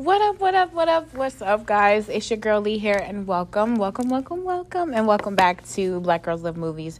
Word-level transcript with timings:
What 0.00 0.22
up, 0.22 0.40
what 0.40 0.54
up, 0.54 0.72
what 0.72 0.88
up, 0.88 1.12
what's 1.12 1.42
up, 1.42 1.66
guys? 1.66 2.08
It's 2.08 2.30
your 2.30 2.38
girl 2.38 2.62
Lee 2.62 2.78
here, 2.78 2.96
and 2.96 3.26
welcome, 3.26 3.74
welcome, 3.74 4.08
welcome, 4.08 4.44
welcome, 4.44 4.94
and 4.94 5.06
welcome 5.06 5.34
back 5.34 5.68
to 5.72 6.00
Black 6.00 6.22
Girls 6.22 6.40
Love 6.42 6.56
Movies. 6.56 6.98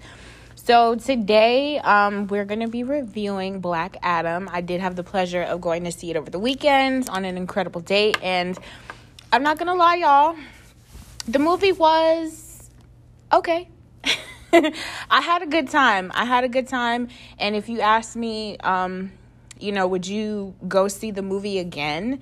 So, 0.55 0.97
today 0.97 1.79
um, 1.79 2.27
we're 2.27 2.45
going 2.45 2.61
to 2.61 2.69
be 2.69 2.83
reviewing 2.83 3.61
Black 3.61 3.97
Adam. 4.03 4.51
I 4.53 4.61
did 4.61 4.83
have 4.83 4.97
the 4.97 5.03
pleasure 5.03 5.41
of 5.41 5.63
going 5.63 5.85
to 5.85 5.93
see 5.93 6.11
it 6.11 6.17
over 6.19 6.29
the 6.29 6.39
weekend 6.39 7.09
on 7.09 7.25
an 7.25 7.39
incredible 7.39 7.81
date, 7.81 8.19
and 8.23 8.59
I'm 9.33 9.43
not 9.43 9.57
going 9.57 9.69
to 9.69 9.75
lie, 9.75 9.95
y'all, 9.95 10.37
the 11.27 11.39
movie 11.39 11.73
was 11.73 12.69
okay. 13.33 13.71
I 14.53 15.23
had 15.23 15.41
a 15.41 15.47
good 15.47 15.71
time. 15.71 16.13
I 16.15 16.27
had 16.27 16.45
a 16.45 16.51
good 16.51 16.69
time, 16.69 17.09
and 17.39 17.57
if 17.57 17.71
you 17.71 17.81
ask 17.81 18.15
me, 18.15 18.59
um, 18.59 19.13
you 19.59 19.73
know, 19.73 19.87
would 19.87 20.07
you 20.07 20.55
go 20.69 20.87
see 20.89 21.13
the 21.13 21.23
movie 21.23 21.59
again? 21.59 22.21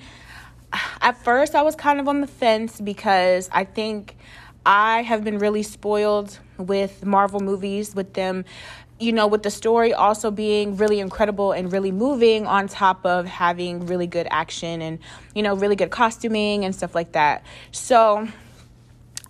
At 0.72 1.16
first, 1.24 1.54
I 1.54 1.62
was 1.62 1.74
kind 1.74 2.00
of 2.00 2.08
on 2.08 2.20
the 2.20 2.26
fence 2.26 2.80
because 2.80 3.48
I 3.52 3.64
think 3.64 4.16
I 4.66 5.02
have 5.02 5.24
been 5.24 5.38
really 5.38 5.62
spoiled 5.62 6.38
with 6.58 7.04
Marvel 7.04 7.40
movies, 7.40 7.94
with 7.94 8.12
them, 8.14 8.44
you 9.00 9.12
know, 9.12 9.26
with 9.26 9.42
the 9.42 9.50
story 9.50 9.94
also 9.94 10.30
being 10.30 10.76
really 10.76 11.00
incredible 11.00 11.52
and 11.52 11.72
really 11.72 11.92
moving, 11.92 12.46
on 12.46 12.68
top 12.68 13.06
of 13.06 13.26
having 13.26 13.86
really 13.86 14.06
good 14.06 14.26
action 14.30 14.82
and, 14.82 14.98
you 15.34 15.42
know, 15.42 15.54
really 15.54 15.76
good 15.76 15.90
costuming 15.90 16.64
and 16.64 16.74
stuff 16.74 16.94
like 16.94 17.12
that. 17.12 17.44
So, 17.72 18.28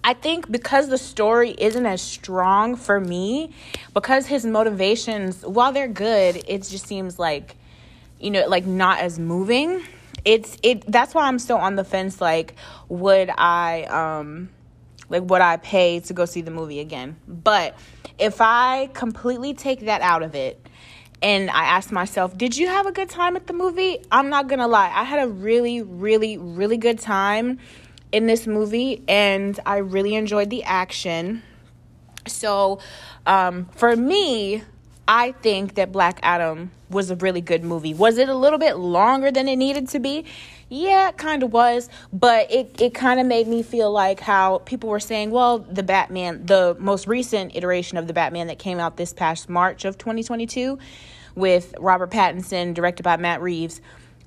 I 0.02 0.14
think 0.14 0.50
because 0.50 0.88
the 0.88 0.96
story 0.96 1.55
isn't 1.58 1.84
as 1.84 2.00
strong 2.00 2.77
for 2.77 2.98
me, 2.98 3.52
because 3.92 4.27
his 4.27 4.46
motivations, 4.46 5.42
while 5.42 5.70
they're 5.70 5.86
good, 5.86 6.42
it 6.48 6.62
just 6.62 6.86
seems 6.86 7.18
like, 7.18 7.56
you 8.18 8.30
know, 8.30 8.48
like 8.48 8.64
not 8.64 9.00
as 9.00 9.18
moving. 9.18 9.82
It's 10.28 10.59
it 10.62 10.84
that's 10.87 11.14
why 11.14 11.27
I'm 11.27 11.38
still 11.38 11.56
on 11.56 11.77
the 11.77 11.84
fence 11.84 12.20
like 12.20 12.55
would 12.91 13.30
I 13.30 13.84
um 13.84 14.50
like 15.08 15.22
would 15.22 15.41
I 15.41 15.56
pay 15.56 16.00
to 16.00 16.12
go 16.12 16.27
see 16.27 16.42
the 16.42 16.50
movie 16.50 16.80
again? 16.80 17.16
But 17.27 17.78
if 18.19 18.42
I 18.42 18.91
completely 18.92 19.55
take 19.55 19.80
that 19.86 20.02
out 20.02 20.22
of 20.22 20.34
it 20.34 20.61
and 21.22 21.48
I 21.48 21.64
ask 21.64 21.91
myself, 21.91 22.36
did 22.36 22.58
you 22.58 22.67
have 22.67 22.84
a 22.84 22.92
good 22.92 23.08
time 23.08 23.36
at 23.36 23.47
the 23.47 23.55
movie? 23.55 24.05
I'm 24.12 24.28
not 24.28 24.48
going 24.48 24.58
to 24.58 24.67
lie. 24.67 24.92
I 24.94 25.05
had 25.05 25.27
a 25.27 25.28
really 25.28 25.80
really 25.80 26.36
really 26.36 26.77
good 26.77 26.98
time 26.98 27.58
in 28.12 28.27
this 28.27 28.47
movie 28.47 29.02
and 29.08 29.58
I 29.64 29.78
really 29.78 30.14
enjoyed 30.14 30.50
the 30.50 30.62
action. 30.64 31.42
So, 32.27 32.80
um, 33.24 33.64
for 33.77 33.97
me, 33.97 34.62
I 35.09 35.33
think 35.33 35.77
that 35.77 35.91
Black 35.91 36.20
Adam 36.23 36.70
was 36.91 37.11
a 37.11 37.17
really 37.17 37.41
good 37.41 37.64
movie. 37.64 37.95
Was 37.95 38.19
it 38.19 38.28
a 38.28 38.34
little 38.34 38.59
bit 38.59 38.77
longer 38.77 39.31
than 39.31 39.48
it 39.48 39.56
needed 39.56 39.89
to 39.89 39.98
be? 39.98 40.27
Yeah, 40.69 41.09
it 41.09 41.17
kind 41.17 41.42
of 41.42 41.51
was, 41.51 41.89
but 42.12 42.53
it, 42.53 42.78
it 42.78 42.92
kind 42.92 43.19
of 43.19 43.25
made 43.25 43.48
me 43.48 43.62
feel 43.62 43.91
like 43.91 44.20
how 44.20 44.59
people 44.59 44.91
were 44.91 45.01
saying, 45.01 45.31
well, 45.31 45.61
the 45.61 45.83
Batman, 45.83 46.45
the 46.45 46.77
most 46.79 47.06
recent 47.06 47.56
iteration 47.56 47.97
of 47.97 48.06
the 48.06 48.12
Batman 48.12 48.48
that 48.48 48.59
came 48.59 48.79
out 48.79 48.98
this 48.98 49.14
past 49.14 49.48
March 49.48 49.86
of 49.86 49.97
2022 49.97 50.79
with 51.34 51.75
Robert 51.79 52.11
Pattinson, 52.11 52.75
directed 52.75 53.03
by 53.03 53.17
Matt 53.17 53.41
Reeves, 53.41 53.81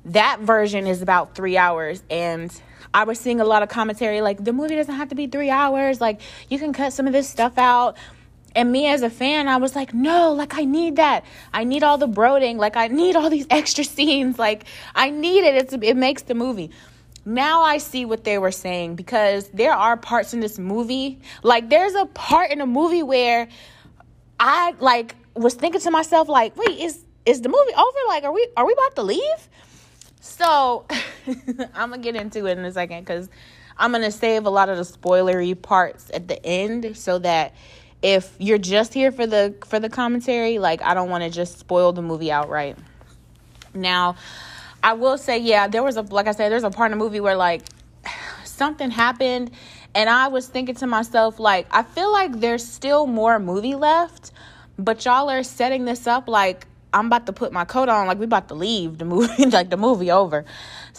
that 0.06 0.40
version 0.40 0.88
is 0.88 1.04
about 1.04 1.36
three 1.36 1.58
hours. 1.58 2.02
And 2.10 2.52
I 2.92 3.04
was 3.04 3.20
seeing 3.20 3.40
a 3.40 3.46
lot 3.46 3.62
of 3.62 3.70
commentary 3.70 4.22
like, 4.22 4.44
the 4.44 4.54
movie 4.54 4.76
doesn't 4.76 4.96
have 4.96 5.10
to 5.10 5.16
be 5.16 5.28
three 5.28 5.52
hours. 5.52 6.02
Like, 6.02 6.22
you 6.50 6.58
can 6.58 6.74
cut 6.74 6.92
some 6.92 7.06
of 7.06 7.14
this 7.14 7.30
stuff 7.30 7.60
out 7.60 7.98
and 8.56 8.72
me 8.72 8.88
as 8.88 9.02
a 9.02 9.10
fan, 9.10 9.48
I 9.48 9.58
was 9.58 9.76
like, 9.76 9.94
no, 9.94 10.34
like 10.34 10.58
I 10.58 10.66
need 10.66 10.98
that. 10.98 11.26
I 11.54 11.64
need 11.64 11.84
all 11.84 11.98
the 11.98 12.08
brooding. 12.08 12.58
Like 12.58 12.76
I 12.76 12.88
need 12.88 13.16
all 13.16 13.30
these 13.30 13.48
extra 13.50 13.84
scenes. 13.84 14.38
Like 14.38 14.66
I 14.96 15.10
need 15.10 15.44
it. 15.44 15.56
It's 15.56 15.74
it 15.74 15.96
makes 15.96 16.24
the 16.24 16.36
movie. 16.36 16.72
Now 17.24 17.62
I 17.62 17.78
see 17.78 18.06
what 18.06 18.24
they 18.24 18.38
were 18.38 18.52
saying 18.52 18.96
because 18.96 19.50
there 19.50 19.74
are 19.74 19.96
parts 19.96 20.34
in 20.34 20.40
this 20.40 20.58
movie. 20.58 21.20
Like 21.44 21.70
there's 21.70 21.94
a 21.94 22.06
part 22.08 22.52
in 22.52 22.62
a 22.62 22.66
movie 22.66 23.04
where 23.04 23.48
I 24.40 24.74
like 24.80 25.16
was 25.36 25.54
thinking 25.54 25.82
to 25.82 25.92
myself 25.92 26.28
like, 26.28 26.58
wait, 26.58 26.80
is 26.80 27.06
is 27.26 27.42
the 27.42 27.50
movie 27.50 27.74
over? 27.78 27.98
Like 28.08 28.24
are 28.24 28.34
we 28.34 28.48
are 28.58 28.66
we 28.66 28.74
about 28.74 28.96
to 28.96 29.04
leave? 29.04 29.50
So 30.20 30.86
I'm 31.76 31.92
gonna 31.92 32.00
get 32.00 32.16
into 32.16 32.48
it 32.48 32.58
in 32.58 32.66
a 32.66 32.72
second 32.72 33.02
because 33.02 33.30
I'm 33.78 33.92
gonna 33.92 34.12
save 34.12 34.46
a 34.46 34.50
lot 34.50 34.70
of 34.70 34.78
the 34.78 34.84
spoilery 34.84 35.60
parts 35.60 36.12
at 36.14 36.28
the 36.28 36.44
end 36.46 36.98
so 36.98 37.20
that 37.20 37.54
if 38.02 38.36
you're 38.40 38.58
just 38.58 38.94
here 38.94 39.12
for 39.12 39.28
the 39.28 39.56
for 39.66 39.80
the 39.80 39.90
commentary, 39.90 40.60
like 40.60 40.82
I 40.82 40.94
don't 40.94 41.10
want 41.10 41.24
to 41.24 41.30
just 41.30 41.60
spoil 41.60 41.94
the 41.94 42.02
movie 42.02 42.32
outright. 42.32 42.78
Now, 43.74 44.16
I 44.84 44.94
will 44.94 45.18
say, 45.18 45.38
yeah, 45.38 45.68
there 45.68 45.84
was 45.84 45.98
a 45.98 46.02
like 46.02 46.28
I 46.28 46.32
said, 46.32 46.52
there's 46.52 46.64
a 46.64 46.72
part 46.72 46.92
in 46.92 46.98
the 46.98 47.04
movie 47.04 47.20
where 47.20 47.36
like 47.36 47.64
something 48.44 48.92
happened, 48.92 49.52
and 49.94 50.10
I 50.10 50.28
was 50.30 50.48
thinking 50.48 50.76
to 50.76 50.88
myself, 50.88 51.40
like, 51.40 51.68
I 51.72 51.84
feel 51.84 52.12
like 52.12 52.40
there's 52.40 52.66
still 52.66 53.08
more 53.08 53.40
movie 53.40 53.76
left, 53.76 54.32
but 54.80 55.06
y'all 55.06 55.30
are 55.30 55.44
setting 55.44 55.86
this 55.86 56.08
up 56.08 56.28
like 56.28 56.66
I'm 56.94 57.06
about 57.06 57.26
to 57.28 57.34
put 57.34 57.54
my 57.54 57.66
coat 57.66 57.88
on, 57.90 58.08
like 58.08 58.20
we 58.20 58.26
about 58.26 58.48
to 58.50 58.56
leave 58.56 58.98
the 58.98 59.06
movie, 59.06 59.46
like 59.50 59.70
the 59.70 59.78
movie 59.78 60.12
over. 60.12 60.46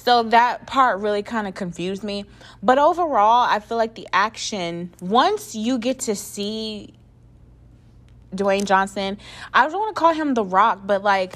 So 0.02 0.24
that 0.24 0.66
part 0.66 0.98
really 0.98 1.22
kind 1.22 1.46
of 1.46 1.54
confused 1.54 2.02
me. 2.02 2.24
But 2.60 2.76
overall, 2.76 3.46
I 3.48 3.60
feel 3.60 3.78
like 3.78 3.94
the 3.94 4.08
action, 4.12 4.92
once 5.00 5.54
you 5.54 5.78
get 5.78 6.00
to 6.00 6.16
see 6.16 6.94
Dwayne 8.34 8.64
Johnson, 8.64 9.16
I 9.54 9.68
don't 9.68 9.78
want 9.78 9.94
to 9.94 10.00
call 10.00 10.12
him 10.12 10.34
The 10.34 10.44
Rock, 10.44 10.80
but 10.84 11.04
like, 11.04 11.34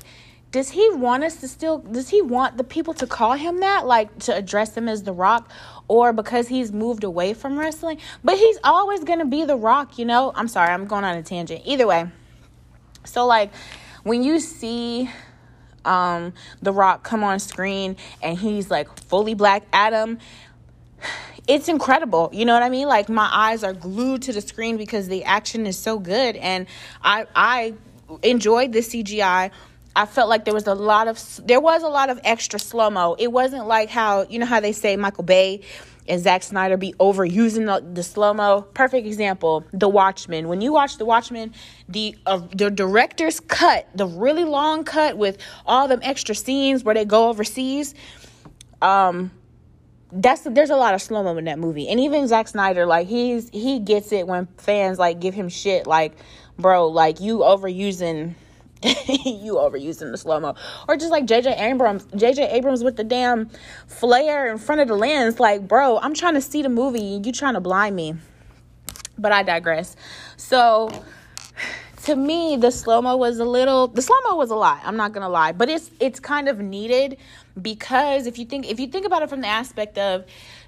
does 0.51 0.69
he 0.71 0.91
want 0.91 1.23
us 1.23 1.37
to 1.43 1.49
still, 1.49 1.79
does 1.79 2.09
he 2.09 2.23
want 2.23 2.57
the 2.57 2.65
people 2.65 2.93
to 2.95 3.07
call 3.07 3.35
him 3.35 3.61
that? 3.61 3.87
Like, 3.87 4.19
to 4.21 4.35
address 4.35 4.77
him 4.77 4.89
as 4.89 5.05
The 5.05 5.13
Rock? 5.13 5.49
Or 5.87 6.13
because 6.13 6.49
he's 6.49 6.73
moved 6.73 7.05
away 7.05 7.35
from 7.35 7.57
wrestling? 7.57 7.99
But 8.25 8.37
he's 8.37 8.59
always 8.65 9.05
going 9.05 9.21
to 9.21 9.27
be 9.27 9.45
The 9.45 9.57
Rock, 9.57 9.97
you 9.97 10.05
know? 10.05 10.33
I'm 10.35 10.49
sorry, 10.49 10.73
I'm 10.73 10.87
going 10.87 11.05
on 11.05 11.17
a 11.17 11.23
tangent. 11.23 11.63
Either 11.67 11.87
way. 11.87 12.11
So, 13.05 13.27
like, 13.27 13.53
when 14.03 14.25
you 14.25 14.41
see 14.41 15.09
um, 15.87 16.33
The 16.63 16.73
Rock 16.73 17.03
come 17.03 17.23
on 17.25 17.39
screen 17.39 17.97
and 18.23 18.39
he's 18.39 18.71
like 18.71 18.89
fully 19.01 19.35
Black 19.35 19.65
Adam, 19.73 20.19
it's 21.47 21.69
incredible. 21.69 22.31
You 22.33 22.45
know 22.45 22.55
what 22.55 22.63
I 22.63 22.69
mean? 22.69 22.89
Like 22.89 23.09
my 23.09 23.29
eyes 23.33 23.63
are 23.63 23.73
glued 23.73 24.23
to 24.23 24.33
the 24.33 24.41
screen 24.41 24.77
because 24.77 25.09
the 25.09 25.25
action 25.25 25.67
is 25.67 25.79
so 25.79 25.99
good, 25.99 26.37
and 26.37 26.67
I 27.03 27.27
I 27.35 27.75
enjoyed 28.23 28.73
the 28.73 28.81
CGI. 28.81 29.51
I 29.95 30.05
felt 30.05 30.29
like 30.29 30.45
there 30.45 30.55
was 30.55 30.67
a 30.67 30.75
lot 30.75 31.09
of 31.09 31.23
there 31.47 31.61
was 31.61 31.83
a 31.83 31.89
lot 31.89 32.11
of 32.11 32.21
extra 32.25 32.59
slow 32.59 32.91
mo. 32.91 33.17
It 33.19 33.33
wasn't 33.33 33.67
like 33.67 33.89
how 33.89 34.27
you 34.29 34.39
know 34.39 34.47
how 34.47 34.61
they 34.61 34.73
say 34.73 34.97
Michael 34.97 35.25
Bay 35.25 35.63
and 36.09 36.21
Zack 36.21 36.43
Snyder 36.43 36.77
be 36.77 36.93
overusing 36.95 37.67
the, 37.67 37.85
the 37.93 38.03
slow 38.03 38.35
mo. 38.35 38.63
Perfect 38.75 39.07
example, 39.07 39.65
The 39.73 39.89
Watchmen. 39.89 40.49
When 40.49 40.61
you 40.61 40.73
watch 40.73 40.99
The 40.99 41.05
Watchmen, 41.05 41.53
the 41.89 42.17
uh, 42.27 42.43
the 42.55 42.71
director's 42.71 43.41
cut, 43.41 43.89
the 43.95 44.07
really 44.07 44.45
long 44.45 44.85
cut 44.85 45.17
with 45.17 45.39
all 45.67 45.89
them 45.89 46.01
extra 46.03 46.35
scenes 46.35 46.85
where 46.85 46.95
they 46.95 47.05
go 47.05 47.29
overseas, 47.29 47.95
um, 48.83 49.31
that's 50.13 50.43
there's 50.43 50.71
a 50.71 50.77
lot 50.77 50.95
of 50.95 51.03
slow 51.03 51.23
mo 51.23 51.37
in 51.37 51.45
that 51.45 51.59
movie. 51.59 51.89
And 51.89 52.01
even 52.01 52.29
Zack 52.29 52.49
Snyder, 52.49 52.87
like 52.87 53.09
he's 53.09 53.49
he 53.51 53.79
gets 53.79 54.13
it 54.13 54.27
when 54.27 54.47
fans 54.59 54.99
like 54.99 55.21
give 55.21 55.35
him 55.35 55.49
shit, 55.49 55.87
like, 55.87 56.13
bro, 56.59 56.89
like 56.89 57.21
you 57.21 57.39
overusing 57.39 58.35
you 59.07 59.55
overusing 59.55 60.11
the 60.11 60.17
slow 60.17 60.39
mo, 60.39 60.55
or 60.89 60.97
just 60.97 61.11
like 61.11 61.27
JJ 61.27 61.61
Abrams, 61.61 62.05
JJ 62.07 62.53
Abrams 62.53 62.85
with 62.85 62.97
the 62.97 63.05
damn 63.05 63.51
flare 63.87 64.51
in 64.51 64.59
front 64.59 64.81
of 64.81 64.89
the 64.89 64.95
lens. 64.95 65.41
Like, 65.41 65.67
bro, 65.67 65.99
I'm 65.99 66.15
trying 66.15 66.35
to 66.35 66.41
see 66.41 66.63
the 66.63 66.69
movie, 66.69 67.21
you 67.25 67.33
trying 67.33 67.55
to 67.55 67.61
blind 67.61 67.97
me. 67.97 68.15
But 69.19 69.33
I 69.33 69.43
digress. 69.43 69.97
So, 70.37 70.91
to 72.05 72.15
me, 72.15 72.57
the 72.57 72.71
slow 72.71 73.03
mo 73.03 73.17
was 73.17 73.39
a 73.39 73.45
little. 73.45 73.89
The 73.89 74.03
slow 74.03 74.17
mo 74.29 74.37
was 74.37 74.51
a 74.51 74.55
lot. 74.55 74.81
I'm 74.85 74.97
not 74.97 75.13
gonna 75.13 75.29
lie, 75.29 75.53
but 75.53 75.69
it's 75.69 75.91
it's 75.99 76.21
kind 76.21 76.49
of 76.49 76.61
needed 76.61 77.17
because 77.61 78.27
if 78.27 78.39
you 78.39 78.45
think 78.45 78.71
if 78.71 78.79
you 78.79 78.87
think 78.87 79.07
about 79.07 79.23
it 79.23 79.31
from 79.31 79.41
the 79.41 79.49
aspect 79.49 79.99
of 79.99 80.25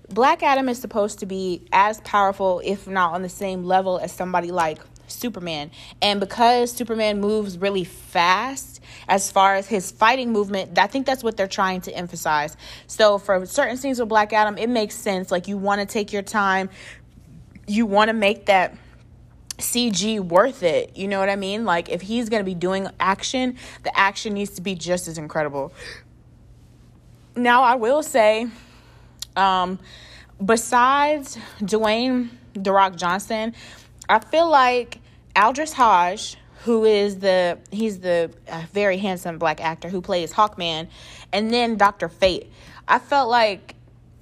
Black 0.09 0.43
Adam 0.43 0.69
is 0.69 0.81
supposed 0.81 1.21
to 1.21 1.26
be 1.26 1.62
as 1.73 2.00
powerful, 2.00 2.61
if 2.64 2.88
not 2.88 3.12
on 3.12 3.23
the 3.23 3.29
same 3.29 3.64
level 3.64 3.99
as 3.99 4.11
somebody 4.11 4.50
like 4.50 4.79
Superman. 5.08 5.70
And 6.00 6.20
because 6.20 6.72
Superman 6.72 7.20
moves 7.20 7.58
really 7.58 7.84
fast 7.84 8.81
as 9.08 9.31
far 9.31 9.55
as 9.55 9.66
his 9.66 9.90
fighting 9.90 10.32
movement, 10.32 10.78
I 10.78 10.87
think 10.87 11.06
that's 11.06 11.25
what 11.25 11.37
they're 11.37 11.46
trying 11.46 11.81
to 11.82 11.93
emphasize. 11.93 12.56
So 12.87 13.19
for 13.19 13.44
certain 13.46 13.76
scenes 13.76 14.00
with 14.00 14.08
Black 14.08 14.32
Adam, 14.32 14.58
it 14.58 14.69
makes 14.69 14.94
sense. 14.94 15.31
Like 15.31 15.49
you 15.49 15.58
want 15.58 15.81
to 15.81 15.87
take 15.87 16.12
your 16.12 16.22
time, 16.22 16.70
you 17.66 17.87
want 17.87 18.08
to 18.08 18.14
make 18.14 18.46
that 18.46 18.76
CG 19.58 20.20
worth 20.20 20.62
it. 20.62 20.96
You 20.96 21.08
know 21.08 21.19
what 21.19 21.28
I 21.28 21.37
mean? 21.37 21.64
Like 21.64 21.88
if 21.88 22.02
he's 22.02 22.28
going 22.28 22.40
to 22.40 22.46
be 22.46 22.54
doing 22.54 22.88
action, 23.00 23.56
the 23.82 23.99
action 23.99 24.34
needs 24.34 24.50
to 24.52 24.62
be 24.62 24.75
just 24.75 25.08
as 25.08 25.19
incredible. 25.19 25.72
Now, 27.37 27.62
I 27.62 27.75
will 27.75 28.02
say 28.02 28.49
um 29.37 29.78
besides 30.44 31.38
Dwayne 31.61 32.31
The 32.54 32.72
Rock 32.72 32.96
Johnson, 32.96 33.54
I 34.08 34.19
feel 34.20 34.49
like 34.49 35.00
Aldis 35.37 35.72
Hodge, 35.72 36.37
who 36.64 36.84
is 36.84 37.19
the 37.19 37.58
he's 37.70 38.00
the 38.00 38.31
very 38.72 38.99
handsome 38.99 39.38
black 39.38 39.60
actor 39.60 39.88
who 39.88 40.00
plays 40.00 40.32
Hawkman, 40.32 40.88
and 41.32 41.52
then 41.52 41.76
Doctor 41.76 42.08
Fate. 42.08 42.50
I 42.87 42.99
felt 42.99 43.28
like 43.28 43.75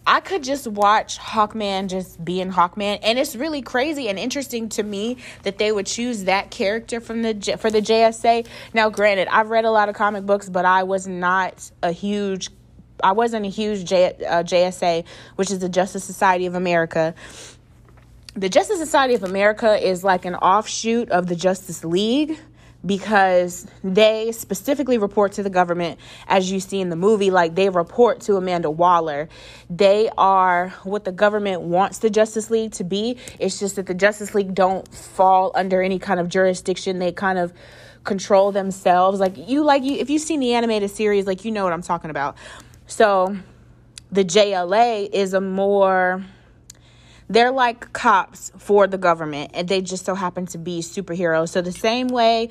I 0.08 0.20
could 0.20 0.44
just 0.44 0.66
watch 0.66 1.18
Hawkman 1.18 1.88
just 1.88 2.24
being 2.24 2.50
Hawkman, 2.50 2.98
and 3.02 3.18
it's 3.18 3.34
really 3.34 3.62
crazy 3.62 4.08
and 4.08 4.18
interesting 4.18 4.68
to 4.70 4.82
me 4.82 5.18
that 5.42 5.58
they 5.58 5.72
would 5.72 5.86
choose 5.86 6.24
that 6.24 6.50
character 6.50 7.00
from 7.00 7.22
the 7.22 7.56
for 7.58 7.70
the 7.70 7.80
JSA. 7.80 8.46
Now, 8.74 8.90
granted, 8.90 9.28
I've 9.28 9.50
read 9.50 9.64
a 9.64 9.70
lot 9.70 9.88
of 9.88 9.94
comic 9.94 10.26
books, 10.26 10.48
but 10.48 10.64
I 10.64 10.82
was 10.82 11.06
not 11.06 11.70
a 11.82 11.92
huge, 11.92 12.50
I 13.02 13.12
wasn't 13.12 13.46
a 13.46 13.48
huge 13.48 13.84
J, 13.84 14.06
uh, 14.06 14.42
JSA, 14.42 15.04
which 15.36 15.50
is 15.50 15.60
the 15.60 15.68
Justice 15.68 16.04
Society 16.04 16.46
of 16.46 16.54
America. 16.54 17.14
The 18.36 18.50
Justice 18.50 18.78
Society 18.78 19.14
of 19.14 19.24
America 19.24 19.82
is 19.82 20.04
like 20.04 20.26
an 20.26 20.34
offshoot 20.34 21.08
of 21.08 21.26
the 21.26 21.34
Justice 21.34 21.82
League 21.82 22.38
because 22.84 23.66
they 23.82 24.30
specifically 24.32 24.98
report 24.98 25.32
to 25.32 25.42
the 25.42 25.48
government 25.48 25.98
as 26.28 26.52
you 26.52 26.60
see 26.60 26.82
in 26.82 26.90
the 26.90 26.96
movie 26.96 27.30
like 27.30 27.54
they 27.54 27.70
report 27.70 28.20
to 28.20 28.36
Amanda 28.36 28.70
Waller. 28.70 29.30
They 29.70 30.10
are 30.18 30.68
what 30.84 31.04
the 31.06 31.12
government 31.12 31.62
wants 31.62 32.00
the 32.00 32.10
Justice 32.10 32.50
League 32.50 32.72
to 32.72 32.84
be. 32.84 33.16
It's 33.38 33.58
just 33.58 33.76
that 33.76 33.86
the 33.86 33.94
Justice 33.94 34.34
League 34.34 34.54
don't 34.54 34.86
fall 34.94 35.50
under 35.54 35.80
any 35.80 35.98
kind 35.98 36.20
of 36.20 36.28
jurisdiction. 36.28 36.98
They 36.98 37.12
kind 37.12 37.38
of 37.38 37.54
control 38.04 38.52
themselves. 38.52 39.18
Like 39.18 39.48
you 39.48 39.64
like 39.64 39.82
you 39.82 39.96
if 39.96 40.10
you've 40.10 40.20
seen 40.20 40.40
the 40.40 40.52
animated 40.52 40.90
series 40.90 41.26
like 41.26 41.46
you 41.46 41.52
know 41.52 41.64
what 41.64 41.72
I'm 41.72 41.80
talking 41.80 42.10
about. 42.10 42.36
So 42.86 43.34
the 44.12 44.26
JLA 44.26 45.08
is 45.10 45.32
a 45.32 45.40
more 45.40 46.22
they're 47.28 47.50
like 47.50 47.92
cops 47.92 48.52
for 48.58 48.86
the 48.86 48.98
government 48.98 49.50
and 49.54 49.68
they 49.68 49.80
just 49.80 50.04
so 50.04 50.14
happen 50.14 50.46
to 50.46 50.58
be 50.58 50.80
superheroes 50.80 51.50
so 51.50 51.60
the 51.60 51.72
same 51.72 52.08
way 52.08 52.48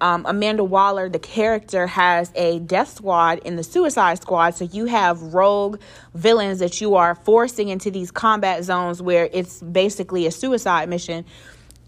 um, 0.00 0.26
Amanda 0.26 0.64
Waller, 0.64 1.08
the 1.08 1.18
character, 1.18 1.86
has 1.86 2.32
a 2.34 2.58
death 2.58 2.96
squad 2.96 3.38
in 3.38 3.56
the 3.56 3.62
suicide 3.62 4.20
squad. 4.20 4.54
So 4.54 4.64
you 4.66 4.86
have 4.86 5.34
rogue 5.34 5.80
villains 6.14 6.58
that 6.58 6.80
you 6.80 6.96
are 6.96 7.14
forcing 7.14 7.68
into 7.68 7.90
these 7.90 8.10
combat 8.10 8.64
zones 8.64 9.00
where 9.00 9.28
it's 9.32 9.62
basically 9.62 10.26
a 10.26 10.30
suicide 10.30 10.88
mission 10.88 11.24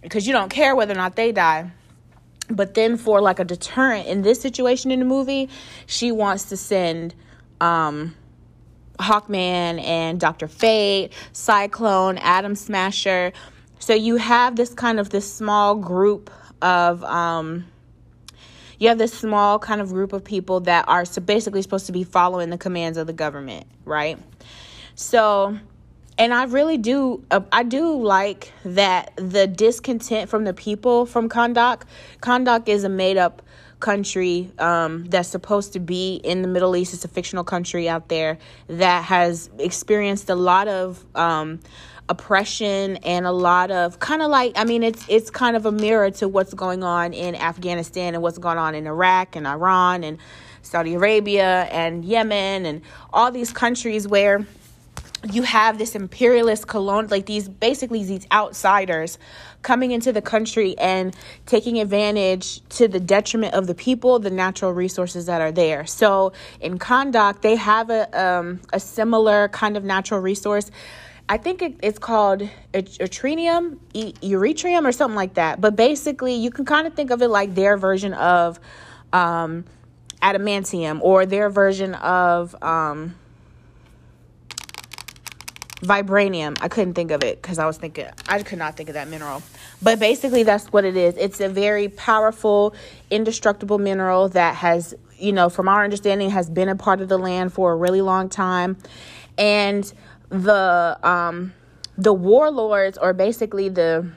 because 0.00 0.26
you 0.26 0.32
don't 0.32 0.48
care 0.48 0.74
whether 0.74 0.92
or 0.92 0.96
not 0.96 1.16
they 1.16 1.32
die. 1.32 1.70
But 2.48 2.74
then, 2.74 2.96
for 2.96 3.20
like 3.20 3.40
a 3.40 3.44
deterrent 3.44 4.06
in 4.06 4.22
this 4.22 4.40
situation 4.40 4.92
in 4.92 5.00
the 5.00 5.04
movie, 5.04 5.50
she 5.86 6.12
wants 6.12 6.48
to 6.50 6.56
send 6.56 7.12
um, 7.60 8.14
Hawkman 8.98 9.82
and 9.82 10.18
Dr. 10.20 10.48
Fate, 10.48 11.12
Cyclone, 11.32 12.18
Atom 12.18 12.54
Smasher. 12.54 13.32
So 13.78 13.94
you 13.94 14.16
have 14.16 14.56
this 14.56 14.74
kind 14.74 14.98
of 14.98 15.10
this 15.10 15.32
small 15.32 15.74
group 15.74 16.30
of 16.62 17.04
um, 17.04 17.66
you 18.78 18.88
have 18.88 18.98
this 18.98 19.12
small 19.12 19.58
kind 19.58 19.80
of 19.80 19.90
group 19.90 20.12
of 20.12 20.24
people 20.24 20.60
that 20.60 20.86
are 20.88 21.04
so 21.04 21.20
basically 21.20 21.62
supposed 21.62 21.86
to 21.86 21.92
be 21.92 22.04
following 22.04 22.50
the 22.50 22.58
commands 22.58 22.98
of 22.98 23.06
the 23.06 23.12
government, 23.12 23.66
right? 23.84 24.18
So, 24.94 25.58
and 26.18 26.34
I 26.34 26.44
really 26.44 26.76
do, 26.76 27.24
uh, 27.30 27.40
I 27.52 27.62
do 27.62 28.02
like 28.02 28.52
that 28.64 29.12
the 29.16 29.46
discontent 29.46 30.28
from 30.28 30.44
the 30.44 30.52
people 30.52 31.06
from 31.06 31.28
Kahndaq. 31.28 31.82
Kahndaq 32.20 32.68
is 32.68 32.84
a 32.84 32.88
made 32.88 33.16
up 33.16 33.42
country 33.80 34.50
um, 34.58 35.04
that's 35.06 35.28
supposed 35.28 35.74
to 35.74 35.80
be 35.80 36.16
in 36.16 36.42
the 36.42 36.48
Middle 36.48 36.76
East. 36.76 36.94
It's 36.94 37.04
a 37.04 37.08
fictional 37.08 37.44
country 37.44 37.88
out 37.88 38.08
there 38.08 38.38
that 38.68 39.04
has 39.04 39.50
experienced 39.58 40.30
a 40.30 40.34
lot 40.34 40.68
of. 40.68 41.04
Um, 41.14 41.60
oppression 42.08 42.98
and 42.98 43.26
a 43.26 43.32
lot 43.32 43.72
of 43.72 43.98
kind 43.98 44.22
of 44.22 44.30
like 44.30 44.52
I 44.54 44.62
mean 44.62 44.84
it's 44.84 45.04
it's 45.08 45.28
kind 45.28 45.56
of 45.56 45.66
a 45.66 45.72
mirror 45.72 46.08
to 46.12 46.28
what's 46.28 46.54
going 46.54 46.84
on 46.84 47.12
in 47.12 47.34
Afghanistan 47.34 48.14
and 48.14 48.22
what's 48.22 48.38
going 48.38 48.58
on 48.58 48.76
in 48.76 48.86
Iraq 48.86 49.34
and 49.34 49.44
Iran 49.44 50.04
and 50.04 50.18
Saudi 50.62 50.94
Arabia 50.94 51.64
and 51.64 52.04
Yemen 52.04 52.64
and 52.64 52.82
all 53.12 53.32
these 53.32 53.52
countries 53.52 54.06
where 54.06 54.46
you 55.32 55.42
have 55.42 55.78
this 55.78 55.94
imperialist 55.94 56.66
colon 56.66 57.08
like 57.08 57.26
these 57.26 57.48
basically 57.48 58.04
these 58.04 58.26
outsiders 58.32 59.18
coming 59.62 59.90
into 59.90 60.12
the 60.12 60.22
country 60.22 60.76
and 60.78 61.14
taking 61.46 61.80
advantage 61.80 62.66
to 62.68 62.88
the 62.88 63.00
detriment 63.00 63.54
of 63.54 63.66
the 63.66 63.74
people 63.74 64.18
the 64.18 64.30
natural 64.30 64.72
resources 64.72 65.26
that 65.26 65.40
are 65.40 65.52
there. 65.52 65.86
So 65.86 66.32
in 66.60 66.78
Kahndaq 66.78 67.42
they 67.42 67.56
have 67.56 67.90
a 67.90 68.20
um, 68.20 68.60
a 68.72 68.80
similar 68.80 69.48
kind 69.48 69.76
of 69.76 69.84
natural 69.84 70.20
resource. 70.20 70.70
I 71.28 71.38
think 71.38 71.60
it, 71.60 71.74
it's 71.82 71.98
called 71.98 72.48
yttrium, 72.72 73.78
erythrium, 73.92 74.86
or 74.86 74.92
something 74.92 75.16
like 75.16 75.34
that. 75.34 75.60
But 75.60 75.74
basically, 75.74 76.34
you 76.34 76.50
can 76.50 76.64
kind 76.64 76.86
of 76.86 76.94
think 76.94 77.10
of 77.10 77.20
it 77.20 77.26
like 77.26 77.56
their 77.56 77.76
version 77.76 78.14
of 78.14 78.60
um, 79.12 79.64
adamantium 80.22 81.00
or 81.02 81.26
their 81.26 81.50
version 81.50 81.94
of 81.94 82.54
um, 82.62 83.16
vibranium. 85.76 86.56
I 86.60 86.68
couldn't 86.68 86.94
think 86.94 87.10
of 87.10 87.22
it 87.22 87.40
because 87.40 87.58
I 87.58 87.66
was 87.66 87.76
thinking, 87.76 88.06
I 88.28 88.42
could 88.42 88.58
not 88.58 88.76
think 88.76 88.88
of 88.88 88.94
that 88.94 89.08
mineral. 89.08 89.42
But 89.82 89.98
basically, 89.98 90.42
that's 90.42 90.72
what 90.72 90.84
it 90.84 90.96
is. 90.96 91.16
It's 91.16 91.40
a 91.40 91.48
very 91.48 91.88
powerful, 91.88 92.74
indestructible 93.10 93.78
mineral 93.78 94.28
that 94.30 94.54
has, 94.56 94.94
you 95.18 95.32
know, 95.32 95.48
from 95.48 95.68
our 95.68 95.84
understanding, 95.84 96.30
has 96.30 96.48
been 96.48 96.68
a 96.68 96.76
part 96.76 97.00
of 97.00 97.08
the 97.08 97.18
land 97.18 97.52
for 97.52 97.72
a 97.72 97.76
really 97.76 98.00
long 98.00 98.28
time. 98.28 98.76
And 99.38 99.92
the 100.28 100.98
um 101.02 101.52
the 101.96 102.12
warlords 102.12 102.98
or 102.98 103.12
basically 103.12 103.68
the 103.68 104.10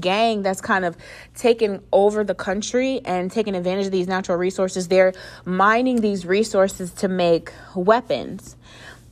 gang 0.00 0.42
that's 0.42 0.60
kind 0.60 0.84
of 0.84 0.96
taking 1.34 1.80
over 1.92 2.24
the 2.24 2.34
country 2.34 3.00
and 3.04 3.30
taking 3.30 3.54
advantage 3.54 3.86
of 3.86 3.92
these 3.92 4.08
natural 4.08 4.36
resources 4.36 4.88
they're 4.88 5.12
mining 5.44 6.00
these 6.00 6.26
resources 6.26 6.90
to 6.90 7.06
make 7.08 7.52
weapons 7.74 8.56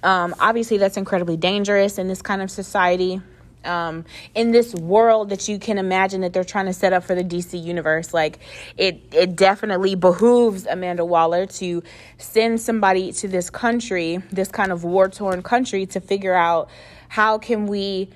um, 0.04 0.34
obviously 0.38 0.78
that's 0.78 0.96
incredibly 0.96 1.36
dangerous 1.36 1.98
in 1.98 2.06
this 2.06 2.22
kind 2.22 2.42
of 2.42 2.50
society 2.50 3.20
um, 3.64 4.04
in 4.34 4.50
this 4.50 4.74
world 4.74 5.30
that 5.30 5.48
you 5.48 5.58
can 5.58 5.78
imagine 5.78 6.20
that 6.20 6.32
they're 6.32 6.44
trying 6.44 6.66
to 6.66 6.72
set 6.72 6.92
up 6.92 7.04
for 7.04 7.14
the 7.14 7.24
DC 7.24 7.62
universe. 7.62 8.12
Like 8.12 8.38
it, 8.76 9.00
it 9.12 9.36
definitely 9.36 9.94
behooves 9.94 10.66
Amanda 10.66 11.04
Waller 11.04 11.46
to 11.46 11.82
send 12.18 12.60
somebody 12.60 13.12
to 13.12 13.28
this 13.28 13.50
country, 13.50 14.18
this 14.30 14.48
kind 14.48 14.72
of 14.72 14.84
war 14.84 15.08
torn 15.08 15.42
country, 15.42 15.86
to 15.86 16.00
figure 16.00 16.34
out 16.34 16.68
how 17.08 17.38
can 17.38 17.66
we 17.66 18.10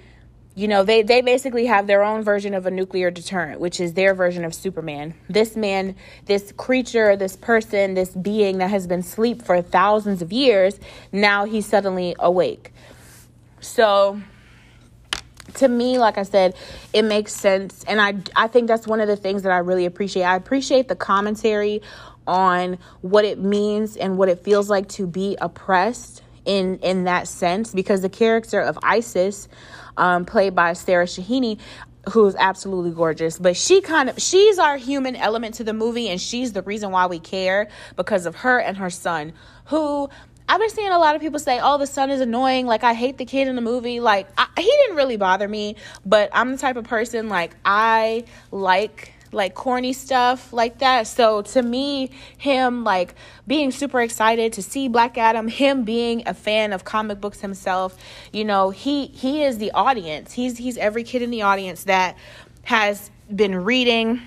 you 0.58 0.66
know 0.66 0.82
they 0.82 1.02
they 1.02 1.20
basically 1.20 1.66
have 1.66 1.86
their 1.86 2.02
own 2.02 2.24
version 2.24 2.52
of 2.52 2.66
a 2.66 2.70
nuclear 2.70 3.12
deterrent 3.12 3.60
which 3.60 3.78
is 3.78 3.94
their 3.94 4.12
version 4.12 4.44
of 4.44 4.52
superman. 4.52 5.14
This 5.30 5.54
man 5.54 5.94
this 6.26 6.50
creature 6.50 7.14
this 7.14 7.36
person 7.36 7.94
this 7.94 8.10
being 8.10 8.58
that 8.58 8.68
has 8.70 8.88
been 8.88 9.00
asleep 9.00 9.42
for 9.42 9.62
thousands 9.62 10.20
of 10.20 10.32
years 10.32 10.80
now 11.12 11.44
he's 11.44 11.64
suddenly 11.64 12.16
awake. 12.18 12.72
So 13.60 14.20
to 15.54 15.68
me 15.68 15.96
like 15.96 16.18
i 16.18 16.22
said 16.24 16.54
it 16.92 17.02
makes 17.02 17.32
sense 17.32 17.82
and 17.84 18.02
i 18.02 18.12
i 18.36 18.46
think 18.46 18.68
that's 18.68 18.86
one 18.86 19.00
of 19.00 19.08
the 19.08 19.16
things 19.16 19.44
that 19.44 19.52
i 19.52 19.58
really 19.58 19.86
appreciate. 19.86 20.24
I 20.24 20.34
appreciate 20.34 20.88
the 20.88 20.96
commentary 20.96 21.82
on 22.26 22.78
what 23.00 23.24
it 23.24 23.38
means 23.38 23.96
and 23.96 24.18
what 24.18 24.28
it 24.28 24.40
feels 24.40 24.68
like 24.68 24.88
to 24.88 25.06
be 25.06 25.36
oppressed 25.40 26.22
in 26.48 26.78
in 26.78 27.04
that 27.04 27.28
sense 27.28 27.72
because 27.74 28.00
the 28.00 28.08
character 28.08 28.60
of 28.60 28.78
isis 28.82 29.48
um, 29.96 30.24
played 30.24 30.54
by 30.54 30.72
sarah 30.72 31.04
shahini 31.04 31.60
who's 32.12 32.34
absolutely 32.36 32.90
gorgeous 32.90 33.38
but 33.38 33.54
she 33.54 33.82
kind 33.82 34.08
of 34.08 34.18
she's 34.20 34.58
our 34.58 34.78
human 34.78 35.14
element 35.14 35.54
to 35.54 35.62
the 35.62 35.74
movie 35.74 36.08
and 36.08 36.20
she's 36.20 36.54
the 36.54 36.62
reason 36.62 36.90
why 36.90 37.06
we 37.06 37.18
care 37.18 37.68
because 37.96 38.24
of 38.24 38.34
her 38.36 38.58
and 38.58 38.78
her 38.78 38.90
son 38.90 39.32
who 39.66 40.08
I've 40.50 40.60
been 40.60 40.70
seeing 40.70 40.88
a 40.88 40.98
lot 40.98 41.14
of 41.14 41.20
people 41.20 41.38
say, 41.38 41.60
"Oh, 41.62 41.76
the 41.76 41.86
son 41.86 42.08
is 42.08 42.22
annoying. 42.22 42.66
Like 42.66 42.82
I 42.82 42.94
hate 42.94 43.18
the 43.18 43.26
kid 43.26 43.48
in 43.48 43.54
the 43.54 43.60
movie." 43.60 44.00
Like 44.00 44.28
I, 44.38 44.46
he 44.56 44.62
didn't 44.62 44.96
really 44.96 45.18
bother 45.18 45.46
me, 45.46 45.76
but 46.06 46.30
I'm 46.32 46.52
the 46.52 46.56
type 46.56 46.76
of 46.76 46.84
person 46.84 47.28
like 47.28 47.54
I 47.66 48.24
like 48.50 49.12
like 49.32 49.54
corny 49.54 49.92
stuff 49.92 50.52
like 50.52 50.78
that. 50.78 51.06
So 51.06 51.42
to 51.42 51.62
me, 51.62 52.10
him 52.36 52.84
like 52.84 53.14
being 53.46 53.70
super 53.70 54.00
excited 54.00 54.52
to 54.54 54.62
see 54.62 54.88
Black 54.88 55.18
Adam, 55.18 55.48
him 55.48 55.84
being 55.84 56.22
a 56.26 56.34
fan 56.34 56.72
of 56.72 56.84
comic 56.84 57.20
books 57.20 57.40
himself, 57.40 57.96
you 58.32 58.44
know, 58.44 58.70
he 58.70 59.06
he 59.06 59.42
is 59.42 59.58
the 59.58 59.70
audience. 59.72 60.32
He's 60.32 60.58
he's 60.58 60.76
every 60.76 61.04
kid 61.04 61.22
in 61.22 61.30
the 61.30 61.42
audience 61.42 61.84
that 61.84 62.16
has 62.64 63.10
been 63.34 63.54
reading 63.54 64.20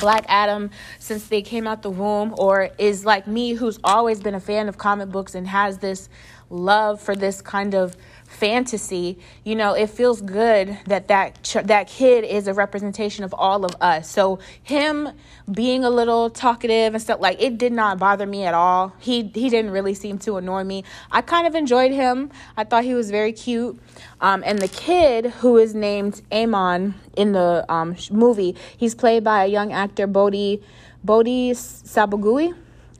Black 0.00 0.24
Adam 0.28 0.70
since 0.98 1.28
they 1.28 1.42
came 1.42 1.66
out 1.66 1.82
the 1.82 1.90
womb, 1.90 2.34
or 2.38 2.70
is 2.78 3.04
like 3.04 3.26
me 3.26 3.54
who's 3.54 3.78
always 3.84 4.20
been 4.20 4.34
a 4.34 4.40
fan 4.40 4.68
of 4.68 4.78
comic 4.78 5.10
books 5.10 5.34
and 5.34 5.46
has 5.46 5.78
this 5.78 6.08
love 6.52 7.00
for 7.00 7.16
this 7.16 7.42
kind 7.42 7.74
of 7.74 7.96
fantasy, 8.32 9.18
you 9.44 9.54
know, 9.54 9.74
it 9.74 9.88
feels 9.90 10.20
good 10.20 10.78
that 10.86 11.08
that 11.08 11.42
ch- 11.42 11.64
that 11.64 11.86
kid 11.86 12.24
is 12.24 12.48
a 12.48 12.54
representation 12.54 13.24
of 13.24 13.34
all 13.34 13.64
of 13.64 13.76
us. 13.80 14.08
So 14.08 14.38
him 14.62 15.10
being 15.50 15.84
a 15.84 15.90
little 15.90 16.30
talkative 16.30 16.94
and 16.94 17.02
stuff 17.02 17.20
like 17.20 17.40
it 17.40 17.58
did 17.58 17.72
not 17.72 17.98
bother 17.98 18.26
me 18.26 18.44
at 18.44 18.54
all. 18.54 18.94
He 18.98 19.30
he 19.34 19.48
didn't 19.48 19.70
really 19.70 19.94
seem 19.94 20.18
to 20.18 20.36
annoy 20.36 20.64
me. 20.64 20.84
I 21.10 21.20
kind 21.20 21.46
of 21.46 21.54
enjoyed 21.54 21.92
him. 21.92 22.30
I 22.56 22.64
thought 22.64 22.84
he 22.84 22.94
was 22.94 23.10
very 23.10 23.32
cute. 23.32 23.78
Um, 24.20 24.42
and 24.46 24.58
the 24.58 24.68
kid 24.68 25.26
who 25.26 25.58
is 25.58 25.74
named 25.74 26.22
Amon 26.32 26.94
in 27.16 27.32
the 27.32 27.64
um, 27.68 27.96
movie, 28.10 28.56
he's 28.76 28.94
played 28.94 29.24
by 29.24 29.44
a 29.44 29.46
young 29.46 29.72
actor 29.72 30.06
Bodhi 30.06 30.62
Bodhi 31.04 31.52
Sabagui. 31.52 32.54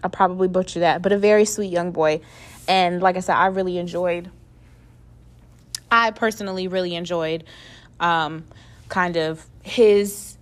I'll 0.04 0.10
probably 0.10 0.48
butcher 0.48 0.80
that, 0.80 1.00
but 1.00 1.12
a 1.12 1.18
very 1.18 1.44
sweet 1.44 1.70
young 1.70 1.92
boy 1.92 2.20
And 2.68 3.00
like 3.02 3.16
I 3.16 3.20
said, 3.20 3.34
I 3.36 3.46
really 3.46 3.78
enjoyed. 3.78 4.30
I 5.90 6.10
personally 6.10 6.68
really 6.68 6.94
enjoyed, 6.94 7.44
um, 8.00 8.44
kind 8.88 9.16
of 9.16 9.44
his 9.62 10.36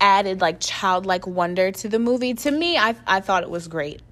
added 0.00 0.40
like 0.40 0.58
childlike 0.60 1.26
wonder 1.26 1.70
to 1.70 1.88
the 1.88 1.98
movie. 1.98 2.34
To 2.34 2.50
me, 2.50 2.76
I 2.76 2.94
I 3.06 3.20
thought 3.20 3.42
it 3.42 3.50
was 3.50 3.68
great. 3.68 4.02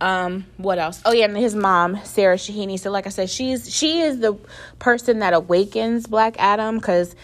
Um, 0.00 0.44
what 0.58 0.78
else? 0.78 1.00
Oh 1.04 1.12
yeah, 1.12 1.24
and 1.24 1.36
his 1.36 1.54
mom, 1.54 1.98
Sarah 2.04 2.36
Shahini. 2.36 2.78
So 2.78 2.90
like 2.90 3.06
I 3.06 3.10
said, 3.10 3.30
she's 3.30 3.74
she 3.74 4.00
is 4.00 4.18
the 4.18 4.34
person 4.78 5.20
that 5.20 5.32
awakens 5.32 6.06
Black 6.06 6.36
Adam 6.38 6.76
because 6.76 7.16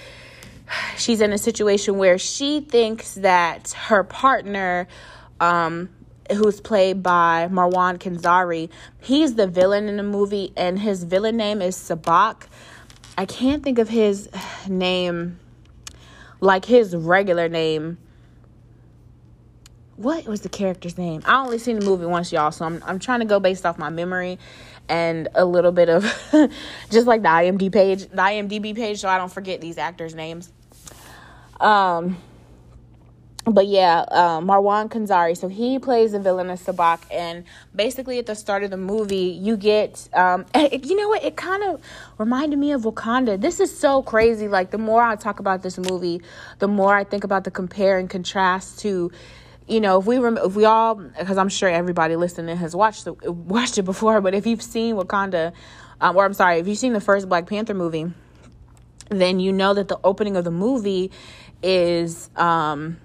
she's 0.97 1.21
in 1.21 1.33
a 1.33 1.39
situation 1.39 1.99
where 1.99 2.19
she 2.19 2.61
thinks 2.61 3.15
that 3.17 3.73
her 3.73 4.03
partner, 4.03 4.89
um, 5.41 5.91
who's 6.31 6.61
played 6.61 7.03
by 7.03 7.49
Marwan 7.51 7.99
Kenzari, 7.99 8.71
he's 9.01 9.35
the 9.35 9.47
villain 9.47 9.89
in 9.89 9.97
the 9.97 10.03
movie, 10.03 10.53
and 10.57 10.79
his 10.79 11.05
villain 11.05 11.37
name 11.37 11.61
is 11.61 11.77
Sabbac. 11.77 12.45
I 13.19 13.27
can't 13.27 13.63
think 13.63 13.79
of 13.79 13.89
his 13.89 14.29
name, 14.69 15.39
like 16.41 16.65
his 16.65 16.95
regular 16.95 17.49
name. 17.49 17.99
What 19.97 20.27
was 20.27 20.41
the 20.41 20.49
character's 20.49 20.97
name? 20.97 21.23
I 21.27 21.43
only 21.45 21.59
seen 21.59 21.79
the 21.79 21.85
movie 21.85 22.07
once, 22.07 22.33
y'all, 22.33 22.53
so 22.53 22.65
I'm 22.65 22.83
I'm 22.87 22.99
trying 22.99 23.21
to 23.21 23.27
go 23.27 23.39
based 23.39 23.67
off 23.67 23.77
my 23.77 23.91
memory 23.91 24.39
and 24.89 25.29
a 25.35 25.45
little 25.45 25.73
bit 25.73 25.89
of 25.89 26.05
just 26.91 27.07
like 27.07 27.23
the 27.23 27.29
IMDb 27.29 27.73
page, 27.73 28.09
the 28.09 28.17
IMDb 28.17 28.75
page, 28.75 29.01
so 29.01 29.09
I 29.09 29.19
don't 29.19 29.33
forget 29.33 29.61
these 29.61 29.79
actors' 29.79 30.15
names. 30.15 30.51
Um, 31.61 32.17
but 33.53 33.67
yeah, 33.67 34.01
uh, 34.09 34.41
Marwan 34.41 34.89
Kenzari. 34.89 35.37
So 35.37 35.49
he 35.49 35.79
plays 35.79 36.13
the 36.13 36.21
villain 36.21 36.51
of 36.51 36.61
Sabbac, 36.61 37.01
and 37.11 37.45
basically 37.75 38.19
at 38.19 38.27
the 38.27 38.35
start 38.35 38.63
of 38.63 38.71
the 38.71 38.77
movie, 38.77 39.39
you 39.41 39.57
get, 39.57 40.09
um, 40.13 40.47
it, 40.55 40.87
you 40.87 40.97
know 40.97 41.09
what? 41.09 41.25
It 41.25 41.37
kind 41.37 41.63
of 41.65 41.83
reminded 42.19 42.59
me 42.59 42.73
of 42.73 42.83
Wakanda. 42.83 43.41
This 43.41 43.61
is 43.61 43.77
so 43.77 44.03
crazy. 44.03 44.49
Like 44.49 44.71
the 44.71 44.79
more 44.79 45.03
I 45.03 45.17
talk 45.17 45.41
about 45.41 45.63
this 45.63 45.79
movie, 45.79 46.23
the 46.59 46.69
more 46.69 46.95
I 46.95 47.05
think 47.05 47.25
about 47.25 47.45
the 47.45 47.51
compare 47.51 47.99
and 47.99 48.09
contrast 48.09 48.81
to. 48.81 49.11
You 49.69 49.81
know, 49.81 50.01
if 50.01 50.07
we 50.07 50.19
rem- 50.19 50.39
if 50.39 50.57
we 50.57 50.65
all, 50.65 50.97
because 50.97 51.39
I'm 51.39 51.49
sure 51.49 51.69
everybody 51.69 52.17
listening 52.17 52.57
has 52.57 52.75
watched 52.75 53.05
the, 53.05 53.13
watched 53.31 53.79
it 53.79 53.85
before, 53.85 54.21
but 54.21 54.35
if 54.35 54.45
you've 54.45 54.63
seen 54.63 54.97
Wakanda, 54.97 55.53
um, 56.01 56.17
or 56.17 56.25
I'm 56.25 56.35
sorry, 56.35 56.59
if 56.59 56.67
you've 56.67 56.79
seen 56.79 56.93
the 56.93 57.01
first 57.01 57.29
Black 57.29 57.47
Panther 57.47 57.75
movie, 57.75 58.11
then 59.11 59.39
you 59.39 59.53
know 59.53 59.73
that 59.75 59.87
the 59.87 60.01
opening 60.03 60.37
of 60.37 60.43
the 60.43 60.51
movie 60.51 61.13
is 61.63 62.31
um, 62.37 62.97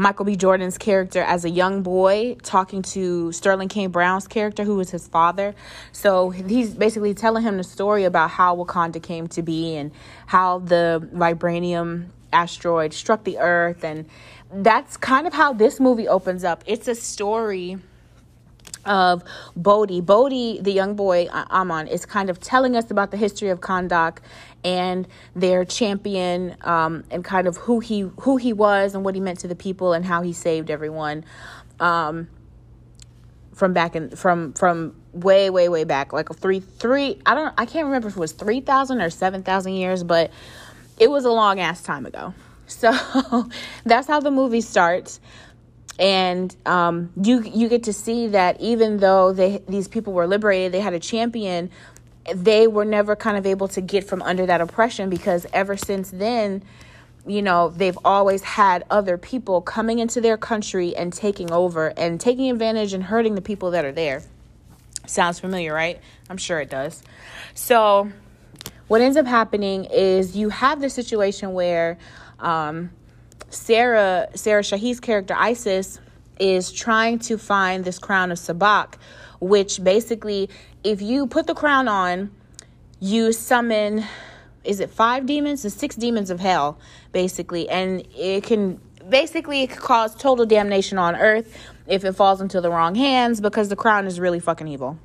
Michael 0.00 0.24
B. 0.24 0.34
Jordan's 0.34 0.78
character 0.78 1.20
as 1.20 1.44
a 1.44 1.50
young 1.50 1.82
boy 1.82 2.34
talking 2.42 2.80
to 2.80 3.30
Sterling 3.32 3.68
K. 3.68 3.86
Brown's 3.86 4.26
character, 4.26 4.64
who 4.64 4.76
was 4.76 4.88
his 4.88 5.06
father. 5.06 5.54
So 5.92 6.30
he's 6.30 6.72
basically 6.72 7.12
telling 7.12 7.42
him 7.42 7.58
the 7.58 7.64
story 7.64 8.04
about 8.04 8.30
how 8.30 8.56
Wakanda 8.56 9.02
came 9.02 9.28
to 9.28 9.42
be 9.42 9.76
and 9.76 9.92
how 10.24 10.60
the 10.60 11.06
vibranium 11.14 12.06
asteroid 12.32 12.94
struck 12.94 13.24
the 13.24 13.36
earth. 13.40 13.84
And 13.84 14.06
that's 14.50 14.96
kind 14.96 15.26
of 15.26 15.34
how 15.34 15.52
this 15.52 15.78
movie 15.78 16.08
opens 16.08 16.44
up. 16.44 16.64
It's 16.64 16.88
a 16.88 16.94
story 16.94 17.76
of 18.86 19.22
Bodhi. 19.54 20.00
Bodhi, 20.00 20.60
the 20.62 20.72
young 20.72 20.94
boy 20.94 21.28
Amon, 21.28 21.86
is 21.86 22.06
kind 22.06 22.30
of 22.30 22.40
telling 22.40 22.74
us 22.74 22.90
about 22.90 23.10
the 23.10 23.18
history 23.18 23.50
of 23.50 23.60
Kahndaq 23.60 24.20
and 24.64 25.08
their 25.34 25.64
champion 25.64 26.56
um, 26.62 27.04
and 27.10 27.24
kind 27.24 27.46
of 27.46 27.56
who 27.56 27.80
he 27.80 28.00
who 28.20 28.36
he 28.36 28.52
was 28.52 28.94
and 28.94 29.04
what 29.04 29.14
he 29.14 29.20
meant 29.20 29.40
to 29.40 29.48
the 29.48 29.54
people 29.54 29.92
and 29.92 30.04
how 30.04 30.22
he 30.22 30.32
saved 30.32 30.70
everyone 30.70 31.24
um, 31.78 32.28
from 33.54 33.72
back 33.72 33.96
in 33.96 34.10
from 34.10 34.52
from 34.52 34.94
way 35.12 35.50
way 35.50 35.68
way 35.68 35.84
back 35.84 36.12
like 36.12 36.30
a 36.30 36.34
three 36.34 36.60
three 36.60 37.20
I 37.26 37.34
don't 37.34 37.54
I 37.58 37.66
can't 37.66 37.86
remember 37.86 38.08
if 38.08 38.16
it 38.16 38.20
was 38.20 38.32
three 38.32 38.60
thousand 38.60 39.00
or 39.00 39.10
seven 39.10 39.42
thousand 39.42 39.72
years 39.74 40.04
but 40.04 40.30
it 40.98 41.10
was 41.10 41.24
a 41.24 41.30
long 41.30 41.58
ass 41.58 41.82
time 41.82 42.06
ago 42.06 42.34
so 42.66 43.48
that's 43.84 44.06
how 44.06 44.20
the 44.20 44.30
movie 44.30 44.60
starts 44.60 45.20
and 46.00 46.56
um, 46.64 47.12
you 47.22 47.42
you 47.42 47.68
get 47.68 47.84
to 47.84 47.92
see 47.92 48.28
that 48.28 48.58
even 48.58 48.96
though 48.96 49.34
they 49.34 49.62
these 49.68 49.86
people 49.86 50.14
were 50.14 50.26
liberated, 50.26 50.72
they 50.72 50.80
had 50.80 50.94
a 50.94 50.98
champion. 50.98 51.70
They 52.34 52.66
were 52.66 52.84
never 52.84 53.16
kind 53.16 53.36
of 53.36 53.46
able 53.46 53.68
to 53.68 53.80
get 53.80 54.04
from 54.04 54.22
under 54.22 54.46
that 54.46 54.60
oppression 54.60 55.10
because 55.10 55.46
ever 55.52 55.76
since 55.76 56.10
then, 56.10 56.62
you 57.26 57.42
know, 57.42 57.68
they've 57.68 57.98
always 58.04 58.42
had 58.42 58.84
other 58.90 59.18
people 59.18 59.60
coming 59.60 59.98
into 59.98 60.20
their 60.20 60.36
country 60.36 60.94
and 60.96 61.12
taking 61.12 61.50
over 61.50 61.88
and 61.96 62.20
taking 62.20 62.50
advantage 62.50 62.92
and 62.92 63.04
hurting 63.04 63.34
the 63.34 63.42
people 63.42 63.70
that 63.72 63.84
are 63.84 63.92
there. 63.92 64.22
Sounds 65.06 65.40
familiar, 65.40 65.74
right? 65.74 66.00
I'm 66.28 66.36
sure 66.36 66.60
it 66.60 66.70
does. 66.70 67.02
So, 67.54 68.10
what 68.88 69.00
ends 69.00 69.16
up 69.16 69.26
happening 69.26 69.86
is 69.86 70.36
you 70.36 70.48
have 70.48 70.80
the 70.80 70.90
situation 70.90 71.52
where 71.52 71.98
um, 72.38 72.90
Sarah 73.50 74.28
Sarah 74.34 74.62
Shahi's 74.62 75.00
character 75.00 75.34
Isis 75.36 76.00
is 76.38 76.72
trying 76.72 77.18
to 77.20 77.36
find 77.36 77.84
this 77.84 77.98
crown 77.98 78.32
of 78.32 78.38
Sabbac, 78.38 78.94
which 79.40 79.82
basically, 79.82 80.48
if 80.84 81.02
you 81.02 81.26
put 81.26 81.46
the 81.46 81.54
crown 81.54 81.88
on, 81.88 82.30
you 83.00 83.32
summon 83.32 84.04
is 84.62 84.80
it 84.80 84.90
five 84.90 85.26
demons? 85.26 85.62
The 85.62 85.70
six 85.70 85.96
demons 85.96 86.30
of 86.30 86.40
hell, 86.40 86.78
basically, 87.12 87.68
and 87.68 88.06
it 88.14 88.44
can 88.44 88.80
basically 89.08 89.62
it 89.62 89.70
could 89.70 89.80
cause 89.80 90.14
total 90.14 90.46
damnation 90.46 90.98
on 90.98 91.16
earth 91.16 91.56
if 91.86 92.04
it 92.04 92.12
falls 92.12 92.40
into 92.40 92.60
the 92.60 92.70
wrong 92.70 92.94
hands 92.94 93.40
because 93.40 93.68
the 93.68 93.76
crown 93.76 94.06
is 94.06 94.20
really 94.20 94.40
fucking 94.40 94.68
evil. 94.68 94.98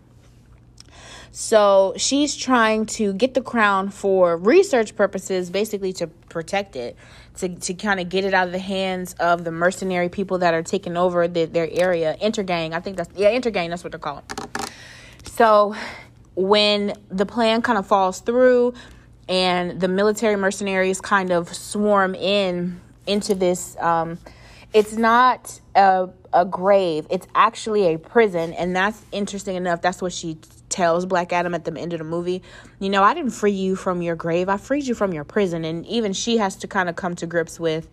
So 1.32 1.94
she's 1.98 2.36
trying 2.36 2.86
to 2.88 3.14
get 3.14 3.34
the 3.34 3.42
crown 3.42 3.90
for 3.90 4.38
research 4.38 4.96
purposes, 4.96 5.50
basically 5.50 5.92
to 5.94 6.08
protect 6.08 6.76
it, 6.76 6.96
to, 7.38 7.50
to 7.50 7.74
kind 7.74 8.00
of 8.00 8.10
get 8.10 8.26
it 8.26 8.34
out 8.34 8.48
of 8.48 8.54
the 8.54 8.60
hands 8.60 9.14
of 9.20 9.44
the 9.44 9.52
mercenary 9.52 10.10
people 10.10 10.38
that 10.40 10.54
are 10.54 10.64
taking 10.64 10.98
over 10.98 11.28
the, 11.28 11.46
their 11.46 11.70
area. 11.72 12.18
Intergang, 12.22 12.74
I 12.74 12.80
think 12.80 12.98
that's, 12.98 13.10
yeah, 13.16 13.32
Intergang, 13.32 13.70
that's 13.70 13.84
what 13.84 13.92
they're 13.92 14.00
called. 14.00 14.24
So 15.26 15.76
when 16.36 16.94
the 17.10 17.26
plan 17.26 17.62
kind 17.62 17.78
of 17.78 17.88
falls 17.88 18.20
through 18.20 18.74
and 19.28 19.80
the 19.80 19.88
military 19.88 20.36
mercenaries 20.36 21.02
kind 21.02 21.32
of 21.32 21.54
swarm 21.54 22.16
in 22.16 22.80
into 23.08 23.36
this, 23.36 23.78
um, 23.80 24.18
it's 24.74 24.94
not 24.94 25.60
a, 25.76 26.10
a 26.34 26.46
grave, 26.46 27.08
it's 27.10 27.28
actually 27.36 27.94
a 27.94 28.00
prison. 28.00 28.54
And 28.54 28.76
that's 28.76 29.02
interesting 29.12 29.56
enough. 29.56 29.82
That's 29.82 30.02
what 30.02 30.14
she 30.14 30.38
tells 30.70 31.06
Black 31.06 31.32
Adam 31.32 31.54
at 31.54 31.66
the 31.66 31.78
end 31.78 31.94
of 31.94 32.00
the 32.00 32.06
movie, 32.06 32.42
you 32.80 32.90
know, 32.90 33.04
I 33.04 33.14
didn't 33.14 33.32
free 33.32 33.52
you 33.52 33.76
from 33.76 34.02
your 34.02 34.16
grave. 34.16 34.50
I 34.50 34.58
freed 34.58 34.86
you 34.86 34.96
from 34.96 35.14
your 35.14 35.24
prison. 35.24 35.66
And 35.66 35.86
even 35.86 36.14
she 36.14 36.38
has 36.38 36.56
to 36.58 36.68
kind 36.68 36.90
of 36.90 36.96
come 36.96 37.16
to 37.16 37.28
grips 37.28 37.60
with 37.60 37.88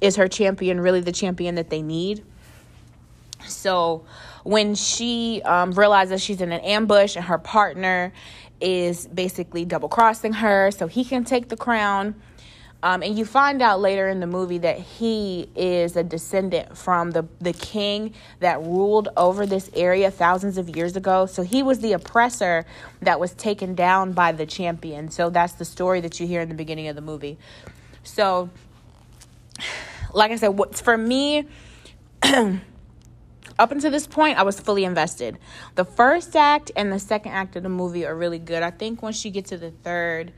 is 0.00 0.16
her 0.16 0.28
champion 0.28 0.80
really 0.80 1.00
the 1.00 1.12
champion 1.12 1.56
that 1.56 1.70
they 1.70 1.82
need? 1.82 2.24
So 3.46 4.04
when 4.44 4.74
she 4.74 5.42
um, 5.42 5.72
realizes 5.72 6.22
she's 6.22 6.40
in 6.40 6.52
an 6.52 6.60
ambush 6.60 7.16
and 7.16 7.24
her 7.24 7.38
partner 7.38 8.12
is 8.60 9.06
basically 9.08 9.64
double 9.64 9.88
crossing 9.88 10.32
her 10.32 10.70
so 10.70 10.86
he 10.86 11.04
can 11.04 11.24
take 11.24 11.48
the 11.48 11.56
crown, 11.56 12.14
um, 12.82 13.02
and 13.02 13.18
you 13.18 13.24
find 13.24 13.60
out 13.60 13.80
later 13.80 14.08
in 14.08 14.20
the 14.20 14.26
movie 14.26 14.58
that 14.58 14.78
he 14.78 15.48
is 15.56 15.96
a 15.96 16.04
descendant 16.04 16.78
from 16.78 17.10
the, 17.10 17.26
the 17.40 17.52
king 17.52 18.14
that 18.38 18.60
ruled 18.62 19.08
over 19.16 19.46
this 19.46 19.68
area 19.74 20.12
thousands 20.12 20.58
of 20.58 20.76
years 20.76 20.94
ago. 20.94 21.26
So 21.26 21.42
he 21.42 21.62
was 21.62 21.80
the 21.80 21.92
oppressor 21.92 22.66
that 23.02 23.18
was 23.18 23.34
taken 23.34 23.74
down 23.74 24.12
by 24.12 24.30
the 24.30 24.46
champion. 24.46 25.10
So 25.10 25.28
that's 25.28 25.54
the 25.54 25.64
story 25.64 26.00
that 26.02 26.20
you 26.20 26.28
hear 26.28 26.40
in 26.40 26.48
the 26.48 26.54
beginning 26.54 26.86
of 26.86 26.94
the 26.94 27.02
movie. 27.02 27.36
So, 28.04 28.48
like 30.12 30.30
I 30.30 30.36
said, 30.36 30.48
what's 30.48 30.80
for 30.80 30.96
me, 30.96 31.48
up 32.22 33.72
until 33.72 33.90
this 33.90 34.06
point, 34.06 34.38
I 34.38 34.44
was 34.44 34.60
fully 34.60 34.84
invested. 34.84 35.36
The 35.74 35.84
first 35.84 36.36
act 36.36 36.70
and 36.76 36.92
the 36.92 37.00
second 37.00 37.32
act 37.32 37.56
of 37.56 37.64
the 37.64 37.68
movie 37.68 38.06
are 38.06 38.14
really 38.14 38.38
good. 38.38 38.62
I 38.62 38.70
think 38.70 39.02
once 39.02 39.24
you 39.24 39.32
get 39.32 39.46
to 39.46 39.58
the 39.58 39.72
third, 39.72 40.32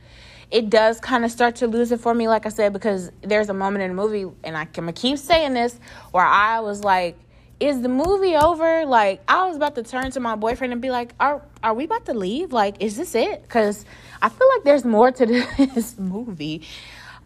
it 0.50 0.68
does 0.68 0.98
kind 1.00 1.24
of 1.24 1.30
start 1.30 1.56
to 1.56 1.66
lose 1.66 1.92
it 1.92 2.00
for 2.00 2.12
me, 2.12 2.28
like 2.28 2.44
I 2.44 2.48
said, 2.48 2.72
because 2.72 3.10
there's 3.22 3.48
a 3.48 3.54
moment 3.54 3.82
in 3.82 3.90
the 3.90 4.02
movie, 4.02 4.26
and 4.42 4.56
I 4.56 4.64
can 4.64 4.92
keep 4.92 5.18
saying 5.18 5.54
this, 5.54 5.78
where 6.10 6.24
I 6.24 6.60
was 6.60 6.82
like, 6.82 7.16
is 7.60 7.82
the 7.82 7.88
movie 7.88 8.34
over? 8.34 8.86
Like, 8.86 9.22
I 9.28 9.46
was 9.46 9.56
about 9.56 9.74
to 9.76 9.82
turn 9.82 10.10
to 10.12 10.20
my 10.20 10.34
boyfriend 10.34 10.72
and 10.72 10.82
be 10.82 10.90
like, 10.90 11.12
are, 11.20 11.42
are 11.62 11.74
we 11.74 11.84
about 11.84 12.06
to 12.06 12.14
leave? 12.14 12.52
Like, 12.52 12.82
is 12.82 12.96
this 12.96 13.14
it? 13.14 13.42
Because 13.42 13.84
I 14.20 14.28
feel 14.28 14.48
like 14.56 14.64
there's 14.64 14.84
more 14.84 15.12
to 15.12 15.26
this 15.74 15.98
movie. 15.98 16.62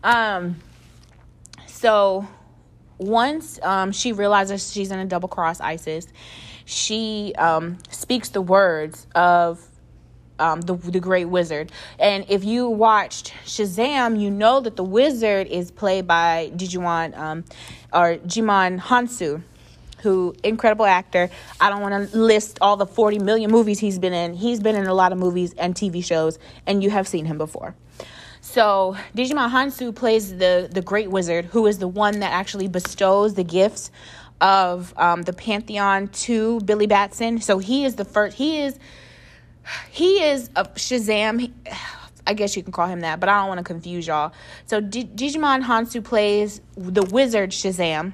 Um, 0.02 0.56
so 1.66 2.26
once 2.98 3.60
um, 3.62 3.92
she 3.92 4.12
realizes 4.12 4.72
she's 4.72 4.90
in 4.90 4.98
a 4.98 5.06
double 5.06 5.28
cross 5.28 5.60
ISIS, 5.60 6.08
she 6.64 7.32
um, 7.38 7.78
speaks 7.90 8.30
the 8.30 8.42
words 8.42 9.06
of 9.14 9.64
um, 10.38 10.60
the 10.60 10.74
the 10.74 11.00
Great 11.00 11.26
Wizard. 11.26 11.70
And 11.98 12.24
if 12.28 12.44
you 12.44 12.68
watched 12.68 13.32
Shazam, 13.44 14.20
you 14.20 14.30
know 14.30 14.60
that 14.60 14.76
the 14.76 14.84
Wizard 14.84 15.46
is 15.46 15.70
played 15.70 16.06
by 16.06 16.50
Digimon 16.54 17.16
um, 17.16 17.44
or 17.92 18.16
Djimon 18.16 18.80
Hounsou, 18.80 19.42
who 20.02 20.34
incredible 20.42 20.86
actor. 20.86 21.30
I 21.60 21.70
don't 21.70 21.80
want 21.80 22.10
to 22.10 22.18
list 22.18 22.58
all 22.60 22.76
the 22.76 22.86
40 22.86 23.18
million 23.20 23.50
movies 23.50 23.78
he's 23.78 23.98
been 23.98 24.12
in. 24.12 24.34
He's 24.34 24.60
been 24.60 24.76
in 24.76 24.86
a 24.86 24.94
lot 24.94 25.12
of 25.12 25.18
movies 25.18 25.54
and 25.54 25.74
TV 25.74 26.04
shows, 26.04 26.38
and 26.66 26.82
you 26.82 26.90
have 26.90 27.08
seen 27.08 27.26
him 27.26 27.38
before. 27.38 27.74
So 28.40 28.96
Djimon 29.16 29.50
Hounsou 29.50 29.94
plays 29.94 30.36
the 30.36 30.68
the 30.70 30.82
Great 30.82 31.10
Wizard, 31.10 31.46
who 31.46 31.66
is 31.66 31.78
the 31.78 31.88
one 31.88 32.20
that 32.20 32.32
actually 32.32 32.68
bestows 32.68 33.34
the 33.34 33.44
gifts 33.44 33.90
of 34.40 34.92
um, 34.98 35.22
the 35.22 35.32
Pantheon 35.32 36.08
to 36.08 36.60
Billy 36.60 36.86
Batson. 36.86 37.40
So 37.40 37.58
he 37.58 37.84
is 37.84 37.96
the 37.96 38.04
first. 38.04 38.36
He 38.36 38.60
is 38.60 38.78
he 39.90 40.22
is 40.22 40.50
a 40.56 40.64
Shazam. 40.64 41.52
I 42.26 42.32
guess 42.32 42.56
you 42.56 42.62
can 42.62 42.72
call 42.72 42.86
him 42.86 43.00
that, 43.00 43.20
but 43.20 43.28
I 43.28 43.40
don't 43.40 43.48
want 43.48 43.58
to 43.58 43.64
confuse 43.64 44.06
y'all. 44.06 44.32
So 44.66 44.80
D- 44.80 45.04
Djimon 45.04 45.62
Hounsou 45.62 46.02
plays 46.02 46.60
the 46.74 47.02
wizard 47.02 47.50
Shazam, 47.50 48.12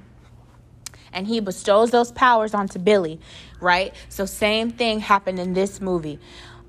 and 1.12 1.26
he 1.26 1.40
bestows 1.40 1.90
those 1.90 2.11
powers 2.11 2.52
onto 2.52 2.78
Billy, 2.78 3.21
right? 3.61 3.95
So 4.09 4.26
same 4.26 4.71
thing 4.71 5.00
happened 5.00 5.38
in 5.38 5.54
this 5.54 5.80
movie. 5.80 6.19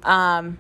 Um, 0.03 0.59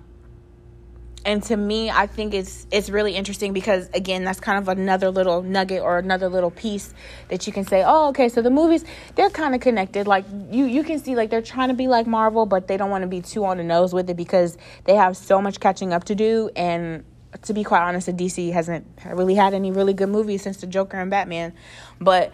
and 1.25 1.43
to 1.43 1.55
me 1.55 1.89
i 1.89 2.07
think 2.07 2.33
it's 2.33 2.65
it's 2.71 2.89
really 2.89 3.15
interesting 3.15 3.53
because 3.53 3.89
again 3.93 4.23
that's 4.23 4.39
kind 4.39 4.57
of 4.57 4.67
another 4.67 5.09
little 5.09 5.41
nugget 5.41 5.81
or 5.81 5.97
another 5.97 6.29
little 6.29 6.51
piece 6.51 6.93
that 7.29 7.45
you 7.45 7.53
can 7.53 7.65
say 7.65 7.83
oh 7.85 8.09
okay 8.09 8.29
so 8.29 8.41
the 8.41 8.49
movies 8.49 8.83
they're 9.15 9.29
kind 9.29 9.55
of 9.55 9.61
connected. 9.61 10.07
Like 10.07 10.25
you 10.49 10.65
you 10.65 10.83
can 10.83 10.99
see 10.99 11.15
like 11.15 11.29
they're 11.29 11.41
trying 11.41 11.69
to 11.69 11.73
be 11.73 11.87
like 11.87 12.07
marvel 12.07 12.45
but 12.45 12.67
they 12.67 12.77
don't 12.77 12.89
want 12.89 13.03
to 13.03 13.07
be 13.07 13.21
too 13.21 13.45
on 13.45 13.57
the 13.57 13.63
nose 13.63 13.93
with 13.93 14.09
it 14.09 14.17
because 14.17 14.57
they 14.85 14.95
have 14.95 15.17
so 15.17 15.41
much 15.41 15.59
catching 15.59 15.93
up 15.93 16.05
to 16.05 16.15
do. 16.15 16.49
And 16.55 17.03
to 17.43 17.53
be 17.53 17.63
quite 17.63 17.81
honest 17.81 18.07
the 18.07 18.13
dc 18.13 18.51
hasn't 18.51 18.85
really 19.05 19.35
had 19.35 19.53
any 19.53 19.71
really 19.71 19.93
good 19.93 20.09
movies 20.09 20.41
since 20.41 20.57
the 20.57 20.67
joker 20.67 20.97
and 20.97 21.09
batman. 21.09 21.53
But 21.99 22.33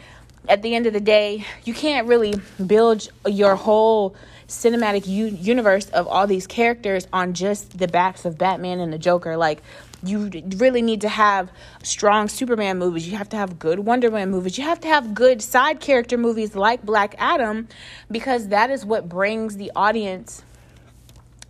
at 0.50 0.62
the 0.62 0.76
end 0.76 0.88
of 0.88 0.94
the 0.94 1.02
day 1.02 1.46
you 1.66 1.74
can't 1.74 2.08
really 2.08 2.34
build 2.66 3.08
your 3.28 3.56
whole 3.56 4.16
cinematic 4.48 5.08
u- 5.08 5.26
universe 5.28 5.90
of 5.90 6.08
all 6.08 6.28
these 6.28 6.48
characters 6.48 7.08
on 7.12 7.34
just 7.34 7.78
the 7.78 7.88
backs 7.88 8.26
of 8.26 8.38
Batman 8.38 8.80
and 8.80 8.94
the 8.94 8.98
Joker. 8.98 9.36
Like, 9.38 9.62
you 10.04 10.30
really 10.58 10.82
need 10.82 11.02
to 11.02 11.10
have 11.10 11.52
strong 11.84 12.28
Superman 12.30 12.78
movies. 12.78 13.08
You 13.08 13.18
have 13.18 13.30
to 13.30 13.38
have 13.38 13.60
good 13.60 13.80
Wonder 13.80 14.12
Man 14.12 14.30
movies. 14.30 14.58
You 14.58 14.64
have 14.64 14.80
to 14.82 14.88
have 14.88 15.14
good 15.14 15.42
side 15.42 15.80
character 15.80 16.18
movies 16.18 16.56
like 16.56 16.84
Black 16.84 17.16
Adam 17.18 17.68
because 18.10 18.50
that 18.50 18.70
is 18.70 18.86
what 18.86 19.10
brings 19.10 19.58
the 19.58 19.72
audience 19.76 20.44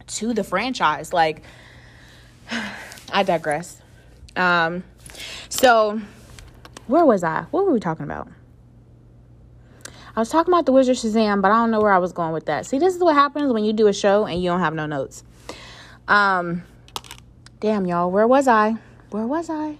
to 0.08 0.34
the 0.34 0.44
franchise. 0.44 1.14
Like, 1.14 1.44
I 3.12 3.24
digress. 3.24 3.82
Um, 4.36 4.84
so, 5.50 6.02
where 6.88 7.06
was 7.06 7.24
I? 7.24 7.46
What 7.52 7.66
were 7.66 7.74
we 7.74 7.80
talking 7.80 8.06
about? 8.06 8.30
I 10.18 10.20
was 10.20 10.30
talking 10.30 10.52
about 10.52 10.66
the 10.66 10.72
Wizard 10.72 10.96
Shazam, 10.96 11.44
but 11.44 11.52
I 11.52 11.58
don't 11.58 11.70
know 11.70 11.80
where 11.80 11.94
I 11.94 12.00
was 12.00 12.12
going 12.12 12.34
with 12.34 12.48
that. 12.48 12.66
See, 12.66 12.80
this 12.80 12.96
is 12.96 13.00
what 13.00 13.14
happens 13.14 13.54
when 13.54 13.64
you 13.64 13.72
do 13.72 13.86
a 13.86 13.94
show 13.94 14.26
and 14.26 14.42
you 14.42 14.50
don't 14.50 14.62
have 14.62 14.74
no 14.74 14.88
notes. 14.88 15.24
Um, 16.08 16.64
damn, 17.60 17.86
y'all, 17.86 18.10
where 18.10 18.28
was 18.28 18.48
I? 18.48 18.78
Where 19.12 19.28
was 19.28 19.48
I? 19.48 19.78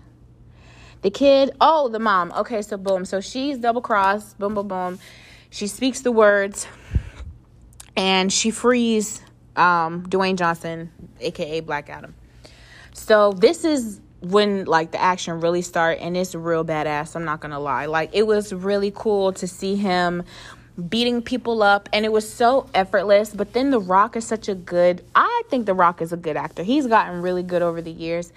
The 1.02 1.10
kid, 1.10 1.50
oh, 1.60 1.90
the 1.90 1.98
mom. 1.98 2.32
Okay, 2.38 2.62
so 2.62 2.78
boom. 2.78 3.04
So 3.04 3.20
she's 3.20 3.58
double 3.58 3.82
crossed, 3.82 4.38
boom, 4.38 4.54
boom, 4.54 4.68
boom. 4.68 5.00
She 5.50 5.66
speaks 5.66 6.02
the 6.02 6.12
words 6.12 6.68
and 7.96 8.32
she 8.32 8.52
frees 8.52 9.24
um, 9.56 10.06
Dwayne 10.06 10.36
Johnson, 10.36 10.92
aka 11.20 11.62
Black 11.62 11.90
Adam. 11.90 12.14
So 12.94 13.32
this 13.32 13.66
is 13.66 14.02
when 14.32 14.66
like 14.66 14.92
the 14.92 15.02
action 15.02 15.42
really 15.42 15.62
start 15.62 16.00
and 16.00 16.16
it's 16.18 16.36
real 16.36 16.66
badass 16.66 17.16
i'm 17.16 17.26
not 17.26 17.40
gonna 17.40 17.60
lie. 17.60 17.86
Like 17.86 18.10
it 18.14 18.26
was 18.26 18.54
really 18.54 18.92
cool 18.94 19.34
to 19.34 19.48
see 19.48 19.76
him 19.76 20.24
beating 20.90 21.22
people 21.22 21.64
up 21.64 21.90
and 21.92 22.06
it 22.06 22.12
was 22.12 22.32
so 22.32 22.70
effortless 22.74 23.34
but 23.34 23.54
then 23.54 23.72
the 23.72 23.80
rock 23.80 24.16
is 24.16 24.26
such 24.26 24.48
a 24.48 24.54
good 24.54 25.04
i 25.16 25.42
think 25.50 25.66
the 25.66 25.74
rock 25.74 26.02
is 26.02 26.14
a 26.14 26.18
good 26.18 26.38
actor. 26.38 26.64
He's 26.64 26.88
gotten 26.88 27.22
really 27.22 27.44
good 27.44 27.62
over 27.62 27.82
the 27.82 27.92
years 27.92 28.32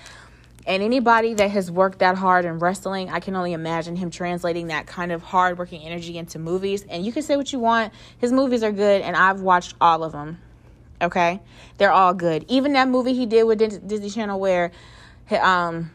and 0.66 0.82
anybody 0.82 1.35
that 1.35 1.50
has 1.50 1.70
worked 1.70 1.98
that 1.98 2.16
hard 2.16 2.44
in 2.44 2.59
wrestling 2.59 3.11
i 3.11 3.20
can 3.20 3.37
only 3.37 3.53
imagine 3.53 3.96
him 3.96 4.11
translating 4.11 4.68
that 4.68 4.87
kind 4.87 5.12
of 5.12 5.22
hard 5.22 5.59
working 5.59 5.83
energy 5.83 6.16
into 6.16 6.38
movies 6.38 6.85
and 6.88 7.05
you 7.05 7.12
can 7.12 7.22
say 7.22 7.37
what 7.37 7.53
you 7.53 7.59
want 7.59 7.92
his 8.18 8.33
movies 8.33 8.62
are 8.62 8.72
good 8.72 9.03
and 9.03 9.16
i've 9.16 9.40
watched 9.40 9.74
all 9.81 10.03
of 10.03 10.12
them 10.12 10.38
okay? 11.03 11.40
They're 11.79 11.92
all 11.92 12.14
good. 12.14 12.44
Even 12.48 12.74
that 12.74 12.88
movie 12.88 13.14
he 13.14 13.26
did 13.26 13.44
with 13.44 13.59
disney 13.59 14.11
channel 14.11 14.38
where 14.38 14.70
um 15.38 15.90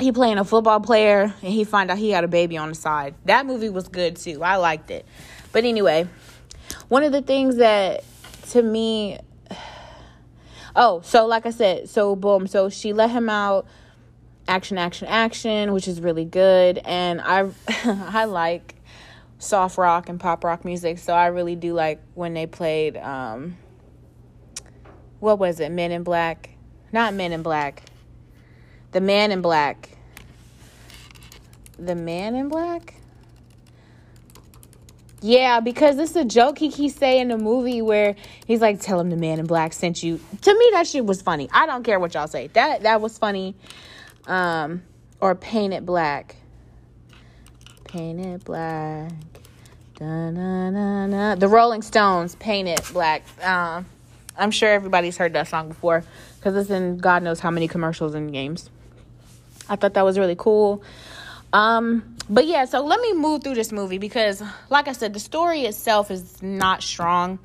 he 0.00 0.12
playing 0.12 0.38
a 0.38 0.44
football 0.44 0.80
player 0.80 1.34
and 1.42 1.52
he 1.52 1.64
find 1.64 1.90
out 1.90 1.98
he 1.98 2.10
had 2.10 2.24
a 2.24 2.28
baby 2.28 2.56
on 2.56 2.70
the 2.70 2.74
side. 2.74 3.14
That 3.26 3.46
movie 3.46 3.68
was 3.68 3.88
good 3.88 4.16
too. 4.16 4.42
I 4.42 4.56
liked 4.56 4.90
it. 4.90 5.04
But 5.52 5.64
anyway, 5.64 6.08
one 6.88 7.02
of 7.02 7.12
the 7.12 7.22
things 7.22 7.56
that 7.56 8.04
to 8.50 8.62
me 8.62 9.18
Oh, 10.76 11.00
so 11.00 11.26
like 11.26 11.46
I 11.46 11.50
said, 11.50 11.88
so 11.88 12.14
boom, 12.14 12.46
so 12.46 12.70
she 12.70 12.92
let 12.92 13.10
him 13.10 13.28
out 13.28 13.66
action 14.46 14.78
action 14.78 15.08
action, 15.08 15.72
which 15.72 15.88
is 15.88 16.00
really 16.00 16.24
good 16.24 16.78
and 16.78 17.20
I 17.20 17.50
I 17.84 18.24
like 18.24 18.76
soft 19.38 19.78
rock 19.78 20.08
and 20.08 20.20
pop 20.20 20.44
rock 20.44 20.64
music, 20.64 20.98
so 20.98 21.12
I 21.12 21.26
really 21.26 21.56
do 21.56 21.74
like 21.74 22.00
when 22.14 22.34
they 22.34 22.46
played 22.46 22.96
um 22.96 23.56
what 25.18 25.38
was 25.38 25.60
it? 25.60 25.70
Men 25.70 25.92
in 25.92 26.02
Black? 26.02 26.50
Not 26.92 27.12
Men 27.14 27.32
in 27.32 27.42
Black. 27.42 27.82
The 28.92 29.00
Man 29.00 29.30
in 29.30 29.40
Black. 29.40 29.90
The 31.78 31.94
Man 31.94 32.34
in 32.34 32.48
Black? 32.48 32.94
Yeah, 35.22 35.60
because 35.60 35.96
this 35.96 36.10
is 36.10 36.16
a 36.16 36.24
joke 36.24 36.58
he 36.58 36.70
keeps 36.70 36.96
saying 36.96 37.22
in 37.22 37.28
the 37.28 37.38
movie 37.38 37.82
where 37.82 38.16
he's 38.46 38.60
like, 38.60 38.80
"Tell 38.80 38.98
him 38.98 39.10
the 39.10 39.16
Man 39.16 39.38
in 39.38 39.46
Black 39.46 39.74
sent 39.74 40.02
you." 40.02 40.18
To 40.42 40.58
me, 40.58 40.70
that 40.72 40.86
shit 40.86 41.04
was 41.04 41.20
funny. 41.20 41.48
I 41.52 41.66
don't 41.66 41.82
care 41.82 42.00
what 42.00 42.14
y'all 42.14 42.26
say. 42.26 42.48
That 42.48 42.82
that 42.82 43.00
was 43.00 43.18
funny. 43.18 43.54
Um, 44.26 44.82
or 45.20 45.34
Paint 45.34 45.74
It 45.74 45.84
Black. 45.84 46.36
Paint 47.84 48.20
It 48.20 48.44
Black. 48.44 49.12
Da-na-na-na. 49.96 51.34
The 51.34 51.48
Rolling 51.48 51.82
Stones, 51.82 52.34
Paint 52.36 52.68
It 52.68 52.82
Black. 52.92 53.22
Uh, 53.42 53.82
I'm 54.38 54.50
sure 54.50 54.70
everybody's 54.70 55.18
heard 55.18 55.34
that 55.34 55.48
song 55.48 55.68
before 55.68 56.02
because 56.38 56.56
it's 56.56 56.70
in 56.70 56.96
God 56.96 57.22
knows 57.22 57.40
how 57.40 57.50
many 57.50 57.68
commercials 57.68 58.14
and 58.14 58.32
games. 58.32 58.70
I 59.70 59.76
thought 59.76 59.94
that 59.94 60.04
was 60.04 60.18
really 60.18 60.36
cool. 60.36 60.82
Um, 61.52 62.16
but 62.28 62.46
yeah, 62.46 62.64
so 62.64 62.84
let 62.84 63.00
me 63.00 63.14
move 63.14 63.42
through 63.42 63.54
this 63.54 63.72
movie 63.72 63.98
because, 63.98 64.42
like 64.68 64.88
I 64.88 64.92
said, 64.92 65.14
the 65.14 65.20
story 65.20 65.62
itself 65.62 66.10
is 66.10 66.42
not 66.42 66.82
strong. 66.82 67.38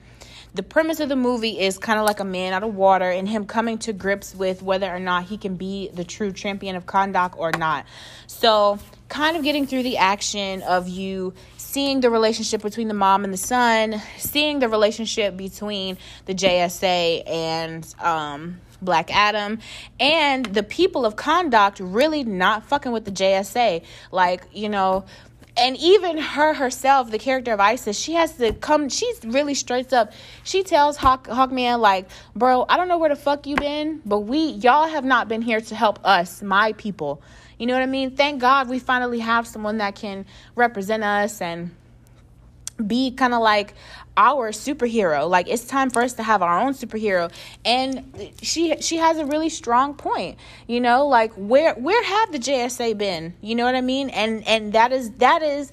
The 0.54 0.64
premise 0.64 1.00
of 1.00 1.10
the 1.10 1.16
movie 1.16 1.60
is 1.60 1.78
kind 1.78 2.00
of 2.00 2.06
like 2.06 2.20
a 2.20 2.26
man 2.26 2.54
out 2.54 2.64
of 2.64 2.76
water 2.76 3.10
and 3.10 3.28
him 3.28 3.46
coming 3.46 3.78
to 3.80 3.94
grips 3.94 4.34
with 4.34 4.62
whether 4.62 4.90
or 4.94 5.00
not 5.00 5.26
he 5.26 5.38
can 5.38 5.56
be 5.56 5.90
the 5.94 6.04
true 6.04 6.32
champion 6.32 6.76
of 6.76 6.86
Kahndaq 6.86 7.38
or 7.38 7.52
not. 7.52 7.86
So, 8.28 8.80
kind 9.10 9.38
of 9.38 9.44
getting 9.44 9.68
through 9.68 9.84
the 9.84 9.98
action 9.98 10.62
of 10.64 10.88
you 10.88 11.34
seeing 11.76 12.00
the 12.00 12.10
relationship 12.10 12.62
between 12.62 12.88
the 12.88 12.94
mom 12.94 13.26
and 13.26 13.34
the 13.34 13.38
son, 13.38 14.02
seeing 14.18 14.60
the 14.60 14.70
relationship 14.70 15.36
between 15.36 15.98
the 16.26 16.34
JSA 16.34 17.30
and 17.30 17.96
um, 18.00 18.62
Black 18.86 19.14
Adam, 19.14 19.60
and 20.00 20.46
the 20.46 20.64
people 20.64 21.06
of 21.06 21.16
Kahndaq 21.16 21.78
really 21.80 22.24
not 22.24 22.66
fucking 22.66 22.92
with 22.92 23.06
the 23.06 23.12
JSA. 23.12 23.84
Like, 24.12 24.44
you 24.54 24.70
know, 24.70 25.06
and 25.58 25.78
even 25.78 26.18
her 26.18 26.54
herself, 26.54 27.12
the 27.12 27.20
character 27.20 27.54
of 27.54 27.60
Isis, 27.60 27.98
she 27.98 28.14
has 28.14 28.34
to 28.34 28.54
come. 28.54 28.90
She's 28.90 29.24
really 29.24 29.54
straight 29.54 29.94
up. 29.94 30.12
She 30.44 30.64
tells 30.64 30.98
Hawk 30.98 31.28
Hawkman 31.28 31.80
like, 31.80 32.10
"Bro, 32.36 32.66
I 32.68 32.78
don't 32.78 32.88
know 32.88 32.98
where 32.98 33.10
the 33.10 33.16
fuck 33.16 33.48
you 33.48 33.56
been, 33.56 34.02
but 34.06 34.20
we 34.20 34.40
y'all 34.40 34.88
have 34.88 35.06
not 35.06 35.28
been 35.28 35.42
here 35.42 35.62
to 35.62 35.76
help 35.76 36.00
us, 36.04 36.42
my 36.42 36.74
people. 36.74 37.22
You 37.58 37.68
know 37.68 37.74
what 37.74 37.84
I 37.84 37.88
mean? 37.88 38.18
Thank 38.18 38.42
God 38.42 38.68
we 38.68 38.80
finally 38.80 39.20
have 39.20 39.48
someone 39.48 39.78
that 39.78 39.96
can 39.96 40.26
represent 40.56 41.04
us 41.04 41.42
and." 41.42 41.72
be 42.86 43.12
kind 43.12 43.34
of 43.34 43.42
like 43.42 43.74
our 44.18 44.52
superhero 44.52 45.30
like 45.30 45.48
it's 45.48 45.66
time 45.66 45.90
for 45.90 46.02
us 46.02 46.14
to 46.14 46.24
have 46.24 46.42
our 46.42 46.60
own 46.60 46.74
superhero 46.74 47.32
and 47.66 48.32
she 48.42 48.76
she 48.82 48.98
has 48.98 49.18
a 49.18 49.26
really 49.26 49.50
strong 49.50 49.94
point 49.94 50.38
you 50.68 50.80
know 50.80 51.06
like 51.08 51.34
where 51.34 51.74
where 51.76 52.04
have 52.04 52.32
the 52.32 52.40
JSA 52.40 52.98
been 52.98 53.34
you 53.42 53.56
know 53.56 53.66
what 53.66 53.76
i 53.76 53.82
mean 53.82 54.10
and 54.10 54.48
and 54.48 54.74
that 54.74 54.92
is 54.92 55.12
that 55.14 55.42
is 55.42 55.72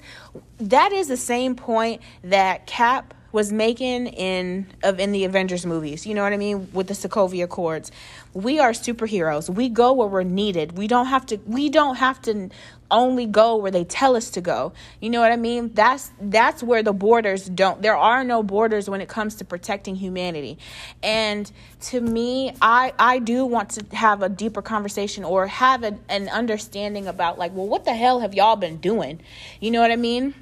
that 0.59 0.91
is 0.91 1.07
the 1.07 1.17
same 1.17 1.55
point 1.55 2.01
that 2.23 2.67
cap 2.67 3.13
was 3.33 3.51
making 3.51 4.07
in 4.07 4.67
of 4.83 4.99
in 4.99 5.11
the 5.11 5.25
Avengers 5.25 5.65
movies. 5.65 6.05
You 6.05 6.13
know 6.13 6.23
what 6.23 6.31
I 6.31 6.37
mean? 6.37 6.69
With 6.71 6.87
the 6.87 6.93
Sokovia 6.93 7.45
Accords. 7.45 7.91
We 8.33 8.59
are 8.59 8.71
superheroes. 8.71 9.49
We 9.49 9.69
go 9.69 9.93
where 9.93 10.07
we're 10.07 10.23
needed. 10.23 10.77
We 10.77 10.87
don't 10.87 11.05
have 11.05 11.25
to 11.27 11.37
we 11.45 11.69
don't 11.69 11.95
have 11.95 12.21
to 12.23 12.49
only 12.89 13.25
go 13.25 13.55
where 13.55 13.71
they 13.71 13.83
tell 13.83 14.15
us 14.15 14.29
to 14.31 14.41
go. 14.41 14.73
You 14.99 15.09
know 15.09 15.19
what 15.19 15.31
I 15.31 15.35
mean? 15.35 15.73
That's 15.73 16.11
that's 16.19 16.63
where 16.63 16.81
the 16.81 16.93
borders 16.93 17.45
don't 17.45 17.81
there 17.81 17.97
are 17.97 18.23
no 18.23 18.41
borders 18.41 18.89
when 18.89 19.01
it 19.01 19.09
comes 19.09 19.35
to 19.35 19.45
protecting 19.45 19.95
humanity. 19.95 20.57
And 21.03 21.51
to 21.81 22.01
me, 22.01 22.55
I 22.61 22.93
I 22.97 23.19
do 23.19 23.45
want 23.45 23.69
to 23.71 23.95
have 23.95 24.23
a 24.23 24.29
deeper 24.29 24.61
conversation 24.61 25.23
or 25.23 25.47
have 25.47 25.83
a, 25.83 25.97
an 26.09 26.27
understanding 26.29 27.07
about 27.07 27.37
like, 27.37 27.53
well, 27.53 27.67
what 27.67 27.85
the 27.85 27.93
hell 27.93 28.19
have 28.19 28.33
y'all 28.33 28.55
been 28.55 28.77
doing? 28.77 29.21
You 29.59 29.71
know 29.71 29.81
what 29.81 29.91
I 29.91 29.95
mean? 29.97 30.33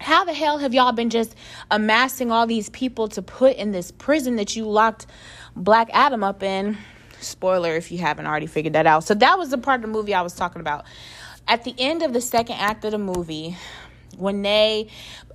how 0.00 0.24
the 0.24 0.34
hell 0.34 0.58
have 0.58 0.74
y'all 0.74 0.92
been 0.92 1.08
just 1.08 1.34
amassing 1.70 2.30
all 2.30 2.46
these 2.46 2.68
people 2.70 3.08
to 3.08 3.22
put 3.22 3.56
in 3.56 3.72
this 3.72 3.90
prison 3.90 4.36
that 4.36 4.54
you 4.54 4.68
locked 4.68 5.06
Black 5.56 5.88
Adam 5.92 6.22
up 6.22 6.42
in? 6.42 6.76
Spoiler 7.24 7.74
if 7.76 7.90
you 7.90 7.98
haven't 7.98 8.26
already 8.26 8.46
figured 8.46 8.74
that 8.74 8.86
out. 8.86 9.04
So 9.04 9.14
that 9.14 9.38
was 9.38 9.50
the 9.50 9.58
part 9.58 9.80
of 9.80 9.82
the 9.82 9.92
movie 9.92 10.14
I 10.14 10.22
was 10.22 10.34
talking 10.34 10.60
about. 10.60 10.84
At 11.46 11.64
the 11.64 11.74
end 11.78 12.02
of 12.02 12.12
the 12.12 12.20
second 12.20 12.56
act 12.56 12.84
of 12.84 12.92
the 12.92 12.98
movie, 12.98 13.56
when 14.18 14.42
they 14.42 14.88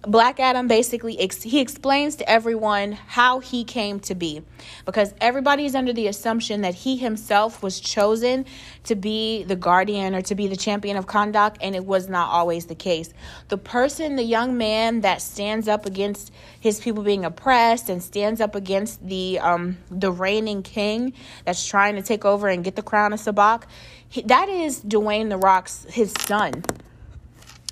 Black 0.03 0.39
Adam 0.39 0.67
basically 0.67 1.19
ex- 1.19 1.43
he 1.43 1.59
explains 1.59 2.15
to 2.15 2.29
everyone 2.29 2.93
how 2.93 3.39
he 3.39 3.65
came 3.65 3.99
to 3.99 4.15
be 4.15 4.41
because 4.85 5.13
everybody 5.19 5.65
is 5.65 5.75
under 5.75 5.91
the 5.91 6.07
assumption 6.07 6.61
that 6.61 6.73
he 6.73 6.95
himself 6.95 7.61
was 7.61 7.81
chosen 7.81 8.45
to 8.85 8.95
be 8.95 9.43
the 9.43 9.57
guardian 9.57 10.15
or 10.15 10.21
to 10.21 10.35
be 10.35 10.47
the 10.47 10.55
champion 10.55 10.95
of 10.95 11.05
Kahndaq 11.05 11.57
and 11.59 11.75
it 11.75 11.85
was 11.85 12.07
not 12.07 12.29
always 12.29 12.67
the 12.67 12.75
case. 12.75 13.13
The 13.49 13.57
person, 13.57 14.15
the 14.15 14.23
young 14.23 14.57
man 14.57 15.01
that 15.01 15.21
stands 15.21 15.67
up 15.67 15.85
against 15.85 16.31
his 16.61 16.79
people 16.79 17.03
being 17.03 17.25
oppressed 17.25 17.89
and 17.89 18.01
stands 18.01 18.39
up 18.39 18.55
against 18.55 19.05
the 19.05 19.39
um 19.39 19.77
the 19.91 20.11
reigning 20.11 20.63
king 20.63 21.13
that's 21.43 21.65
trying 21.67 21.95
to 21.95 22.01
take 22.01 22.23
over 22.23 22.47
and 22.47 22.63
get 22.63 22.77
the 22.77 22.83
crown 22.83 23.11
of 23.11 23.19
Sabbac, 23.19 23.63
he, 24.07 24.21
that 24.23 24.47
is 24.47 24.81
Dwayne 24.81 25.27
the 25.29 25.37
Rock's 25.37 25.85
his 25.89 26.13
son. 26.21 26.63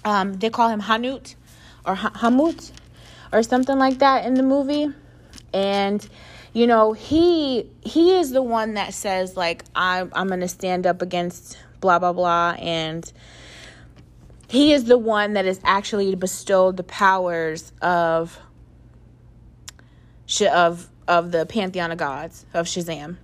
Um, 0.07 0.35
they 0.35 0.49
call 0.49 0.69
him 0.69 0.79
Hanut 0.79 1.35
or 1.85 1.95
Hamut 1.95 2.71
or 3.33 3.43
something 3.43 3.77
like 3.77 3.99
that 3.99 4.23
in 4.23 4.35
the 4.35 4.43
movie. 4.43 4.87
And 5.53 6.07
you 6.53 6.65
know, 6.65 6.93
he 6.93 7.69
he 7.81 8.15
is 8.15 8.31
the 8.31 8.41
one 8.41 8.75
that 8.75 8.93
says 8.93 9.35
like 9.35 9.65
I'm 9.75 10.09
I'm 10.15 10.29
going 10.29 10.39
to 10.39 10.47
stand 10.47 10.87
up 10.87 11.01
against 11.01 11.57
blah 11.81 11.99
blah 11.99 12.13
blah 12.13 12.55
and 12.57 13.11
he 14.47 14.71
is 14.71 14.85
the 14.85 14.97
one 14.97 15.33
that 15.33 15.45
is 15.45 15.59
actually 15.65 16.15
bestowed 16.15 16.77
the 16.77 16.83
powers 16.83 17.73
of 17.81 18.39
of 20.49 20.89
of 21.05 21.31
the 21.33 21.45
pantheon 21.45 21.91
of 21.91 21.97
gods 21.97 22.45
of 22.53 22.65
Shazam. 22.65 23.17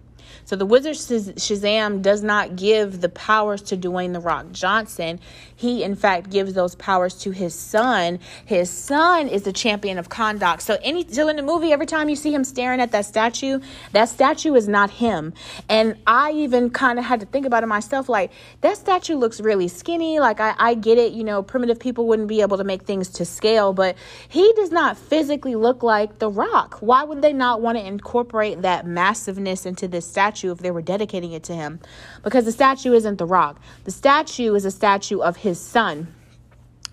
So 0.46 0.56
the 0.56 0.66
Wizard 0.66 0.96
Shazam 0.96 2.02
does 2.02 2.22
not 2.22 2.56
give 2.56 3.02
the 3.02 3.10
powers 3.10 3.62
to 3.64 3.78
Dwayne 3.78 4.14
the 4.14 4.20
Rock 4.20 4.52
Johnson. 4.52 5.20
He 5.64 5.82
in 5.82 5.96
fact 5.96 6.30
gives 6.30 6.52
those 6.56 6.76
powers 6.76 7.16
to 7.20 7.32
his 7.32 7.56
son. 7.56 8.20
His 8.44 8.70
son 8.70 9.30
is 9.30 9.44
the 9.44 9.54
champion 9.54 9.98
of 9.98 10.10
Kahndaq. 10.10 10.60
So 10.60 10.78
any 10.84 11.08
so 11.08 11.30
in 11.30 11.38
the 11.38 11.42
movie, 11.42 11.72
every 11.72 11.86
time 11.86 12.10
you 12.10 12.18
see 12.18 12.34
him 12.34 12.44
staring 12.44 12.82
at 12.82 12.92
that 12.92 13.06
statue, 13.06 13.62
that 13.94 14.10
statue 14.10 14.56
is 14.56 14.68
not 14.68 14.92
him. 14.92 15.34
And 15.70 15.96
I 16.06 16.32
even 16.32 16.70
kind 16.70 17.00
of 17.00 17.06
had 17.06 17.22
to 17.22 17.26
think 17.26 17.46
about 17.46 17.64
it 17.64 17.68
myself, 17.68 18.10
like 18.10 18.34
that 18.60 18.76
statue 18.76 19.16
looks 19.16 19.40
really 19.40 19.70
skinny. 19.70 20.20
Like 20.20 20.42
I, 20.42 20.54
I 20.60 20.74
get 20.74 20.98
it, 20.98 21.14
you 21.14 21.24
know, 21.24 21.42
primitive 21.42 21.80
people 21.80 22.08
wouldn't 22.08 22.28
be 22.28 22.42
able 22.42 22.58
to 22.58 22.66
make 22.66 22.82
things 22.82 23.08
to 23.12 23.24
scale, 23.24 23.72
but 23.72 23.96
he 24.28 24.52
does 24.58 24.70
not 24.70 24.98
physically 24.98 25.56
look 25.56 25.82
like 25.82 26.20
the 26.20 26.30
rock. 26.30 26.80
Why 26.82 27.06
would 27.06 27.22
they 27.22 27.32
not 27.32 27.62
want 27.62 27.78
to 27.78 27.86
incorporate 27.86 28.64
that 28.64 28.86
massiveness 28.86 29.66
into 29.66 29.88
this 29.88 30.06
statue 30.06 30.52
if 30.52 30.58
they 30.58 30.72
were 30.72 30.82
dedicating 30.82 31.32
it 31.32 31.44
to 31.44 31.56
him 31.56 31.80
because 32.22 32.44
the 32.44 32.52
statue 32.52 32.92
isn't 32.94 33.18
the 33.18 33.26
rock. 33.26 33.62
The 33.86 33.92
statue 33.92 34.56
is 34.56 34.66
a 34.66 34.72
statue 34.72 35.20
of 35.20 35.38
his 35.38 35.53
son. 35.60 36.14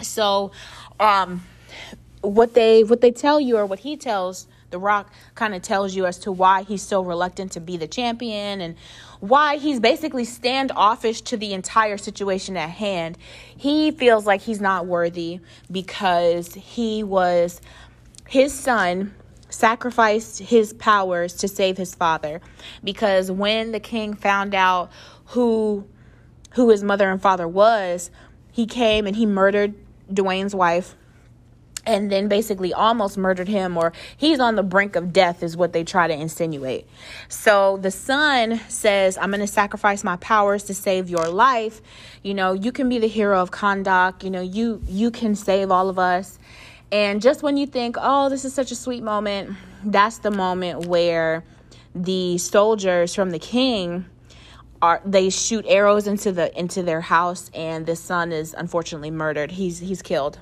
So, 0.02 0.52
um, 0.98 1.42
what 2.22 2.54
they 2.54 2.84
what 2.84 3.00
they 3.00 3.10
tell 3.10 3.40
you 3.40 3.56
or 3.56 3.66
what 3.66 3.80
he 3.80 3.96
tells 3.96 4.46
the 4.70 4.78
rock 4.78 5.12
kind 5.34 5.54
of 5.54 5.62
tells 5.62 5.94
you 5.94 6.06
as 6.06 6.18
to 6.18 6.32
why 6.32 6.62
he's 6.62 6.82
so 6.82 7.02
reluctant 7.02 7.52
to 7.52 7.60
be 7.60 7.76
the 7.76 7.88
champion 7.88 8.60
and 8.60 8.76
why 9.20 9.56
he's 9.56 9.80
basically 9.80 10.24
standoffish 10.24 11.20
to 11.22 11.36
the 11.36 11.52
entire 11.52 11.98
situation 11.98 12.56
at 12.56 12.70
hand. 12.70 13.18
He 13.56 13.90
feels 13.90 14.26
like 14.26 14.40
he's 14.40 14.60
not 14.60 14.86
worthy 14.86 15.40
because 15.70 16.54
he 16.54 17.02
was 17.02 17.60
his 18.28 18.52
son 18.52 19.14
sacrificed 19.48 20.38
his 20.38 20.72
powers 20.74 21.34
to 21.34 21.48
save 21.48 21.76
his 21.76 21.92
father 21.94 22.40
because 22.84 23.30
when 23.32 23.72
the 23.72 23.80
king 23.80 24.14
found 24.14 24.54
out 24.54 24.90
who 25.26 25.84
who 26.52 26.70
his 26.70 26.84
mother 26.84 27.10
and 27.10 27.20
father 27.20 27.48
was 27.48 28.10
he 28.50 28.66
came 28.66 29.06
and 29.06 29.16
he 29.16 29.26
murdered 29.26 29.74
Dwayne's 30.12 30.54
wife 30.54 30.96
and 31.86 32.10
then 32.10 32.28
basically 32.28 32.72
almost 32.72 33.16
murdered 33.16 33.48
him 33.48 33.76
or 33.76 33.92
he's 34.16 34.38
on 34.38 34.56
the 34.56 34.62
brink 34.62 34.96
of 34.96 35.12
death 35.12 35.42
is 35.42 35.56
what 35.56 35.72
they 35.72 35.82
try 35.82 36.06
to 36.06 36.14
insinuate. 36.14 36.86
So 37.28 37.78
the 37.78 37.90
son 37.90 38.60
says, 38.68 39.16
"I'm 39.16 39.30
going 39.30 39.40
to 39.40 39.46
sacrifice 39.46 40.04
my 40.04 40.16
powers 40.16 40.64
to 40.64 40.74
save 40.74 41.08
your 41.08 41.28
life. 41.28 41.80
You 42.22 42.34
know, 42.34 42.52
you 42.52 42.72
can 42.72 42.88
be 42.88 42.98
the 42.98 43.08
hero 43.08 43.40
of 43.40 43.50
Kahndaq. 43.50 44.22
You 44.22 44.30
know, 44.30 44.42
you 44.42 44.82
you 44.86 45.10
can 45.10 45.34
save 45.34 45.70
all 45.70 45.88
of 45.88 45.98
us." 45.98 46.38
And 46.92 47.22
just 47.22 47.42
when 47.42 47.56
you 47.56 47.66
think, 47.66 47.96
oh, 48.00 48.28
this 48.28 48.44
is 48.44 48.52
such 48.52 48.72
a 48.72 48.74
sweet 48.74 49.02
moment, 49.02 49.56
that's 49.84 50.18
the 50.18 50.30
moment 50.32 50.86
where 50.86 51.44
the 51.94 52.36
soldiers 52.38 53.14
from 53.14 53.30
the 53.30 53.38
king 53.38 54.06
are 54.82 55.00
they 55.04 55.30
shoot 55.30 55.64
arrows 55.68 56.06
into 56.06 56.32
the 56.32 56.56
into 56.58 56.82
their 56.82 57.00
house 57.00 57.50
and 57.54 57.86
the 57.86 57.96
son 57.96 58.32
is 58.32 58.54
unfortunately 58.56 59.10
murdered. 59.10 59.52
He's 59.52 59.78
he's 59.78 60.02
killed. 60.02 60.38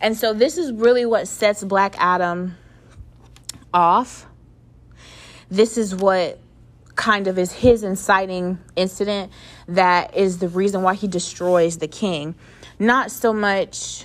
And 0.00 0.16
so 0.16 0.32
this 0.32 0.56
is 0.58 0.72
really 0.72 1.06
what 1.06 1.28
sets 1.28 1.64
Black 1.64 1.96
Adam 1.98 2.56
off. 3.72 4.26
This 5.50 5.76
is 5.76 5.94
what 5.94 6.38
kind 6.94 7.26
of 7.26 7.38
is 7.38 7.52
his 7.52 7.82
inciting 7.82 8.58
incident 8.74 9.30
that 9.68 10.16
is 10.16 10.38
the 10.38 10.48
reason 10.48 10.82
why 10.82 10.94
he 10.94 11.06
destroys 11.06 11.78
the 11.78 11.88
king. 11.88 12.34
Not 12.78 13.10
so 13.10 13.32
much 13.32 14.04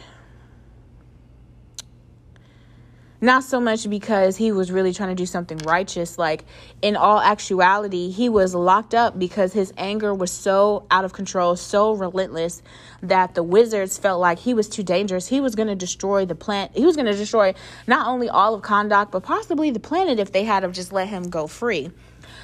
not 3.22 3.44
so 3.44 3.60
much 3.60 3.88
because 3.88 4.36
he 4.36 4.52
was 4.52 4.72
really 4.72 4.92
trying 4.92 5.10
to 5.10 5.16
do 5.16 5.28
something 5.28 5.60
righteous 5.60 6.18
like 6.18 6.44
in 6.82 6.96
all 6.96 7.22
actuality 7.22 8.10
he 8.10 8.28
was 8.28 8.56
locked 8.56 8.96
up 8.96 9.18
because 9.18 9.54
his 9.54 9.72
anger 9.78 10.14
was 10.14 10.32
so 10.32 10.86
out 10.90 11.06
of 11.06 11.14
control 11.14 11.56
so 11.56 11.94
relentless 11.94 12.64
that 13.04 13.36
the 13.36 13.44
wizards 13.44 13.98
felt 13.98 14.20
like 14.20 14.40
he 14.40 14.54
was 14.54 14.68
too 14.68 14.84
dangerous. 14.84 15.28
He 15.28 15.40
was 15.40 15.56
going 15.56 15.68
to 15.68 15.76
destroy 15.76 16.26
the 16.26 16.36
plant 16.36 16.72
he 16.76 16.86
was 16.86 16.96
going 16.96 17.06
to 17.06 17.16
destroy 17.16 17.54
not 17.86 18.08
only 18.08 18.28
all 18.28 18.56
of 18.56 18.64
Kahndaq 18.64 19.12
but 19.12 19.22
possibly 19.22 19.70
the 19.70 19.80
planet 19.80 20.20
if 20.20 20.32
they 20.32 20.44
had 20.44 20.64
have 20.64 20.74
just 20.74 20.92
let 20.92 21.08
him 21.08 21.30
go 21.30 21.46
free. 21.46 21.92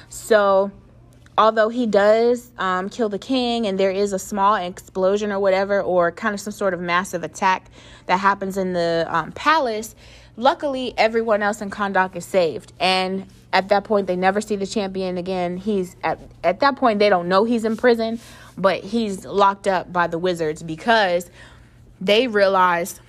So 0.08 0.70
although 1.36 1.68
he 1.68 1.86
does 1.86 2.50
um, 2.58 2.88
kill 2.88 3.08
the 3.08 3.18
king 3.18 3.66
and 3.66 3.78
there 3.78 3.92
is 3.92 4.12
a 4.12 4.18
small 4.18 4.56
explosion 4.56 5.32
or 5.32 5.38
whatever 5.38 5.80
or 5.80 6.10
kind 6.12 6.34
of 6.34 6.40
some 6.40 6.52
sort 6.52 6.74
of 6.74 6.80
massive 6.80 7.22
attack 7.22 7.70
that 8.06 8.18
happens 8.18 8.56
in 8.56 8.72
the 8.72 9.06
um, 9.08 9.32
palace 9.32 9.94
Luckily, 10.38 10.94
everyone 10.96 11.42
else 11.42 11.60
in 11.60 11.68
Kahndaq 11.68 12.14
is 12.14 12.24
saved. 12.24 12.72
And 12.78 13.26
at 13.52 13.68
that 13.70 13.82
point, 13.82 14.06
they 14.06 14.14
never 14.14 14.40
see 14.40 14.54
the 14.54 14.68
champion 14.68 15.18
again. 15.18 15.56
He's 15.56 15.96
at, 16.04 16.20
at 16.44 16.60
that 16.60 16.76
point, 16.76 17.00
they 17.00 17.08
don't 17.08 17.28
know 17.28 17.42
he's 17.42 17.64
in 17.64 17.76
prison, 17.76 18.20
but 18.56 18.84
he's 18.84 19.24
locked 19.24 19.66
up 19.66 19.92
by 19.92 20.06
the 20.06 20.16
wizards 20.16 20.62
because 20.62 21.28
they 22.00 22.28
realize 22.28 23.00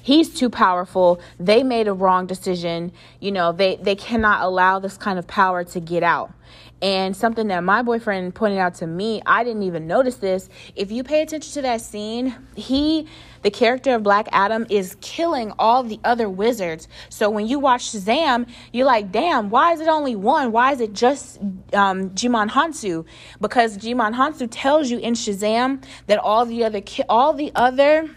he's 0.00 0.32
too 0.32 0.48
powerful. 0.48 1.20
They 1.40 1.64
made 1.64 1.88
a 1.88 1.92
wrong 1.92 2.28
decision. 2.28 2.92
You 3.18 3.32
know, 3.32 3.50
they, 3.50 3.74
they 3.74 3.96
cannot 3.96 4.42
allow 4.42 4.78
this 4.78 4.96
kind 4.96 5.18
of 5.18 5.26
power 5.26 5.64
to 5.64 5.80
get 5.80 6.04
out. 6.04 6.32
And 6.80 7.16
something 7.16 7.48
that 7.48 7.64
my 7.64 7.82
boyfriend 7.82 8.34
pointed 8.34 8.58
out 8.58 8.74
to 8.74 8.86
me, 8.86 9.20
I 9.26 9.42
didn't 9.42 9.64
even 9.64 9.86
notice 9.86 10.16
this. 10.16 10.48
If 10.76 10.92
you 10.92 11.02
pay 11.02 11.22
attention 11.22 11.52
to 11.54 11.62
that 11.62 11.80
scene, 11.80 12.36
he, 12.54 13.08
the 13.42 13.50
character 13.50 13.94
of 13.96 14.04
Black 14.04 14.28
Adam, 14.30 14.64
is 14.70 14.96
killing 15.00 15.52
all 15.58 15.82
the 15.82 15.98
other 16.04 16.28
wizards. 16.28 16.86
So 17.08 17.30
when 17.30 17.48
you 17.48 17.58
watch 17.58 17.90
Shazam, 17.90 18.48
you're 18.72 18.86
like, 18.86 19.10
damn, 19.10 19.50
why 19.50 19.72
is 19.72 19.80
it 19.80 19.88
only 19.88 20.14
one? 20.14 20.52
Why 20.52 20.72
is 20.72 20.80
it 20.80 20.92
just 20.92 21.38
um, 21.72 22.10
Djimon 22.10 22.50
Hounsou? 22.50 23.04
Because 23.40 23.76
Djimon 23.76 24.14
Hounsou 24.14 24.46
tells 24.48 24.88
you 24.88 24.98
in 24.98 25.14
Shazam 25.14 25.82
that 26.06 26.18
all 26.18 26.46
the 26.46 26.62
other, 26.64 26.80
ki- 26.80 27.04
all 27.08 27.32
the 27.32 27.50
other 27.56 28.08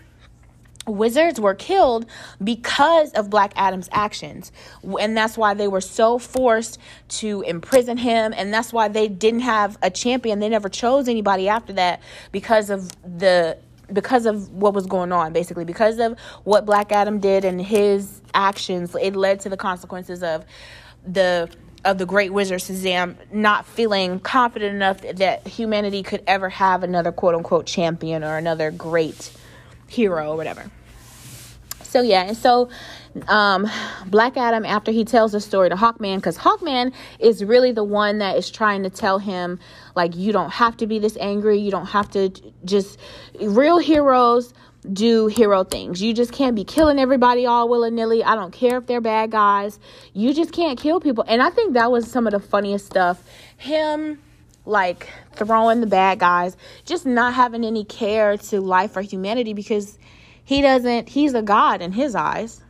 wizards 0.92 1.40
were 1.40 1.56
killed 1.56 2.06
because 2.44 3.12
of 3.14 3.30
Black 3.30 3.54
Adam's 3.56 3.90
actions. 3.92 4.52
And 5.00 5.16
that's 5.16 5.38
why 5.38 5.54
they 5.54 5.68
were 5.68 5.82
so 5.82 6.20
forced 6.20 6.80
to 7.10 7.42
imprison 7.42 7.98
him. 7.98 8.34
And 8.36 8.54
that's 8.54 8.72
why 8.74 8.88
they 8.88 9.08
didn't 9.08 9.42
have 9.42 9.78
a 9.82 9.90
champion. 9.90 10.40
They 10.40 10.50
never 10.50 10.70
chose 10.70 11.08
anybody 11.08 11.48
after 11.50 11.74
that 11.74 12.02
because 12.32 12.70
of 12.70 12.92
the 13.18 13.58
because 13.92 14.26
of 14.26 14.50
what 14.52 14.74
was 14.74 14.86
going 14.86 15.12
on 15.12 15.34
basically 15.34 15.66
because 15.66 16.00
of 16.00 16.18
what 16.46 16.66
black 16.66 16.94
adam 16.94 17.20
did 17.20 17.44
and 17.44 17.62
his 17.62 18.22
actions 18.34 18.96
it 18.96 19.18
led 19.18 19.38
to 19.42 19.50
the 19.50 19.58
consequences 19.58 20.24
of 20.24 20.46
the 21.06 21.50
of 21.84 21.98
the 21.98 22.06
great 22.06 22.32
wizard 22.32 22.60
Shazam 22.60 23.16
not 23.32 23.66
feeling 23.66 24.20
confident 24.20 24.76
enough 24.76 25.02
that 25.02 25.48
humanity 25.48 26.04
could 26.04 26.24
ever 26.28 26.50
have 26.50 26.84
another 26.84 27.12
quote 27.12 27.36
unquote 27.36 27.66
champion 27.66 28.24
or 28.24 28.38
another 28.38 28.72
great 28.72 29.32
hero 29.88 30.32
or 30.32 30.38
whatever. 30.38 30.72
So 31.92 32.02
yeah, 32.02 32.24
and 32.24 32.38
so 32.38 32.70
um, 33.28 33.70
Black 34.08 34.38
Adam 34.38 34.64
after 34.64 34.94
he 34.94 35.04
tells 35.04 35.34
the 35.34 35.42
story 35.42 35.68
to 35.68 35.76
Hawkman 35.76 36.16
because 36.16 36.38
Hawkman 36.38 36.94
is 37.20 37.44
really 37.44 37.74
the 37.74 37.84
one 37.84 38.20
that 38.20 38.38
is 38.38 38.50
trying 38.50 38.84
to 38.84 38.90
tell 38.90 39.20
him 39.20 39.60
like 39.94 40.16
you 40.16 40.32
don't 40.32 40.52
have 40.52 40.78
to 40.78 40.88
be 40.88 41.00
this 41.00 41.18
angry, 41.20 41.58
you 41.58 41.70
don't 41.70 41.88
have 41.88 42.10
to 42.12 42.30
just 42.64 42.98
real 43.42 43.78
heroes 43.78 44.54
do 44.94 45.28
hero 45.28 45.66
things. 45.66 46.02
You 46.02 46.14
just 46.14 46.32
can't 46.32 46.56
be 46.56 46.64
killing 46.64 46.98
everybody 46.98 47.46
all 47.46 47.68
willy 47.68 47.92
nilly. 47.92 48.24
I 48.24 48.36
don't 48.36 48.54
care 48.54 48.78
if 48.78 48.88
they're 48.88 49.02
bad 49.02 49.32
guys. 49.32 49.78
You 50.14 50.34
just 50.34 50.54
can't 50.54 50.80
kill 50.80 51.02
people. 51.02 51.26
And 51.28 51.44
I 51.44 51.50
think 51.50 51.74
that 51.74 51.92
was 51.92 52.10
some 52.10 52.26
of 52.26 52.32
the 52.32 52.40
funniest 52.40 52.86
stuff. 52.86 53.22
Him 53.58 54.18
like 54.66 55.10
throwing 55.34 55.82
the 55.82 55.88
bad 55.88 56.20
guys, 56.20 56.56
just 56.86 57.06
not 57.06 57.34
having 57.34 57.66
any 57.66 57.84
care 57.84 58.38
to 58.38 58.62
life 58.62 58.96
or 58.96 59.02
humanity 59.02 59.52
because 59.52 60.00
he 60.44 60.62
doesn't, 60.62 61.10
he's 61.10 61.34
a 61.34 61.42
god 61.42 61.82
in 61.82 61.92
his 61.92 62.16
eyes. 62.16 62.62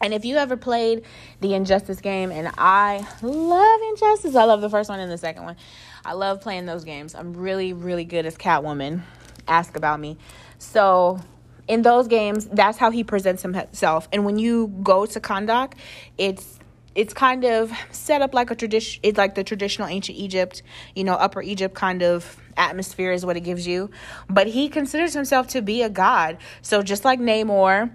And 0.00 0.12
if 0.12 0.24
you 0.24 0.36
ever 0.36 0.56
played 0.56 1.04
the 1.40 1.54
Injustice 1.54 2.00
game, 2.00 2.30
and 2.30 2.50
I 2.58 3.06
love 3.22 3.80
Injustice, 3.90 4.34
I 4.34 4.44
love 4.44 4.60
the 4.60 4.68
first 4.68 4.90
one 4.90 5.00
and 5.00 5.10
the 5.10 5.18
second 5.18 5.44
one. 5.44 5.56
I 6.04 6.12
love 6.12 6.40
playing 6.40 6.66
those 6.66 6.84
games. 6.84 7.14
I'm 7.14 7.34
really, 7.34 7.72
really 7.72 8.04
good 8.04 8.26
as 8.26 8.36
Catwoman. 8.36 9.02
Ask 9.48 9.76
about 9.76 9.98
me. 9.98 10.18
So 10.58 11.20
in 11.66 11.82
those 11.82 12.08
games, 12.08 12.46
that's 12.46 12.78
how 12.78 12.90
he 12.90 13.04
presents 13.04 13.42
himself. 13.42 14.08
And 14.12 14.24
when 14.24 14.38
you 14.38 14.68
go 14.82 15.06
to 15.06 15.20
Kahndaq, 15.20 15.72
it's 16.18 16.58
it's 16.94 17.12
kind 17.12 17.44
of 17.44 17.70
set 17.90 18.22
up 18.22 18.32
like 18.32 18.50
a 18.50 18.54
tradition 18.54 19.00
it's 19.02 19.18
like 19.18 19.34
the 19.34 19.44
traditional 19.44 19.86
ancient 19.88 20.16
Egypt, 20.16 20.62
you 20.94 21.04
know, 21.04 21.14
upper 21.14 21.42
Egypt 21.42 21.74
kind 21.74 22.02
of 22.02 22.40
atmosphere 22.56 23.12
is 23.12 23.24
what 23.24 23.36
it 23.36 23.40
gives 23.40 23.66
you. 23.66 23.90
But 24.28 24.46
he 24.46 24.68
considers 24.68 25.14
himself 25.14 25.48
to 25.48 25.62
be 25.62 25.82
a 25.82 25.90
god. 25.90 26.38
So 26.62 26.82
just 26.82 27.04
like 27.04 27.20
Namor, 27.20 27.90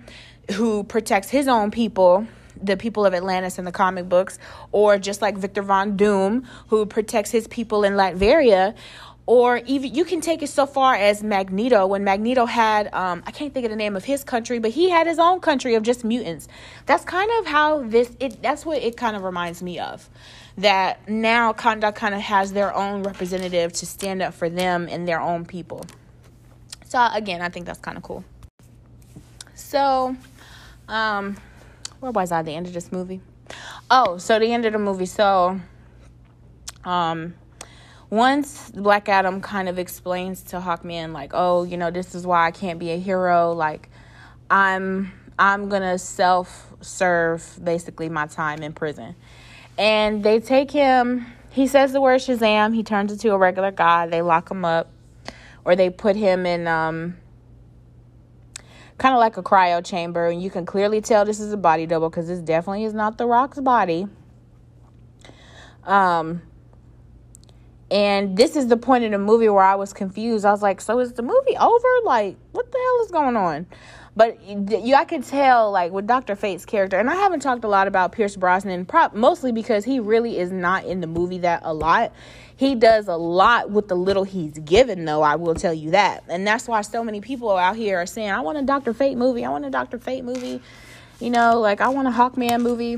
who 0.53 0.83
protects 0.83 1.29
his 1.29 1.47
own 1.47 1.71
people, 1.71 2.27
the 2.61 2.77
people 2.77 3.05
of 3.05 3.13
Atlantis 3.13 3.57
in 3.57 3.65
the 3.65 3.71
comic 3.71 4.07
books, 4.07 4.37
or 4.71 4.97
just 4.97 5.21
like 5.21 5.37
Victor 5.37 5.61
Von 5.61 5.97
Doom, 5.97 6.47
who 6.67 6.85
protects 6.85 7.31
his 7.31 7.47
people 7.47 7.83
in 7.83 7.93
Latveria, 7.93 8.75
or 9.25 9.57
even 9.65 9.93
you 9.93 10.03
can 10.03 10.19
take 10.19 10.41
it 10.41 10.49
so 10.49 10.65
far 10.65 10.95
as 10.95 11.23
Magneto 11.23 11.85
when 11.87 12.03
Magneto 12.03 12.45
had 12.45 12.93
um, 12.93 13.23
I 13.25 13.31
can't 13.31 13.53
think 13.53 13.65
of 13.65 13.69
the 13.69 13.77
name 13.77 13.95
of 13.95 14.03
his 14.03 14.23
country, 14.23 14.59
but 14.59 14.71
he 14.71 14.89
had 14.89 15.07
his 15.07 15.19
own 15.19 15.39
country 15.39 15.75
of 15.75 15.83
just 15.83 16.03
mutants. 16.03 16.47
That's 16.85 17.05
kind 17.05 17.29
of 17.39 17.45
how 17.45 17.83
this 17.83 18.11
it 18.19 18.41
that's 18.41 18.65
what 18.65 18.81
it 18.81 18.97
kind 18.97 19.15
of 19.15 19.23
reminds 19.23 19.61
me 19.61 19.79
of. 19.79 20.09
That 20.57 21.07
now 21.09 21.53
Kahndaq 21.53 21.95
kind 21.95 22.13
of 22.13 22.21
has 22.21 22.53
their 22.53 22.73
own 22.75 23.03
representative 23.03 23.73
to 23.73 23.85
stand 23.85 24.21
up 24.21 24.33
for 24.33 24.49
them 24.49 24.87
and 24.89 25.07
their 25.07 25.21
own 25.21 25.45
people. 25.45 25.85
So 26.85 27.07
again, 27.13 27.41
I 27.41 27.49
think 27.49 27.65
that's 27.65 27.79
kind 27.79 27.97
of 27.97 28.03
cool. 28.03 28.25
So, 29.55 30.15
um, 30.89 31.37
where 32.01 32.11
was 32.11 32.31
I 32.31 32.39
at 32.39 32.45
the 32.45 32.53
end 32.53 32.67
of 32.67 32.73
this 32.73 32.91
movie? 32.91 33.21
Oh, 33.89 34.17
so 34.17 34.39
the 34.39 34.51
end 34.51 34.65
of 34.65 34.73
the 34.73 34.79
movie. 34.79 35.05
So, 35.05 35.59
um, 36.83 37.35
once 38.09 38.71
Black 38.71 39.07
Adam 39.07 39.39
kind 39.39 39.69
of 39.69 39.79
explains 39.79 40.43
to 40.43 40.59
Hawkman 40.59 41.13
like, 41.13 41.31
"Oh, 41.33 41.63
you 41.63 41.77
know, 41.77 41.91
this 41.91 42.13
is 42.13 42.27
why 42.27 42.45
I 42.47 42.51
can't 42.51 42.77
be 42.77 42.91
a 42.91 42.97
hero. 42.97 43.53
Like, 43.53 43.89
I'm 44.49 45.13
I'm 45.39 45.69
gonna 45.69 45.97
self 45.97 46.73
serve 46.81 47.59
basically 47.63 48.09
my 48.09 48.27
time 48.27 48.63
in 48.63 48.73
prison," 48.73 49.15
and 49.81 50.23
they 50.23 50.39
take 50.39 50.69
him. 50.69 51.25
He 51.49 51.65
says 51.65 51.91
the 51.91 51.99
word 51.99 52.21
Shazam. 52.21 52.75
He 52.75 52.83
turns 52.83 53.11
into 53.11 53.31
a 53.31 53.37
regular 53.37 53.71
guy. 53.71 54.05
They 54.05 54.21
lock 54.21 54.51
him 54.51 54.63
up, 54.63 54.91
or 55.65 55.75
they 55.75 55.89
put 55.89 56.15
him 56.15 56.45
in 56.45 56.67
um 56.67 57.17
kind 58.99 59.15
of 59.15 59.19
like 59.19 59.37
a 59.37 59.43
cryo 59.43 59.83
chamber, 59.83 60.27
and 60.27 60.41
you 60.41 60.51
can 60.51 60.67
clearly 60.67 61.01
tell 61.01 61.25
this 61.25 61.39
is 61.39 61.51
a 61.51 61.57
body 61.57 61.87
double 61.87 62.11
because 62.11 62.27
this 62.27 62.39
definitely 62.39 62.83
is 62.83 62.93
not 62.93 63.17
the 63.17 63.25
Rock's 63.25 63.59
body. 63.59 64.07
Um 65.83 66.43
and 67.89 68.37
this 68.37 68.55
is 68.55 68.67
the 68.67 68.77
point 68.77 69.03
in 69.03 69.11
the 69.11 69.17
movie 69.17 69.49
where 69.49 69.63
I 69.63 69.75
was 69.75 69.93
confused. 69.93 70.45
I 70.45 70.51
was 70.51 70.61
like, 70.61 70.79
so 70.79 70.99
is 70.99 71.13
the 71.13 71.23
movie 71.23 71.57
over? 71.59 71.87
Like, 72.05 72.37
what 72.51 72.71
the 72.71 72.77
hell 72.77 73.03
is 73.03 73.11
going 73.11 73.35
on? 73.35 73.65
But 74.13 74.43
you, 74.43 74.95
I 74.95 75.05
could 75.05 75.23
tell, 75.23 75.71
like, 75.71 75.93
with 75.93 76.05
Dr. 76.05 76.35
Fate's 76.35 76.65
character, 76.65 76.99
and 76.99 77.09
I 77.09 77.15
haven't 77.15 77.39
talked 77.39 77.63
a 77.63 77.69
lot 77.69 77.87
about 77.87 78.11
Pierce 78.11 78.35
Brosnan, 78.35 78.85
prop, 78.85 79.13
mostly 79.13 79.53
because 79.53 79.85
he 79.85 80.01
really 80.01 80.37
is 80.37 80.51
not 80.51 80.83
in 80.83 80.99
the 80.99 81.07
movie 81.07 81.37
that 81.39 81.61
a 81.63 81.73
lot. 81.73 82.11
He 82.57 82.75
does 82.75 83.07
a 83.07 83.15
lot 83.15 83.71
with 83.71 83.87
the 83.87 83.95
little 83.95 84.25
he's 84.25 84.59
given, 84.59 85.05
though, 85.05 85.21
I 85.21 85.37
will 85.37 85.55
tell 85.55 85.73
you 85.73 85.91
that. 85.91 86.25
And 86.27 86.45
that's 86.45 86.67
why 86.67 86.81
so 86.81 87.05
many 87.05 87.21
people 87.21 87.57
out 87.57 87.77
here 87.77 87.99
are 87.99 88.05
saying, 88.05 88.29
I 88.29 88.41
want 88.41 88.57
a 88.57 88.63
Dr. 88.63 88.93
Fate 88.93 89.17
movie. 89.17 89.45
I 89.45 89.49
want 89.49 89.65
a 89.65 89.69
Dr. 89.69 89.97
Fate 89.97 90.25
movie. 90.25 90.61
You 91.21 91.29
know, 91.29 91.59
like, 91.61 91.79
I 91.79 91.87
want 91.87 92.09
a 92.09 92.11
Hawkman 92.11 92.61
movie. 92.61 92.97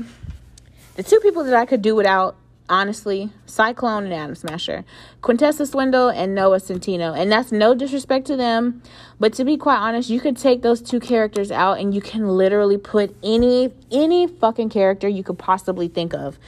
The 0.96 1.04
two 1.04 1.20
people 1.20 1.44
that 1.44 1.54
I 1.54 1.64
could 1.64 1.80
do 1.80 1.94
without 1.94 2.36
honestly, 2.68 3.30
Cyclone 3.46 4.04
and 4.04 4.12
Atom 4.12 4.34
Smasher, 4.34 4.84
Quintessa 5.22 5.66
Swindell 5.66 6.14
and 6.14 6.34
Noah 6.34 6.58
Centineo. 6.60 7.16
And 7.16 7.30
that's 7.30 7.52
no 7.52 7.74
disrespect 7.74 8.26
to 8.26 8.36
them, 8.36 8.82
but 9.20 9.32
to 9.34 9.44
be 9.44 9.56
quite 9.56 9.78
honest, 9.78 10.10
you 10.10 10.20
could 10.20 10.36
take 10.36 10.62
those 10.62 10.80
two 10.80 11.00
characters 11.00 11.50
out 11.50 11.78
and 11.78 11.94
you 11.94 12.00
can 12.00 12.28
literally 12.28 12.78
put 12.78 13.14
any 13.22 13.72
any 13.90 14.26
fucking 14.26 14.70
character 14.70 15.08
you 15.08 15.22
could 15.22 15.38
possibly 15.38 15.88
think 15.88 16.14
of. 16.14 16.38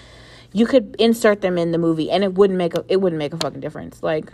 You 0.53 0.67
could 0.67 0.97
insert 0.99 1.43
them 1.43 1.59
in 1.59 1.73
the 1.73 1.79
movie 1.79 2.11
and 2.11 2.25
it 2.25 2.35
wouldn't 2.35 2.57
make 2.57 2.75
a 2.75 2.85
it 2.89 2.97
wouldn't 3.01 3.19
make 3.19 3.35
a 3.35 3.39
fucking 3.39 3.61
difference. 3.61 4.03
Like 4.03 4.33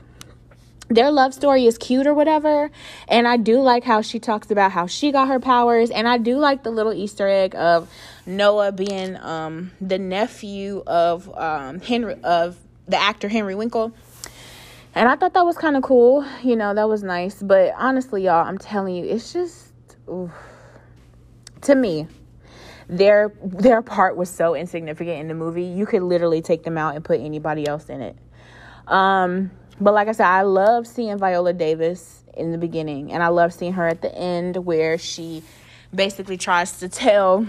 their 0.95 1.11
love 1.11 1.35
story 1.35 1.67
is 1.67 1.79
cute 1.79 2.07
or 2.07 2.15
whatever. 2.15 2.71
And 3.09 3.27
I 3.27 3.37
do 3.37 3.61
like 3.61 3.85
how 3.85 4.03
she 4.03 4.19
talks 4.19 4.51
about 4.51 4.73
how 4.73 4.87
she 4.87 5.13
got 5.13 5.29
her 5.29 5.41
powers. 5.41 5.91
And 5.91 6.09
I 6.09 6.19
do 6.19 6.39
like 6.39 6.63
the 6.63 6.71
little 6.71 6.93
Easter 6.93 7.29
egg 7.29 7.55
of 7.55 7.91
Noah 8.27 8.73
being 8.73 9.17
um, 9.17 9.73
the 9.81 9.99
nephew 9.99 10.83
of 10.87 11.33
um, 11.37 11.81
Henry 11.81 12.15
of 12.23 12.59
the 12.87 12.97
actor 12.97 13.29
Henry 13.29 13.55
Winkler. 13.55 13.93
And 14.95 15.09
I 15.09 15.17
thought 15.17 15.33
that 15.35 15.47
was 15.47 15.57
kind 15.57 15.77
of 15.77 15.83
cool. 15.83 16.25
You 16.43 16.57
know, 16.57 16.75
that 16.75 16.89
was 16.89 17.03
nice. 17.03 17.43
But 17.43 17.73
honestly, 17.77 18.25
y'all, 18.25 18.47
I'm 18.47 18.59
telling 18.59 18.95
you, 18.95 19.05
it's 19.05 19.33
just 19.33 19.73
oof. 20.09 20.31
to 21.63 21.75
me, 21.75 22.07
their 22.89 23.33
their 23.43 23.81
part 23.81 24.17
was 24.17 24.29
so 24.29 24.55
insignificant 24.55 25.21
in 25.21 25.29
the 25.29 25.35
movie. 25.35 25.65
You 25.65 25.87
could 25.87 26.03
literally 26.03 26.43
take 26.43 26.65
them 26.65 26.77
out 26.77 26.95
and 26.95 27.05
put 27.05 27.21
anybody 27.21 27.67
else 27.67 27.89
in 27.89 28.03
it. 28.03 28.17
Um 28.87 29.51
but 29.81 29.95
like 29.95 30.09
I 30.09 30.13
said, 30.13 30.27
I 30.27 30.43
love 30.43 30.87
seeing 30.87 31.19
Viola 31.19 31.53
Davis 31.53 32.23
in 32.37 32.53
the 32.53 32.59
beginning, 32.59 33.13
and 33.13 33.23
I 33.23 33.29
love 33.29 33.53
seeing 33.53 33.75
her 33.75 33.87
at 33.87 34.03
the 34.03 34.15
end 34.15 34.57
where 34.65 34.99
she 34.99 35.43
basically 35.95 36.37
tries 36.37 36.79
to 36.81 36.89
tell 36.89 37.47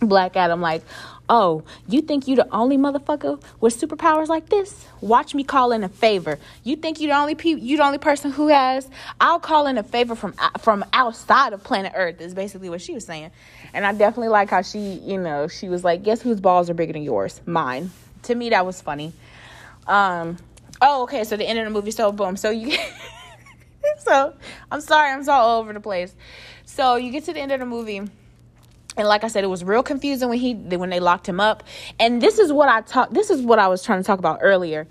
Black 0.00 0.36
Adam, 0.36 0.60
like, 0.60 0.82
oh, 1.28 1.62
you 1.88 2.02
think 2.02 2.28
you 2.28 2.36
the 2.36 2.48
only 2.54 2.76
motherfucker 2.76 3.42
with 3.60 3.78
superpowers 3.78 4.28
like 4.28 4.48
this? 4.48 4.86
Watch 5.00 5.34
me 5.34 5.44
call 5.44 5.72
in 5.72 5.84
a 5.84 5.88
favor. 5.88 6.38
You 6.62 6.76
think 6.76 7.00
you 7.00 7.08
the 7.08 7.16
only 7.16 7.34
pe- 7.34 7.60
you 7.60 7.76
the 7.76 7.84
only 7.84 7.98
person 7.98 8.30
who 8.30 8.48
has? 8.48 8.88
I'll 9.20 9.40
call 9.40 9.66
in 9.66 9.78
a 9.78 9.82
favor 9.82 10.14
from 10.14 10.34
from 10.60 10.84
outside 10.92 11.52
of 11.52 11.62
planet 11.64 11.92
Earth. 11.94 12.20
Is 12.20 12.34
basically 12.34 12.68
what 12.68 12.80
she 12.80 12.92
was 12.92 13.04
saying, 13.04 13.30
and 13.72 13.86
I 13.86 13.92
definitely 13.92 14.28
like 14.28 14.50
how 14.50 14.62
she, 14.62 14.78
you 14.78 15.18
know, 15.18 15.48
she 15.48 15.68
was 15.68 15.84
like, 15.84 16.02
guess 16.02 16.20
whose 16.20 16.40
balls 16.40 16.68
are 16.70 16.74
bigger 16.74 16.92
than 16.92 17.02
yours? 17.02 17.40
Mine. 17.46 17.90
To 18.24 18.34
me, 18.34 18.50
that 18.50 18.64
was 18.64 18.80
funny. 18.80 19.12
Um, 19.86 20.38
Oh, 20.86 21.04
okay. 21.04 21.24
So 21.24 21.36
the 21.36 21.48
end 21.48 21.58
of 21.58 21.64
the 21.64 21.70
movie. 21.70 21.90
So 21.90 22.12
boom. 22.12 22.36
So 22.36 22.50
you. 22.50 22.76
so 23.98 24.34
I'm 24.70 24.82
sorry. 24.82 25.10
I'm 25.10 25.24
so 25.24 25.32
all 25.32 25.60
over 25.60 25.72
the 25.72 25.80
place. 25.80 26.14
So 26.66 26.96
you 26.96 27.10
get 27.10 27.24
to 27.24 27.32
the 27.32 27.40
end 27.40 27.52
of 27.52 27.60
the 27.60 27.66
movie. 27.66 27.96
And 28.96 29.08
like 29.08 29.24
I 29.24 29.28
said, 29.28 29.42
it 29.42 29.48
was 29.48 29.64
real 29.64 29.82
confusing 29.82 30.28
when 30.28 30.38
he 30.38 30.54
when 30.54 30.90
they 30.90 31.00
locked 31.00 31.26
him 31.26 31.40
up. 31.40 31.64
And 31.98 32.20
this 32.20 32.38
is 32.38 32.52
what 32.52 32.68
I 32.68 32.82
talk. 32.82 33.10
This 33.10 33.30
is 33.30 33.40
what 33.40 33.58
I 33.58 33.66
was 33.68 33.82
trying 33.82 34.00
to 34.00 34.04
talk 34.04 34.18
about 34.18 34.40
earlier. 34.42 34.86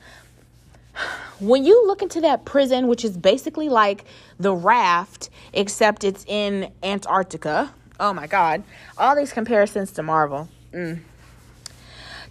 When 1.39 1.63
you 1.63 1.85
look 1.87 2.01
into 2.01 2.21
that 2.21 2.43
prison, 2.43 2.87
which 2.87 3.05
is 3.05 3.15
basically 3.15 3.69
like 3.69 4.05
the 4.39 4.53
raft, 4.53 5.29
except 5.53 6.03
it's 6.03 6.25
in 6.25 6.71
Antarctica. 6.81 7.73
Oh 7.99 8.13
my 8.13 8.25
God! 8.25 8.63
All 8.97 9.15
these 9.15 9.31
comparisons 9.31 9.91
to 9.91 10.03
Marvel. 10.03 10.49
Mm 10.73 11.01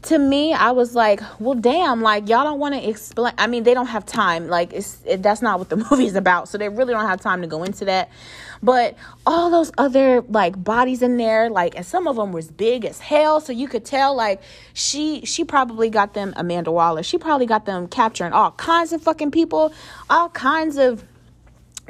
to 0.02 0.18
me 0.18 0.52
i 0.52 0.70
was 0.72 0.94
like 0.94 1.20
well 1.38 1.54
damn 1.54 2.02
like 2.02 2.28
y'all 2.28 2.44
don't 2.44 2.58
want 2.58 2.74
to 2.74 2.88
explain 2.88 3.32
i 3.38 3.46
mean 3.46 3.62
they 3.62 3.74
don't 3.74 3.86
have 3.86 4.04
time. 4.04 4.48
Like 4.48 4.72
it's 4.72 5.00
it, 5.06 5.22
that's 5.22 5.42
not 5.42 5.58
what 5.58 5.68
the 5.68 5.76
movie's 5.90 6.14
about 6.14 6.48
so 6.48 6.58
they 6.58 6.68
really 6.68 6.92
don't 6.92 7.06
have 7.06 7.20
time 7.20 7.42
to 7.42 7.48
go 7.48 7.62
into 7.62 7.84
that. 7.86 8.10
But 8.62 8.96
all 9.26 9.50
those 9.50 9.72
other 9.78 10.22
like 10.22 10.62
bodies 10.62 11.02
in 11.02 11.16
there 11.16 11.50
like 11.50 11.76
and 11.76 11.84
some 11.84 12.06
of 12.06 12.16
them 12.16 12.32
was 12.32 12.50
big 12.50 12.84
as 12.84 13.00
hell 13.00 13.40
so 13.40 13.52
you 13.52 13.68
could 13.68 13.84
tell 13.84 14.14
like 14.14 14.40
she 14.72 15.24
she 15.24 15.44
probably 15.44 15.90
got 15.90 16.14
them 16.14 16.32
amanda 16.36 16.70
waller. 16.70 17.02
She 17.02 17.18
probably 17.18 17.46
got 17.46 17.66
them 17.66 17.88
capturing 17.88 18.32
all 18.32 18.52
kinds 18.52 18.92
of 18.92 19.02
fucking 19.02 19.30
people 19.30 19.72
all 20.10 20.28
kinds 20.30 20.76
of 20.76 21.04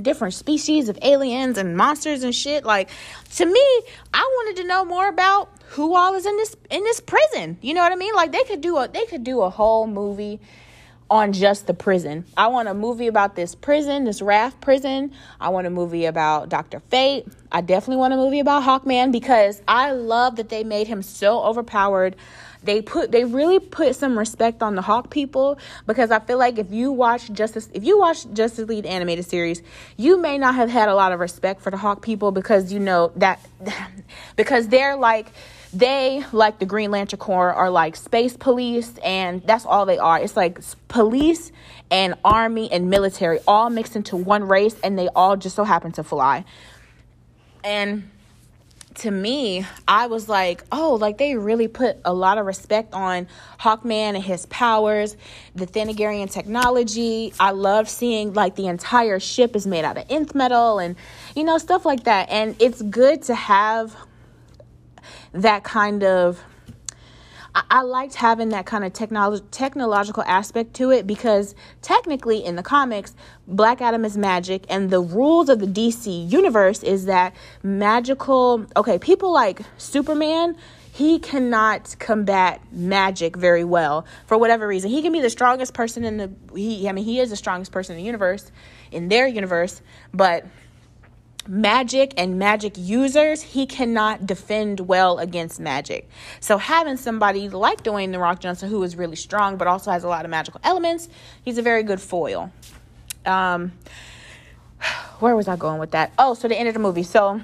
different 0.00 0.34
species 0.34 0.88
of 0.88 0.98
aliens 1.02 1.58
and 1.58 1.76
monsters 1.76 2.22
and 2.24 2.34
shit. 2.34 2.64
Like 2.64 2.88
to 3.34 3.46
me 3.46 3.82
i 4.14 4.20
wanted 4.20 4.62
to 4.62 4.68
know 4.68 4.84
more 4.84 5.08
about 5.08 5.50
who 5.72 5.96
all 5.96 6.14
is 6.14 6.26
in 6.26 6.36
this 6.36 6.56
in 6.70 6.84
this 6.84 7.00
prison. 7.00 7.58
You 7.60 7.74
know 7.74 7.80
what 7.80 7.92
i 7.92 7.96
mean? 7.96 8.14
Like 8.14 8.32
they 8.32 8.44
could 8.44 8.60
do 8.60 8.76
a 8.76 8.88
they 8.88 9.06
could 9.06 9.24
do 9.24 9.40
a 9.42 9.50
whole 9.50 9.86
movie 9.86 10.40
on 11.10 11.32
just 11.32 11.66
the 11.66 11.74
prison. 11.74 12.24
I 12.36 12.46
want 12.48 12.68
a 12.68 12.74
movie 12.74 13.06
about 13.06 13.36
this 13.36 13.54
prison 13.54 14.04
this 14.04 14.22
raft 14.22 14.60
prison. 14.60 15.12
I 15.40 15.48
want 15.48 15.66
a 15.66 15.70
movie 15.70 16.04
about 16.04 16.48
dr 16.48 16.78
fate. 16.90 17.26
I 17.50 17.62
definitely 17.62 17.96
want 17.96 18.14
a 18.14 18.16
movie 18.16 18.40
about 18.40 18.62
hawkman 18.64 19.12
because 19.12 19.62
i 19.66 19.92
love 19.92 20.36
that 20.36 20.48
they 20.48 20.64
made 20.64 20.88
him 20.88 21.02
so 21.02 21.42
overpowered. 21.42 22.16
They 22.64 22.80
put 22.80 23.10
they 23.10 23.24
really 23.24 23.58
put 23.58 23.96
some 23.96 24.16
respect 24.16 24.62
on 24.62 24.76
the 24.76 24.82
Hawk 24.82 25.10
people 25.10 25.58
because 25.86 26.10
I 26.12 26.20
feel 26.20 26.38
like 26.38 26.58
if 26.58 26.70
you 26.70 26.92
watch 26.92 27.32
Justice 27.32 27.68
if 27.74 27.82
you 27.82 27.98
watch 27.98 28.24
Justice 28.32 28.68
League 28.68 28.86
animated 28.86 29.24
series, 29.24 29.62
you 29.96 30.16
may 30.16 30.38
not 30.38 30.54
have 30.54 30.70
had 30.70 30.88
a 30.88 30.94
lot 30.94 31.10
of 31.10 31.18
respect 31.18 31.60
for 31.60 31.70
the 31.70 31.76
Hawk 31.76 32.02
people 32.02 32.30
because 32.30 32.72
you 32.72 32.78
know 32.78 33.10
that 33.16 33.40
because 34.36 34.68
they're 34.68 34.96
like 34.96 35.32
they 35.72 36.24
like 36.32 36.58
the 36.58 36.66
Green 36.66 36.90
Lantern 36.90 37.18
Corps 37.18 37.52
are 37.52 37.70
like 37.70 37.96
space 37.96 38.36
police 38.36 38.98
and 38.98 39.42
that's 39.42 39.64
all 39.64 39.86
they 39.86 39.98
are. 39.98 40.20
It's 40.20 40.36
like 40.36 40.60
police 40.88 41.50
and 41.90 42.14
army 42.24 42.70
and 42.70 42.90
military 42.90 43.38
all 43.46 43.70
mixed 43.70 43.96
into 43.96 44.16
one 44.16 44.44
race 44.48 44.76
and 44.84 44.98
they 44.98 45.08
all 45.08 45.36
just 45.36 45.56
so 45.56 45.64
happen 45.64 45.92
to 45.92 46.04
fly. 46.04 46.44
And 47.64 48.10
to 48.96 49.10
me, 49.10 49.64
I 49.88 50.06
was 50.06 50.28
like, 50.28 50.64
oh, 50.70 50.94
like 50.94 51.16
they 51.16 51.36
really 51.36 51.68
put 51.68 51.96
a 52.04 52.12
lot 52.12 52.36
of 52.36 52.44
respect 52.44 52.92
on 52.92 53.26
Hawkman 53.58 54.14
and 54.14 54.22
his 54.22 54.46
powers, 54.46 55.16
the 55.54 55.66
Thanagarian 55.66 56.30
technology. 56.30 57.32
I 57.40 57.52
love 57.52 57.88
seeing 57.88 58.34
like 58.34 58.56
the 58.56 58.66
entire 58.66 59.18
ship 59.18 59.56
is 59.56 59.66
made 59.66 59.84
out 59.84 59.96
of 59.96 60.04
nth 60.10 60.34
metal 60.34 60.78
and, 60.78 60.96
you 61.34 61.44
know, 61.44 61.56
stuff 61.56 61.86
like 61.86 62.04
that. 62.04 62.28
And 62.28 62.56
it's 62.58 62.82
good 62.82 63.22
to 63.22 63.34
have 63.34 63.96
that 65.32 65.64
kind 65.64 66.02
of 66.02 66.42
I, 67.54 67.82
liked 67.82 68.14
having 68.14 68.48
that 68.50 68.64
kind 68.64 68.82
of 68.82 68.94
technolo- 68.94 69.42
technological 69.50 70.22
aspect 70.22 70.72
to 70.74 70.90
it 70.90 71.06
because 71.06 71.54
technically 71.82 72.42
in 72.42 72.56
the 72.56 72.62
comics, 72.62 73.14
Black 73.46 73.82
Adam 73.82 74.06
is 74.06 74.16
magic, 74.16 74.64
and 74.70 74.88
the 74.88 75.00
rules 75.00 75.50
of 75.50 75.58
the 75.58 75.66
DC 75.66 76.30
universe 76.30 76.82
is 76.82 77.04
that 77.06 77.34
magical. 77.62 78.66
Okay, 78.74 78.98
people 78.98 79.32
like 79.32 79.60
Superman 79.76 80.56
he 80.94 81.18
cannot 81.18 81.96
combat 81.98 82.60
magic 82.70 83.34
very 83.34 83.64
well 83.64 84.04
for 84.26 84.36
whatever 84.36 84.66
reason. 84.66 84.90
He 84.90 85.00
can 85.00 85.10
be 85.10 85.22
the 85.22 85.30
strongest 85.30 85.72
person 85.72 86.04
in 86.04 86.18
the 86.18 86.30
he 86.54 86.86
I 86.88 86.92
mean 86.92 87.04
he 87.04 87.18
is 87.18 87.30
the 87.30 87.36
strongest 87.36 87.72
person 87.72 87.96
in 87.96 88.02
the 88.02 88.06
universe 88.06 88.52
in 88.90 89.08
their 89.08 89.26
universe, 89.26 89.80
but 90.12 90.44
magic 91.46 92.14
and 92.16 92.38
magic 92.38 92.74
users, 92.76 93.42
he 93.42 93.66
cannot 93.66 94.26
defend 94.26 94.80
well 94.80 95.18
against 95.18 95.58
magic. 95.60 96.08
So 96.40 96.58
having 96.58 96.96
somebody 96.96 97.48
like 97.48 97.82
Dwayne 97.82 98.12
the 98.12 98.18
Rock 98.18 98.40
Johnson 98.40 98.68
who 98.68 98.82
is 98.82 98.96
really 98.96 99.16
strong 99.16 99.56
but 99.56 99.66
also 99.66 99.90
has 99.90 100.04
a 100.04 100.08
lot 100.08 100.24
of 100.24 100.30
magical 100.30 100.60
elements, 100.64 101.08
he's 101.44 101.58
a 101.58 101.62
very 101.62 101.82
good 101.82 102.00
foil. 102.00 102.52
Um 103.26 103.72
where 105.20 105.36
was 105.36 105.48
I 105.48 105.56
going 105.56 105.78
with 105.78 105.92
that? 105.92 106.12
Oh, 106.18 106.34
so 106.34 106.48
the 106.48 106.58
end 106.58 106.68
of 106.68 106.74
the 106.74 106.80
movie. 106.80 107.04
So 107.04 107.40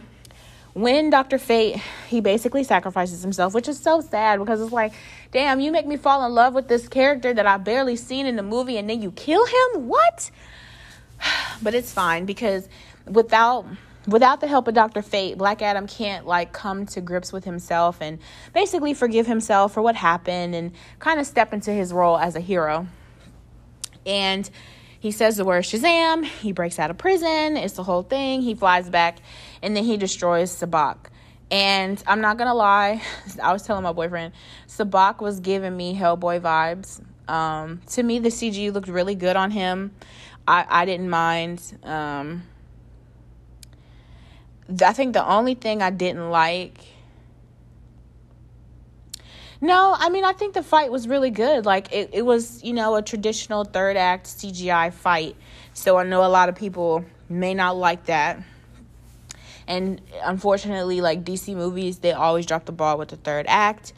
when 0.74 1.10
Dr. 1.10 1.38
Fate, 1.38 1.80
he 2.08 2.20
basically 2.20 2.62
sacrifices 2.62 3.22
himself, 3.22 3.54
which 3.54 3.68
is 3.68 3.80
so 3.80 4.00
sad 4.00 4.38
because 4.38 4.60
it's 4.60 4.72
like, 4.72 4.92
damn, 5.32 5.60
you 5.60 5.72
make 5.72 5.86
me 5.86 5.96
fall 5.96 6.24
in 6.24 6.32
love 6.32 6.54
with 6.54 6.68
this 6.68 6.88
character 6.88 7.34
that 7.34 7.46
I've 7.46 7.64
barely 7.64 7.96
seen 7.96 8.26
in 8.26 8.36
the 8.36 8.42
movie 8.42 8.76
and 8.76 8.88
then 8.88 9.02
you 9.02 9.10
kill 9.12 9.44
him? 9.44 9.88
What? 9.88 10.30
But 11.60 11.74
it's 11.74 11.92
fine 11.92 12.24
because 12.24 12.68
without 13.04 13.66
without 14.06 14.40
the 14.40 14.46
help 14.46 14.68
of 14.68 14.74
Dr. 14.74 15.02
Fate, 15.02 15.36
Black 15.38 15.62
Adam 15.62 15.86
can't 15.86 16.26
like 16.26 16.52
come 16.52 16.86
to 16.86 17.00
grips 17.00 17.32
with 17.32 17.44
himself 17.44 17.98
and 18.00 18.18
basically 18.54 18.94
forgive 18.94 19.26
himself 19.26 19.74
for 19.74 19.82
what 19.82 19.96
happened 19.96 20.54
and 20.54 20.72
kind 20.98 21.20
of 21.20 21.26
step 21.26 21.52
into 21.52 21.72
his 21.72 21.92
role 21.92 22.18
as 22.18 22.36
a 22.36 22.40
hero. 22.40 22.86
And 24.06 24.48
he 25.00 25.10
says 25.10 25.36
the 25.36 25.44
word 25.44 25.64
Shazam, 25.64 26.24
he 26.24 26.52
breaks 26.52 26.78
out 26.78 26.90
of 26.90 26.98
prison, 26.98 27.56
it's 27.56 27.74
the 27.74 27.84
whole 27.84 28.02
thing, 28.02 28.42
he 28.42 28.54
flies 28.54 28.88
back, 28.88 29.18
and 29.62 29.76
then 29.76 29.84
he 29.84 29.96
destroys 29.96 30.50
Sabbac. 30.50 30.96
And 31.50 32.02
I'm 32.06 32.20
not 32.20 32.36
gonna 32.38 32.54
lie, 32.54 33.02
I 33.42 33.52
was 33.52 33.62
telling 33.62 33.82
my 33.82 33.92
boyfriend, 33.92 34.32
Sabbac 34.66 35.20
was 35.20 35.40
giving 35.40 35.76
me 35.76 35.94
Hellboy 35.94 36.40
vibes. 36.40 37.00
Um, 37.30 37.82
to 37.88 38.02
me, 38.02 38.18
the 38.18 38.30
CG 38.30 38.72
looked 38.72 38.88
really 38.88 39.14
good 39.14 39.36
on 39.36 39.50
him. 39.50 39.92
I, 40.46 40.64
I 40.68 40.84
didn't 40.86 41.10
mind. 41.10 41.78
Um, 41.82 42.42
I 44.82 44.92
think 44.92 45.14
the 45.14 45.26
only 45.26 45.54
thing 45.54 45.82
I 45.82 45.90
didn't 45.90 46.30
like. 46.30 46.78
No, 49.60 49.96
I 49.98 50.08
mean 50.08 50.24
I 50.24 50.32
think 50.32 50.54
the 50.54 50.62
fight 50.62 50.90
was 50.90 51.08
really 51.08 51.30
good. 51.30 51.66
Like 51.66 51.92
it, 51.92 52.10
it 52.12 52.22
was, 52.22 52.62
you 52.62 52.72
know, 52.72 52.94
a 52.94 53.02
traditional 53.02 53.64
third 53.64 53.96
act 53.96 54.26
CGI 54.26 54.92
fight. 54.92 55.36
So 55.72 55.96
I 55.96 56.04
know 56.04 56.24
a 56.24 56.28
lot 56.28 56.48
of 56.48 56.54
people 56.54 57.04
may 57.28 57.54
not 57.54 57.76
like 57.76 58.06
that. 58.06 58.42
And 59.66 60.00
unfortunately, 60.24 61.00
like 61.00 61.24
DC 61.24 61.54
movies, 61.54 61.98
they 61.98 62.12
always 62.12 62.46
drop 62.46 62.64
the 62.64 62.72
ball 62.72 62.98
with 62.98 63.08
the 63.08 63.16
third 63.16 63.46
act. 63.48 63.92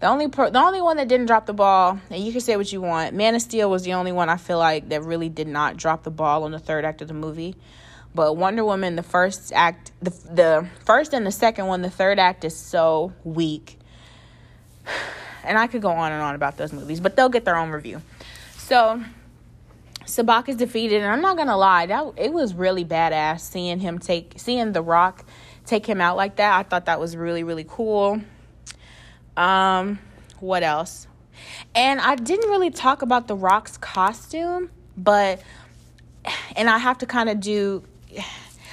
The 0.00 0.08
only 0.08 0.26
pro- 0.26 0.50
the 0.50 0.58
only 0.58 0.82
one 0.82 0.96
that 0.96 1.06
didn't 1.06 1.26
drop 1.26 1.46
the 1.46 1.52
ball, 1.52 2.00
and 2.10 2.24
you 2.24 2.32
can 2.32 2.40
say 2.40 2.56
what 2.56 2.72
you 2.72 2.80
want, 2.80 3.14
Man 3.14 3.36
of 3.36 3.42
Steel 3.42 3.70
was 3.70 3.84
the 3.84 3.92
only 3.92 4.10
one 4.10 4.28
I 4.28 4.36
feel 4.36 4.58
like 4.58 4.88
that 4.88 5.04
really 5.04 5.28
did 5.28 5.46
not 5.46 5.76
drop 5.76 6.02
the 6.02 6.10
ball 6.10 6.42
on 6.42 6.50
the 6.50 6.58
third 6.58 6.84
act 6.84 7.02
of 7.02 7.08
the 7.08 7.14
movie. 7.14 7.54
But 8.14 8.36
Wonder 8.36 8.64
Woman, 8.64 8.96
the 8.96 9.02
first 9.02 9.52
act, 9.54 9.92
the 10.00 10.10
the 10.10 10.66
first 10.84 11.14
and 11.14 11.26
the 11.26 11.32
second 11.32 11.66
one, 11.66 11.82
the 11.82 11.90
third 11.90 12.18
act 12.18 12.44
is 12.44 12.56
so 12.56 13.12
weak. 13.24 13.78
And 15.44 15.58
I 15.58 15.66
could 15.66 15.82
go 15.82 15.90
on 15.90 16.12
and 16.12 16.22
on 16.22 16.36
about 16.36 16.56
those 16.56 16.72
movies, 16.72 17.00
but 17.00 17.16
they'll 17.16 17.28
get 17.28 17.44
their 17.44 17.56
own 17.56 17.70
review. 17.70 18.00
So 18.58 19.02
Sabbac 20.04 20.48
is 20.48 20.54
defeated, 20.54 21.02
and 21.02 21.10
I'm 21.10 21.20
not 21.20 21.36
gonna 21.36 21.56
lie, 21.56 21.86
that 21.86 22.12
it 22.16 22.32
was 22.32 22.54
really 22.54 22.84
badass 22.84 23.40
seeing 23.40 23.80
him 23.80 23.98
take 23.98 24.34
seeing 24.36 24.70
The 24.70 24.82
Rock 24.82 25.24
take 25.66 25.84
him 25.84 26.00
out 26.00 26.16
like 26.16 26.36
that. 26.36 26.56
I 26.56 26.62
thought 26.62 26.86
that 26.86 27.00
was 27.00 27.16
really 27.16 27.42
really 27.42 27.66
cool. 27.68 28.20
Um, 29.36 29.98
what 30.38 30.62
else? 30.62 31.08
And 31.74 32.00
I 32.00 32.14
didn't 32.14 32.50
really 32.50 32.70
talk 32.70 33.02
about 33.02 33.26
The 33.26 33.34
Rock's 33.34 33.76
costume, 33.78 34.70
but 34.96 35.42
and 36.56 36.70
I 36.70 36.78
have 36.78 36.98
to 36.98 37.06
kind 37.06 37.28
of 37.28 37.40
do 37.40 37.82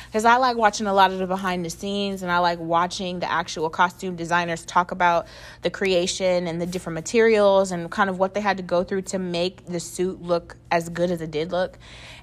because 0.10 0.26
I 0.26 0.38
like 0.38 0.58
watching 0.58 0.88
a 0.88 0.94
lot 0.94 1.12
of 1.12 1.20
the 1.20 1.28
behind 1.28 1.64
the 1.64 1.70
scenes 1.70 2.24
and 2.24 2.32
I 2.32 2.40
like 2.40 2.58
watching 2.58 3.20
the 3.20 3.32
actual 3.32 3.70
costume 3.70 4.16
designers 4.16 4.66
talk 4.66 4.92
about 4.92 5.28
the 5.62 5.70
creation 5.70 6.48
and 6.48 6.60
the 6.60 6.66
different 6.66 6.96
materials 6.96 7.72
and 7.72 7.92
kind 7.92 8.10
of 8.10 8.18
what 8.18 8.34
they 8.34 8.42
had 8.42 8.58
to 8.58 8.64
go 8.64 8.84
through 8.84 9.04
to 9.04 9.20
make 9.20 9.68
the 9.68 9.80
suit 9.80 10.20
look 10.20 10.58
as 10.72 10.90
good 10.90 11.12
as 11.12 11.22
it 11.22 11.30
did 11.30 11.52
look. 11.52 11.78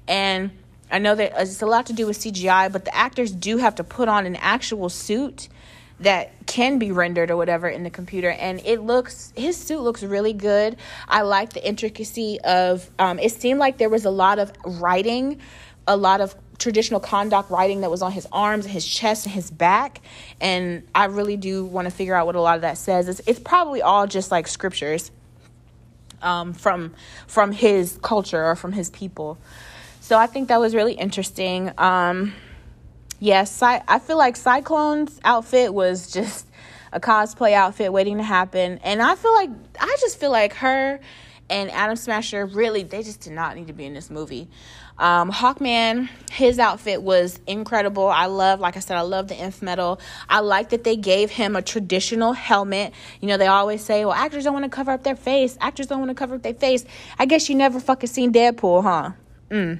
And 0.05 0.51
I 0.91 0.99
know 0.99 1.15
that 1.15 1.33
it's 1.37 1.61
a 1.61 1.65
lot 1.65 1.85
to 1.85 1.93
do 1.93 2.05
with 2.05 2.19
CGI, 2.19 2.71
but 2.73 2.83
the 2.83 2.93
actors 2.93 3.31
do 3.31 3.55
have 3.57 3.75
to 3.75 3.85
put 3.85 4.09
on 4.09 4.25
an 4.25 4.35
actual 4.35 4.89
suit 4.89 5.47
that 5.99 6.31
can 6.45 6.79
be 6.79 6.91
rendered 6.91 7.31
or 7.31 7.37
whatever 7.37 7.67
in 7.67 7.83
the 7.83 7.89
computer 7.89 8.29
and 8.29 8.61
it 8.65 8.81
looks 8.81 9.33
his 9.35 9.57
suit 9.57 9.81
looks 9.81 10.03
really 10.03 10.31
good 10.31 10.77
i 11.07 11.23
like 11.23 11.53
the 11.53 11.67
intricacy 11.67 12.39
of 12.41 12.87
um, 12.99 13.17
it 13.17 13.31
seemed 13.31 13.59
like 13.59 13.79
there 13.79 13.89
was 13.89 14.05
a 14.05 14.11
lot 14.11 14.37
of 14.37 14.51
writing 14.63 15.39
a 15.87 15.97
lot 15.97 16.21
of 16.21 16.35
traditional 16.59 16.99
Kahndaq 16.99 17.49
writing 17.49 17.81
that 17.81 17.91
was 17.91 18.01
on 18.01 18.11
his 18.11 18.27
arms 18.31 18.65
his 18.65 18.85
chest 18.85 19.25
and 19.25 19.35
his 19.35 19.51
back. 19.51 20.01
And 20.41 20.87
I 20.93 21.05
really 21.05 21.37
do 21.37 21.65
want 21.65 21.85
to 21.85 21.91
figure 21.91 22.15
out 22.15 22.25
what 22.25 22.35
a 22.35 22.41
lot 22.41 22.55
of 22.55 22.61
that 22.61 22.77
says. 22.77 23.07
It's, 23.07 23.21
it's 23.27 23.39
probably 23.39 23.81
all 23.81 24.07
just 24.07 24.31
like 24.31 24.47
scriptures 24.47 25.11
um, 26.21 26.53
from 26.53 26.93
from 27.27 27.51
his 27.51 27.99
culture 28.01 28.43
or 28.43 28.55
from 28.55 28.71
his 28.71 28.89
people. 28.89 29.37
So 30.01 30.17
I 30.17 30.27
think 30.27 30.47
that 30.47 30.59
was 30.59 30.73
really 30.73 30.93
interesting. 30.93 31.71
Um, 31.77 32.33
yes, 33.19 33.61
I 33.61 33.99
feel 33.99 34.17
like 34.17 34.37
Cyclone's 34.37 35.19
outfit 35.23 35.73
was 35.73 36.11
just 36.11 36.47
a 36.91 36.99
cosplay 36.99 37.53
outfit 37.53 37.91
waiting 37.91 38.17
to 38.17 38.23
happen. 38.23 38.79
And 38.83 39.01
I 39.01 39.15
feel 39.15 39.33
like, 39.33 39.49
I 39.79 39.97
just 39.99 40.19
feel 40.19 40.31
like 40.31 40.53
her 40.53 40.99
and 41.49 41.71
Atom 41.71 41.95
Smasher 41.95 42.45
really, 42.45 42.83
they 42.83 43.03
just 43.03 43.21
did 43.21 43.33
not 43.33 43.55
need 43.55 43.67
to 43.67 43.73
be 43.73 43.85
in 43.85 43.93
this 43.93 44.09
movie. 44.09 44.47
Um, 44.99 45.31
Hawkman, 45.31 46.09
his 46.31 46.57
outfit 46.57 47.03
was 47.03 47.39
incredible. 47.45 48.07
I 48.07 48.25
love, 48.25 48.59
like 48.59 48.77
I 48.77 48.79
said, 48.79 48.97
I 48.97 49.01
love 49.01 49.27
the 49.27 49.35
nth 49.35 49.61
metal. 49.61 49.99
I 50.27 50.39
like 50.39 50.69
that 50.69 50.83
they 50.83 50.95
gave 50.95 51.29
him 51.29 51.55
a 51.55 51.61
traditional 51.61 52.33
helmet. 52.33 52.93
You 53.21 53.27
know, 53.27 53.37
they 53.37 53.47
always 53.47 53.83
say, 53.83 54.05
well, 54.05 54.13
actors 54.13 54.43
don't 54.43 54.53
want 54.53 54.65
to 54.65 54.69
cover 54.69 54.91
up 54.91 55.03
their 55.03 55.15
face. 55.15 55.57
Actors 55.61 55.87
don't 55.87 55.99
want 55.99 56.09
to 56.09 56.15
cover 56.15 56.35
up 56.35 56.41
their 56.41 56.55
face. 56.55 56.83
I 57.19 57.25
guess 57.25 57.47
you 57.47 57.55
never 57.55 57.79
fucking 57.79 58.09
seen 58.09 58.33
Deadpool, 58.33 58.83
huh? 58.83 59.11
Mm. 59.51 59.79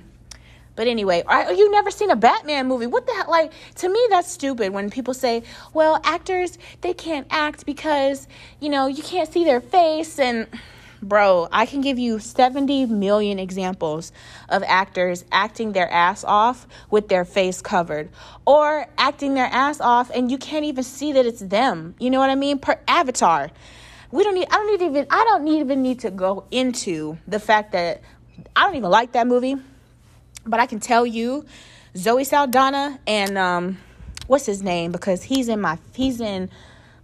But 0.76 0.88
anyway, 0.88 1.24
you 1.50 1.72
never 1.72 1.90
seen 1.90 2.12
a 2.12 2.16
Batman 2.16 2.68
movie? 2.68 2.86
What 2.86 3.08
the 3.08 3.14
hell? 3.14 3.26
Like, 3.28 3.52
to 3.78 3.90
me, 3.90 4.00
that's 4.12 4.32
stupid 4.32 4.72
when 4.72 4.92
people 4.92 5.16
say, 5.16 5.42
well, 5.74 6.00
actors, 6.04 6.60
they 6.82 6.94
can't 6.94 7.26
act 7.32 7.66
because, 7.66 8.28
you 8.60 8.70
know, 8.70 8.86
you 8.86 9.02
can't 9.02 9.32
see 9.32 9.44
their 9.44 9.60
face 9.60 10.20
and 10.20 10.46
Bro, 11.02 11.50
I 11.52 11.68
can 11.68 11.82
give 11.82 12.00
you 12.00 12.18
70 12.18 12.88
million 12.88 13.38
examples 13.38 14.12
of 14.50 14.64
actors 14.64 15.24
acting 15.32 15.74
their 15.74 15.90
ass 15.90 16.24
off 16.24 16.68
with 16.90 17.08
their 17.08 17.24
face 17.24 17.62
covered 17.62 18.10
or 18.46 18.88
acting 18.98 19.36
their 19.36 19.46
ass 19.46 19.80
off 19.80 20.10
and 20.10 20.32
you 20.32 20.40
can't 20.40 20.66
even 20.66 20.84
see 20.84 21.12
that 21.12 21.26
it's 21.26 21.40
them. 21.40 21.94
You 22.00 22.10
know 22.10 22.20
what 22.20 22.32
I 22.32 22.36
mean? 22.36 22.58
Per 22.58 22.80
Avatar. 22.88 23.52
We 24.12 24.24
don't 24.24 24.34
need 24.34 24.48
I 24.50 24.56
don't 24.56 24.72
need 24.72 24.86
even 24.86 25.08
I 25.12 25.24
don't 25.26 25.48
even 25.48 25.84
need 25.84 26.00
to 26.00 26.12
go 26.12 26.46
into 26.50 27.18
the 27.28 27.40
fact 27.40 27.74
that 27.74 28.02
I 28.56 28.66
don't 28.66 28.76
even 28.76 28.90
like 28.90 29.12
that 29.12 29.28
movie. 29.28 29.56
But 30.46 30.60
I 30.60 30.66
can 30.66 30.80
tell 30.80 31.06
you 31.06 31.46
Zoe 31.96 32.24
Saldana 32.24 33.00
and 33.06 33.38
um 33.38 33.78
what's 34.26 34.48
his 34.48 34.64
name 34.64 34.92
because 34.92 35.22
he's 35.22 35.48
in 35.48 35.62
my 35.62 35.78
he's 35.94 36.20
in 36.22 36.50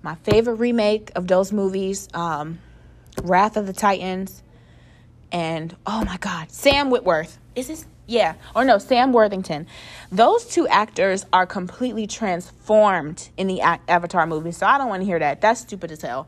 my 0.02 0.16
favorite 0.16 0.56
remake 0.56 1.12
of 1.16 1.28
those 1.28 1.52
movies 1.54 2.10
um 2.14 2.60
Wrath 3.24 3.58
of 3.58 3.66
the 3.66 3.74
Titans, 3.74 4.44
and 5.32 5.76
oh 5.88 6.04
my 6.06 6.18
God, 6.18 6.52
Sam 6.52 6.92
Witwer. 6.92 7.32
Is 7.56 7.68
this? 7.68 7.86
Yeah, 8.06 8.36
or 8.54 8.66
no, 8.66 8.80
Sam 8.80 9.14
Worthington. 9.14 9.66
Those 10.12 10.46
two 10.46 10.68
actors 10.68 11.26
are 11.32 11.46
completely 11.46 12.06
transformed 12.06 13.30
in 13.38 13.48
the 13.48 13.62
Avatar 13.62 14.28
movie, 14.28 14.52
so 14.52 14.68
I 14.68 14.78
don't 14.78 14.90
want 14.90 15.02
to 15.02 15.06
hear 15.06 15.20
that. 15.20 15.40
That's 15.40 15.62
stupid 15.62 15.92
as 15.92 16.02
hell. 16.02 16.28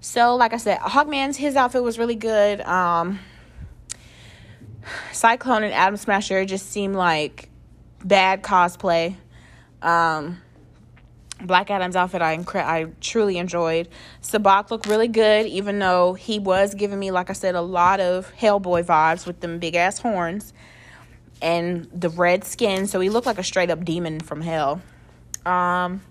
So, 0.00 0.34
like 0.34 0.52
I 0.52 0.56
said, 0.56 0.78
Hawkman's 0.80 1.36
his 1.36 1.54
outfit 1.54 1.84
was 1.84 1.96
really 1.96 2.16
good. 2.16 2.60
Um, 2.62 3.20
Cyclone 5.12 5.62
and 5.62 5.72
Atom 5.72 5.96
Smasher 5.96 6.44
just 6.44 6.70
seemed 6.70 6.96
like 6.96 7.48
bad 8.04 8.42
cosplay. 8.42 9.16
Um, 9.80 10.41
Black 11.46 11.70
Adam's 11.70 11.96
outfit 11.96 12.22
I 12.22 12.36
incre- 12.36 12.64
I 12.64 12.86
truly 13.00 13.38
enjoyed. 13.38 13.88
Sabbac 14.22 14.70
looked 14.70 14.86
really 14.86 15.08
good, 15.08 15.46
even 15.46 15.78
though 15.78 16.14
he 16.14 16.38
was 16.38 16.74
giving 16.74 16.98
me, 16.98 17.10
like 17.10 17.30
I 17.30 17.32
said, 17.32 17.54
a 17.54 17.60
lot 17.60 18.00
of 18.00 18.32
Hellboy 18.38 18.84
vibes 18.84 19.26
with 19.26 19.40
them 19.40 19.58
big 19.58 19.74
ass 19.74 19.98
horns 19.98 20.52
and 21.40 21.88
the 21.92 22.08
red 22.08 22.44
skin. 22.44 22.86
So 22.86 23.00
he 23.00 23.10
looked 23.10 23.26
like 23.26 23.38
a 23.38 23.44
straight 23.44 23.70
up 23.70 23.84
demon 23.84 24.20
from 24.20 24.40
hell. 24.40 24.80
Um, 25.44 26.02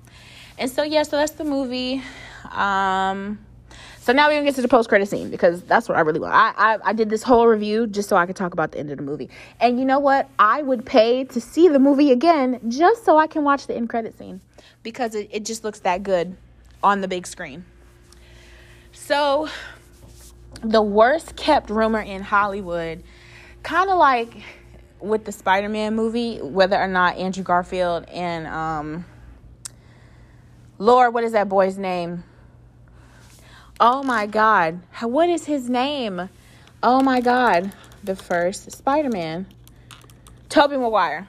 and 0.58 0.70
so 0.70 0.84
yeah, 0.84 1.04
so 1.04 1.18
that's 1.18 1.32
the 1.34 1.46
movie. 1.46 2.04
Um, 2.52 3.40
so 4.02 4.14
now 4.14 4.28
we're 4.28 4.34
gonna 4.34 4.46
get 4.46 4.56
to 4.56 4.62
the 4.62 4.68
post 4.68 4.90
credit 4.90 5.08
scene 5.08 5.30
because 5.30 5.62
that's 5.62 5.88
what 5.88 5.98
I 5.98 6.02
really 6.02 6.20
want. 6.20 6.34
I, 6.34 6.54
I 6.58 6.78
I 6.86 6.94
did 6.94 7.10
this 7.10 7.24
whole 7.24 7.48
review 7.48 7.88
just 7.88 8.10
so 8.10 8.16
I 8.16 8.26
could 8.26 8.36
talk 8.36 8.52
about 8.52 8.72
the 8.72 8.80
end 8.80 8.92
of 8.92 8.98
the 8.98 9.04
movie. 9.04 9.30
And 9.60 9.80
you 9.80 9.86
know 9.86 10.00
what? 10.00 10.28
I 10.38 10.64
would 10.64 10.86
pay 10.86 11.24
to 11.26 11.40
see 11.40 11.70
the 11.70 11.80
movie 11.80 12.12
again 12.12 12.60
just 12.68 13.06
so 13.06 13.18
I 13.18 13.28
can 13.28 13.44
watch 13.44 13.68
the 13.68 13.76
end 13.76 13.90
credit 13.90 14.18
scene 14.18 14.42
because 14.84 15.16
it, 15.16 15.30
it 15.32 15.46
just 15.46 15.64
looks 15.64 15.80
that 15.82 16.04
good 16.04 16.36
on 16.84 17.02
the 17.02 17.08
big 17.08 17.28
screen. 17.28 17.66
So 18.92 19.50
the 20.62 20.82
worst 20.82 21.36
kept 21.36 21.70
rumor 21.70 22.02
in 22.02 22.22
Hollywood, 22.22 23.04
kind 23.64 23.90
of 23.90 23.98
like 23.98 24.44
with 25.00 25.26
the 25.26 25.32
Spider-Man 25.32 25.96
movie, 25.96 26.38
whether 26.38 26.78
or 26.78 26.88
not 26.88 27.18
Andrew 27.18 27.44
Garfield 27.44 28.06
and 28.10 28.48
um 28.48 29.06
Lord, 30.78 31.14
what 31.14 31.24
is 31.24 31.34
that 31.34 31.48
boy's 31.48 31.78
name? 31.78 32.24
Oh 33.80 34.02
my 34.02 34.26
God. 34.26 34.80
What 35.02 35.30
is 35.30 35.46
his 35.46 35.70
name? 35.70 36.30
Oh 36.82 37.02
my 37.02 37.22
God. 37.22 37.72
The 38.04 38.16
first 38.16 38.72
Spider 38.72 39.10
Man. 39.10 39.46
Tobey 40.50 40.78
Maguire. 40.78 41.28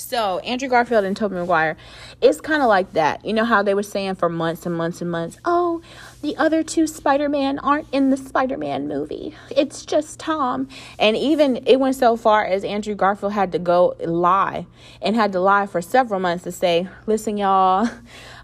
So, 0.00 0.38
Andrew 0.40 0.68
Garfield 0.68 1.04
and 1.04 1.16
Tobey 1.16 1.34
Maguire, 1.34 1.76
it's 2.20 2.40
kind 2.40 2.62
of 2.62 2.68
like 2.68 2.94
that. 2.94 3.24
You 3.24 3.32
know 3.32 3.44
how 3.44 3.62
they 3.62 3.74
were 3.74 3.82
saying 3.82 4.16
for 4.16 4.28
months 4.28 4.66
and 4.66 4.74
months 4.74 5.00
and 5.00 5.10
months, 5.10 5.38
oh, 5.44 5.82
the 6.22 6.36
other 6.36 6.62
two 6.62 6.86
Spider-Man 6.86 7.58
aren't 7.58 7.86
in 7.92 8.10
the 8.10 8.16
Spider-Man 8.16 8.88
movie. 8.88 9.34
It's 9.50 9.84
just 9.84 10.18
Tom. 10.18 10.68
And 10.98 11.16
even 11.16 11.64
it 11.66 11.78
went 11.78 11.96
so 11.96 12.16
far 12.16 12.44
as 12.44 12.64
Andrew 12.64 12.94
Garfield 12.94 13.32
had 13.32 13.52
to 13.52 13.58
go 13.58 13.94
lie 14.00 14.66
and 15.00 15.14
had 15.14 15.32
to 15.32 15.40
lie 15.40 15.66
for 15.66 15.82
several 15.82 16.18
months 16.18 16.44
to 16.44 16.52
say, 16.52 16.88
listen, 17.06 17.36
y'all, 17.36 17.88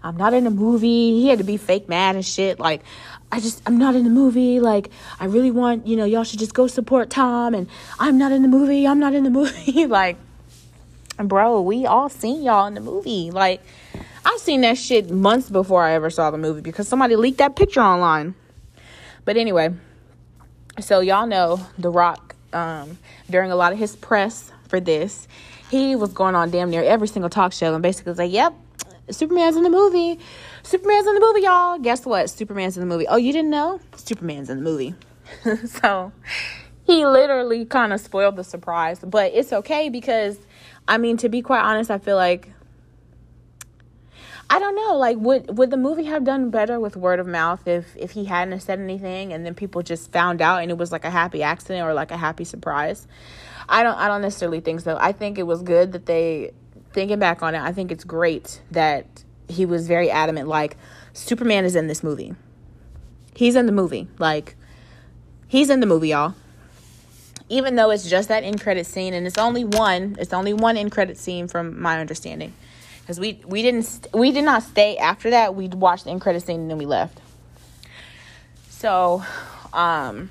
I'm 0.03 0.15
not 0.15 0.33
in 0.33 0.43
the 0.43 0.51
movie. 0.51 1.11
He 1.19 1.27
had 1.27 1.39
to 1.39 1.43
be 1.43 1.57
fake 1.57 1.89
mad 1.89 2.15
and 2.15 2.25
shit. 2.25 2.59
Like, 2.59 2.83
I 3.31 3.39
just 3.39 3.61
I'm 3.65 3.77
not 3.77 3.95
in 3.95 4.03
the 4.03 4.09
movie. 4.09 4.59
Like 4.59 4.89
I 5.19 5.25
really 5.25 5.51
want, 5.51 5.85
you 5.85 5.97
know, 5.97 6.05
y'all 6.05 6.23
should 6.23 6.39
just 6.39 6.53
go 6.53 6.67
support 6.67 7.09
Tom 7.09 7.53
and 7.53 7.67
I'm 7.99 8.17
not 8.17 8.31
in 8.31 8.41
the 8.41 8.47
movie. 8.47 8.87
I'm 8.87 8.99
not 8.99 9.13
in 9.13 9.23
the 9.25 9.29
movie. 9.29 9.85
like 9.87 10.17
bro, 11.17 11.61
we 11.61 11.85
all 11.85 12.09
seen 12.09 12.43
y'all 12.43 12.67
in 12.67 12.73
the 12.73 12.81
movie. 12.81 13.31
Like 13.31 13.61
I've 14.25 14.39
seen 14.39 14.61
that 14.61 14.77
shit 14.77 15.09
months 15.09 15.49
before 15.49 15.83
I 15.83 15.93
ever 15.93 16.09
saw 16.09 16.31
the 16.31 16.37
movie 16.37 16.61
because 16.61 16.87
somebody 16.87 17.15
leaked 17.15 17.39
that 17.39 17.55
picture 17.55 17.81
online. 17.81 18.35
But 19.25 19.37
anyway, 19.37 19.73
so 20.79 20.99
y'all 20.99 21.27
know 21.27 21.65
The 21.77 21.89
Rock 21.89 22.35
um 22.53 22.97
during 23.29 23.51
a 23.51 23.55
lot 23.55 23.73
of 23.73 23.79
his 23.79 23.95
press 23.95 24.51
for 24.69 24.79
this, 24.79 25.27
he 25.69 25.95
was 25.95 26.13
going 26.13 26.35
on 26.35 26.51
damn 26.51 26.69
near 26.69 26.83
every 26.83 27.07
single 27.07 27.29
talk 27.29 27.53
show 27.53 27.73
and 27.73 27.83
basically 27.83 28.11
was 28.11 28.19
like, 28.19 28.31
"Yep, 28.31 28.53
Superman's 29.09 29.55
in 29.55 29.63
the 29.63 29.69
movie. 29.69 30.19
Superman's 30.63 31.07
in 31.07 31.13
the 31.13 31.21
movie, 31.21 31.41
y'all. 31.41 31.79
Guess 31.79 32.05
what? 32.05 32.29
Superman's 32.29 32.77
in 32.77 32.81
the 32.81 32.93
movie. 32.93 33.07
Oh, 33.07 33.15
you 33.15 33.31
didn't 33.31 33.51
know? 33.51 33.79
Superman's 33.95 34.49
in 34.49 34.63
the 34.63 34.69
movie. 34.69 34.95
so 35.67 36.11
he 36.85 37.05
literally 37.05 37.65
kind 37.65 37.93
of 37.93 38.01
spoiled 38.01 38.35
the 38.35 38.43
surprise, 38.43 38.99
but 38.99 39.31
it's 39.33 39.53
okay 39.53 39.89
because 39.89 40.37
I 40.87 40.97
mean, 40.97 41.17
to 41.17 41.29
be 41.29 41.41
quite 41.41 41.61
honest, 41.61 41.91
I 41.91 41.97
feel 41.97 42.15
like 42.15 42.51
I 44.49 44.59
don't 44.59 44.75
know, 44.75 44.95
like 44.95 45.17
would 45.17 45.57
would 45.57 45.71
the 45.71 45.77
movie 45.77 46.05
have 46.05 46.23
done 46.23 46.49
better 46.49 46.79
with 46.79 46.95
word 46.95 47.19
of 47.19 47.27
mouth 47.27 47.67
if 47.67 47.95
if 47.97 48.11
he 48.11 48.25
hadn't 48.25 48.59
said 48.61 48.79
anything 48.79 49.33
and 49.33 49.45
then 49.45 49.53
people 49.53 49.81
just 49.81 50.11
found 50.11 50.41
out 50.41 50.61
and 50.61 50.71
it 50.71 50.77
was 50.77 50.91
like 50.91 51.03
a 51.03 51.09
happy 51.09 51.43
accident 51.43 51.85
or 51.85 51.93
like 51.93 52.11
a 52.11 52.17
happy 52.17 52.45
surprise? 52.45 53.07
I 53.67 53.83
don't 53.83 53.97
I 53.97 54.07
don't 54.07 54.21
necessarily 54.21 54.61
think 54.61 54.79
so. 54.79 54.97
I 54.99 55.11
think 55.11 55.37
it 55.37 55.43
was 55.43 55.61
good 55.61 55.91
that 55.91 56.05
they 56.05 56.51
thinking 56.93 57.19
back 57.19 57.43
on 57.43 57.55
it, 57.55 57.61
I 57.61 57.73
think 57.73 57.91
it's 57.91 58.05
great 58.05 58.61
that 58.71 59.05
he 59.49 59.65
was 59.65 59.87
very 59.87 60.09
adamant 60.09 60.47
like 60.47 60.77
Superman 61.11 61.65
is 61.65 61.75
in 61.75 61.87
this 61.87 62.01
movie. 62.01 62.33
He's 63.35 63.55
in 63.55 63.65
the 63.65 63.71
movie. 63.73 64.07
Like 64.17 64.55
he's 65.47 65.69
in 65.69 65.81
the 65.81 65.85
movie, 65.85 66.09
y'all. 66.09 66.35
Even 67.49 67.75
though 67.75 67.91
it's 67.91 68.09
just 68.09 68.29
that 68.29 68.43
in 68.43 68.57
credit 68.57 68.85
scene 68.85 69.13
and 69.13 69.25
it's 69.25 69.37
only 69.37 69.63
one, 69.63 70.17
it's 70.19 70.33
only 70.33 70.53
one 70.53 70.75
in 70.75 70.89
credit 70.89 71.17
scene 71.17 71.47
from 71.47 71.81
my 71.81 71.99
understanding. 71.99 72.53
Cuz 73.05 73.19
we 73.19 73.41
we 73.45 73.61
didn't 73.61 73.83
st- 73.83 74.13
we 74.13 74.31
did 74.31 74.43
not 74.43 74.63
stay 74.63 74.97
after 74.97 75.29
that. 75.29 75.55
We 75.55 75.67
watched 75.69 76.03
the 76.03 76.11
in 76.11 76.19
credit 76.19 76.43
scene 76.43 76.61
and 76.61 76.69
then 76.69 76.77
we 76.77 76.85
left. 76.85 77.21
So, 78.69 79.23
um 79.73 80.29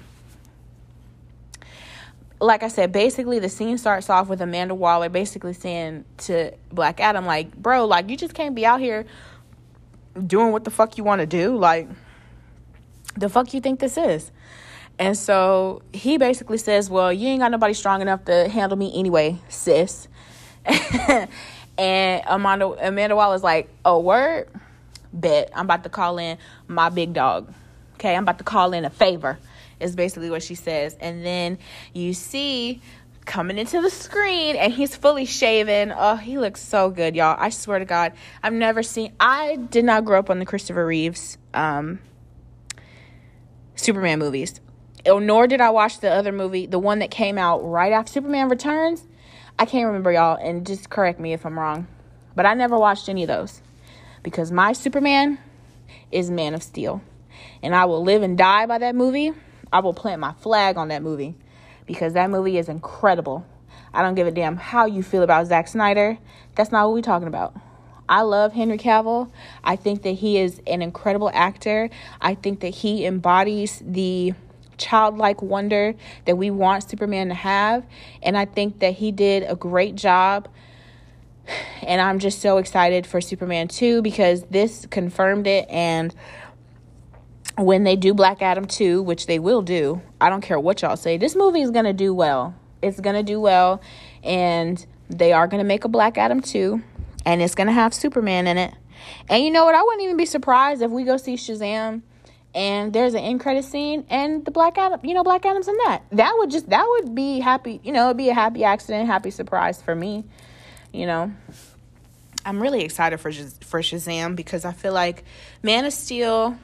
like 2.40 2.62
I 2.62 2.68
said, 2.68 2.92
basically 2.92 3.38
the 3.38 3.48
scene 3.48 3.78
starts 3.78 4.10
off 4.10 4.28
with 4.28 4.40
Amanda 4.40 4.74
Waller 4.74 5.08
basically 5.08 5.54
saying 5.54 6.04
to 6.18 6.52
Black 6.70 7.00
Adam, 7.00 7.24
like, 7.24 7.54
bro, 7.56 7.86
like 7.86 8.10
you 8.10 8.16
just 8.16 8.34
can't 8.34 8.54
be 8.54 8.66
out 8.66 8.80
here 8.80 9.06
doing 10.26 10.52
what 10.52 10.64
the 10.64 10.70
fuck 10.70 10.98
you 10.98 11.04
want 11.04 11.20
to 11.20 11.26
do. 11.26 11.56
Like, 11.56 11.88
the 13.16 13.28
fuck 13.28 13.54
you 13.54 13.60
think 13.60 13.80
this 13.80 13.96
is? 13.96 14.30
And 14.98 15.16
so 15.16 15.82
he 15.92 16.16
basically 16.16 16.58
says, 16.58 16.88
Well, 16.88 17.12
you 17.12 17.28
ain't 17.28 17.40
got 17.40 17.50
nobody 17.50 17.74
strong 17.74 18.00
enough 18.00 18.24
to 18.26 18.48
handle 18.48 18.78
me 18.78 18.92
anyway, 18.94 19.38
sis. 19.48 20.08
and 21.78 22.22
Amanda 22.26 22.66
Amanda 22.88 23.14
Waller's 23.14 23.42
like, 23.42 23.68
Oh, 23.84 24.00
word? 24.00 24.48
Bet. 25.12 25.50
I'm 25.54 25.66
about 25.66 25.84
to 25.84 25.90
call 25.90 26.18
in 26.18 26.38
my 26.66 26.88
big 26.88 27.12
dog. 27.12 27.52
Okay, 27.94 28.14
I'm 28.14 28.24
about 28.24 28.38
to 28.38 28.44
call 28.44 28.72
in 28.72 28.84
a 28.84 28.90
favor 28.90 29.38
is 29.80 29.96
basically 29.96 30.30
what 30.30 30.42
she 30.42 30.54
says. 30.54 30.96
And 31.00 31.24
then 31.24 31.58
you 31.92 32.14
see 32.14 32.80
coming 33.24 33.58
into 33.58 33.80
the 33.80 33.90
screen 33.90 34.56
and 34.56 34.72
he's 34.72 34.96
fully 34.96 35.24
shaven. 35.24 35.92
Oh, 35.94 36.16
he 36.16 36.38
looks 36.38 36.62
so 36.62 36.90
good, 36.90 37.16
y'all. 37.16 37.36
I 37.38 37.50
swear 37.50 37.78
to 37.78 37.84
God, 37.84 38.12
I've 38.42 38.52
never 38.52 38.82
seen 38.82 39.12
I 39.18 39.56
did 39.56 39.84
not 39.84 40.04
grow 40.04 40.18
up 40.18 40.30
on 40.30 40.38
the 40.38 40.46
Christopher 40.46 40.86
Reeves 40.86 41.36
um 41.52 41.98
Superman 43.74 44.18
movies. 44.18 44.60
Oh, 45.06 45.18
nor 45.18 45.46
did 45.46 45.60
I 45.60 45.70
watch 45.70 46.00
the 46.00 46.10
other 46.10 46.32
movie, 46.32 46.66
the 46.66 46.78
one 46.78 46.98
that 46.98 47.10
came 47.10 47.38
out 47.38 47.58
right 47.58 47.92
after 47.92 48.12
Superman 48.12 48.48
Returns. 48.48 49.04
I 49.58 49.64
can't 49.64 49.86
remember 49.86 50.12
y'all 50.12 50.36
and 50.36 50.66
just 50.66 50.90
correct 50.90 51.20
me 51.20 51.32
if 51.32 51.46
I'm 51.46 51.58
wrong. 51.58 51.86
But 52.34 52.46
I 52.46 52.54
never 52.54 52.78
watched 52.78 53.08
any 53.08 53.22
of 53.22 53.28
those 53.28 53.62
because 54.22 54.52
my 54.52 54.72
Superman 54.72 55.38
is 56.12 56.30
Man 56.30 56.54
of 56.54 56.62
Steel. 56.62 57.00
And 57.62 57.74
I 57.74 57.84
will 57.86 58.02
live 58.02 58.22
and 58.22 58.36
die 58.36 58.66
by 58.66 58.78
that 58.78 58.94
movie 58.94 59.32
I 59.72 59.80
will 59.80 59.94
plant 59.94 60.20
my 60.20 60.32
flag 60.32 60.76
on 60.76 60.88
that 60.88 61.02
movie 61.02 61.34
because 61.86 62.12
that 62.12 62.30
movie 62.30 62.58
is 62.58 62.68
incredible. 62.68 63.46
I 63.92 64.02
don't 64.02 64.14
give 64.14 64.26
a 64.26 64.30
damn 64.30 64.56
how 64.56 64.86
you 64.86 65.02
feel 65.02 65.22
about 65.22 65.46
Zack 65.46 65.68
Snyder. 65.68 66.18
That's 66.54 66.70
not 66.70 66.86
what 66.86 66.94
we're 66.94 67.02
talking 67.02 67.28
about. 67.28 67.54
I 68.08 68.22
love 68.22 68.52
Henry 68.52 68.78
Cavill. 68.78 69.30
I 69.64 69.74
think 69.74 70.02
that 70.02 70.12
he 70.12 70.38
is 70.38 70.60
an 70.66 70.80
incredible 70.80 71.30
actor. 71.34 71.90
I 72.20 72.34
think 72.34 72.60
that 72.60 72.68
he 72.68 73.04
embodies 73.04 73.82
the 73.84 74.34
childlike 74.78 75.42
wonder 75.42 75.94
that 76.24 76.36
we 76.36 76.50
want 76.50 76.88
Superman 76.88 77.28
to 77.28 77.34
have. 77.34 77.86
And 78.22 78.36
I 78.36 78.44
think 78.44 78.80
that 78.80 78.94
he 78.94 79.12
did 79.12 79.44
a 79.44 79.54
great 79.54 79.94
job. 79.94 80.48
And 81.82 82.00
I'm 82.00 82.18
just 82.18 82.40
so 82.40 82.58
excited 82.58 83.06
for 83.06 83.20
Superman 83.20 83.68
2 83.68 84.02
because 84.02 84.42
this 84.44 84.86
confirmed 84.86 85.46
it. 85.46 85.68
And 85.68 86.14
when 87.56 87.84
they 87.84 87.96
do 87.96 88.14
Black 88.14 88.42
Adam 88.42 88.66
2, 88.66 89.02
which 89.02 89.26
they 89.26 89.38
will 89.38 89.62
do, 89.62 90.02
I 90.20 90.28
don't 90.28 90.40
care 90.40 90.58
what 90.58 90.82
y'all 90.82 90.96
say, 90.96 91.16
this 91.16 91.36
movie 91.36 91.62
is 91.62 91.70
going 91.70 91.84
to 91.84 91.92
do 91.92 92.12
well. 92.12 92.54
It's 92.82 93.00
going 93.00 93.16
to 93.16 93.22
do 93.22 93.40
well. 93.40 93.80
And 94.22 94.84
they 95.08 95.32
are 95.32 95.46
going 95.46 95.62
to 95.62 95.66
make 95.66 95.84
a 95.84 95.88
Black 95.88 96.18
Adam 96.18 96.40
2. 96.40 96.82
And 97.24 97.42
it's 97.42 97.54
going 97.54 97.68
to 97.68 97.72
have 97.72 97.94
Superman 97.94 98.46
in 98.46 98.58
it. 98.58 98.74
And 99.28 99.44
you 99.44 99.50
know 99.50 99.64
what? 99.64 99.74
I 99.74 99.82
wouldn't 99.82 100.02
even 100.02 100.16
be 100.16 100.26
surprised 100.26 100.82
if 100.82 100.90
we 100.90 101.04
go 101.04 101.16
see 101.16 101.34
Shazam 101.34 102.02
and 102.56 102.92
there's 102.92 103.14
an 103.14 103.20
end 103.20 103.38
credit 103.40 103.64
scene 103.64 104.06
and 104.10 104.44
the 104.44 104.50
Black 104.50 104.78
Adam, 104.78 104.98
you 105.04 105.14
know, 105.14 105.22
Black 105.22 105.44
Adam's 105.44 105.68
in 105.68 105.76
that. 105.84 106.02
That 106.10 106.34
would 106.38 106.50
just, 106.50 106.70
that 106.70 106.84
would 106.88 107.14
be 107.14 107.38
happy, 107.38 107.80
you 107.84 107.92
know, 107.92 108.06
it'd 108.06 108.16
be 108.16 108.30
a 108.30 108.34
happy 108.34 108.64
accident, 108.64 109.06
happy 109.06 109.30
surprise 109.30 109.80
for 109.80 109.94
me, 109.94 110.24
you 110.92 111.06
know. 111.06 111.32
I'm 112.44 112.62
really 112.62 112.82
excited 112.82 113.18
for 113.18 113.32
for 113.32 113.80
Shazam 113.80 114.36
because 114.36 114.64
I 114.64 114.72
feel 114.72 114.92
like 114.92 115.24
Man 115.62 115.84
of 115.84 115.92
Steel 115.92 116.56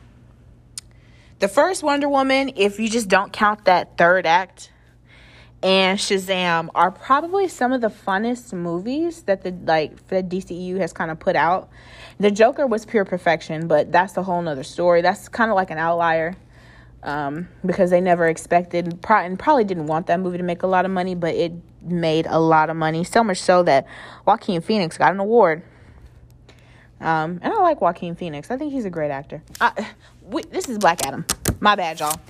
the 1.43 1.49
first 1.49 1.83
Wonder 1.83 2.09
Woman, 2.09 2.53
if 2.55 2.79
you 2.79 2.89
just 2.89 3.09
don't 3.09 3.33
count 3.33 3.65
that 3.65 3.99
third 3.99 4.27
act, 4.27 4.71
and 5.63 5.99
Shazam 5.99 6.69
are 6.75 6.91
probably 6.91 7.47
some 7.49 7.73
of 7.73 7.81
the 7.81 7.89
funnest 7.89 8.53
movies 8.53 9.23
that 9.23 9.43
the 9.43 9.53
like 9.65 10.09
the 10.09 10.23
DCU 10.23 10.79
has 10.79 10.93
kind 10.93 11.11
of 11.11 11.19
put 11.19 11.37
out. 11.37 11.69
The 12.19 12.31
Joker 12.31 12.67
was 12.67 12.85
pure 12.85 13.05
perfection, 13.05 13.69
but 13.69 13.93
that's 13.93 14.17
a 14.17 14.23
whole 14.23 14.43
nother 14.43 14.65
story. 14.65 15.03
That's 15.03 15.29
kind 15.29 15.51
of 15.51 15.55
like 15.55 15.71
an 15.71 15.79
outlier 15.79 16.37
um, 17.03 17.49
because 17.65 17.91
they 17.91 18.01
never 18.01 18.29
expected 18.29 18.87
and 18.87 19.39
probably 19.39 19.65
didn't 19.65 19.87
want 19.87 20.07
that 20.09 20.21
movie 20.21 20.39
to 20.39 20.45
make 20.45 20.63
a 20.63 20.67
lot 20.67 20.85
of 20.85 20.91
money, 20.91 21.15
but 21.15 21.35
it 21.35 21.53
made 21.83 22.27
a 22.29 22.39
lot 22.39 22.71
of 22.71 22.77
money. 22.77 23.05
So 23.05 23.25
much 23.25 23.41
so 23.41 23.63
that 23.65 23.87
Joaquin 24.27 24.61
Phoenix 24.61 24.99
got 24.99 25.13
an 25.13 25.21
award. 25.21 25.63
Um, 27.01 27.41
and 27.43 27.53
I 27.53 27.57
like 27.59 27.81
Joaquin 27.81 28.15
Phoenix. 28.15 28.51
I 28.51 28.57
think 28.57 28.73
he's 28.73 28.85
a 28.85 28.91
great 28.91 29.11
actor. 29.11 29.43
I, 29.61 29.89
we, 30.23 30.43
this 30.43 30.69
is 30.69 30.79
Black 30.79 31.05
Adam. 31.05 31.25
My 31.59 31.75
bad, 31.75 31.99
y'all. 31.99 32.21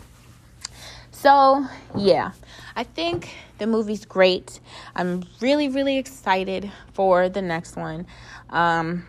So, 1.23 1.65
yeah, 1.97 2.33
I 2.75 2.83
think 2.83 3.33
the 3.59 3.69
movie's 3.69 4.05
great. 4.05 4.59
I'm 4.97 5.23
really, 5.41 5.69
really 5.69 5.97
excited 5.99 6.73
for 6.95 7.29
the 7.29 7.41
next 7.41 7.77
one. 7.77 8.09
Um, 8.51 9.07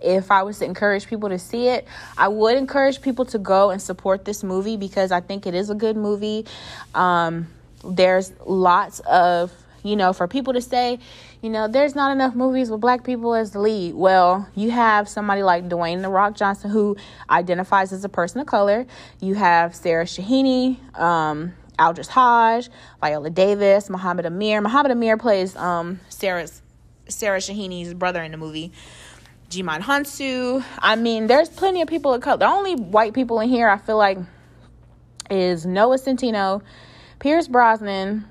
if 0.00 0.30
I 0.30 0.42
was 0.42 0.60
to 0.60 0.64
encourage 0.64 1.06
people 1.06 1.28
to 1.28 1.38
see 1.38 1.68
it, 1.68 1.86
I 2.16 2.28
would 2.28 2.56
encourage 2.56 3.02
people 3.02 3.26
to 3.26 3.38
go 3.38 3.68
and 3.68 3.82
support 3.82 4.24
this 4.24 4.42
movie 4.42 4.78
because 4.78 5.12
I 5.12 5.20
think 5.20 5.46
it 5.46 5.54
is 5.54 5.68
a 5.68 5.74
good 5.74 5.98
movie. 5.98 6.46
Um, 6.94 7.48
there's 7.84 8.32
lots 8.46 9.00
of, 9.00 9.52
you 9.82 9.96
know, 9.96 10.14
for 10.14 10.26
people 10.26 10.54
to 10.54 10.62
say, 10.62 10.98
you 11.44 11.50
know, 11.50 11.68
there's 11.68 11.94
not 11.94 12.10
enough 12.10 12.34
movies 12.34 12.70
with 12.70 12.80
black 12.80 13.04
people 13.04 13.34
as 13.34 13.50
the 13.50 13.60
lead. 13.60 13.94
Well, 13.94 14.48
you 14.54 14.70
have 14.70 15.10
somebody 15.10 15.42
like 15.42 15.68
Dwayne 15.68 16.00
The 16.00 16.08
Rock 16.08 16.34
Johnson 16.36 16.70
who 16.70 16.96
identifies 17.28 17.92
as 17.92 18.02
a 18.02 18.08
person 18.08 18.40
of 18.40 18.46
color. 18.46 18.86
You 19.20 19.34
have 19.34 19.76
Sarah 19.76 20.06
Shahini, 20.06 20.78
um, 20.98 21.52
Aldis 21.78 22.08
Hodge, 22.08 22.70
Viola 22.98 23.28
Davis, 23.28 23.90
Mohammed 23.90 24.24
Amer. 24.24 24.62
Mohammed 24.62 24.92
Amer 24.92 25.18
plays 25.18 25.54
um, 25.56 26.00
Sarah's 26.08 26.62
Sarah 27.08 27.40
Shahini's 27.40 27.92
brother 27.92 28.22
in 28.22 28.32
the 28.32 28.38
movie. 28.38 28.72
Djimon 29.50 29.80
Hounsou. 29.80 30.64
I 30.78 30.96
mean, 30.96 31.26
there's 31.26 31.50
plenty 31.50 31.82
of 31.82 31.88
people 31.88 32.14
of 32.14 32.22
color. 32.22 32.38
The 32.38 32.48
only 32.48 32.74
white 32.74 33.12
people 33.12 33.40
in 33.40 33.50
here 33.50 33.68
I 33.68 33.76
feel 33.76 33.98
like 33.98 34.16
is 35.30 35.66
Noah 35.66 35.98
Centineo, 35.98 36.62
Pierce 37.18 37.48
Brosnan, 37.48 38.24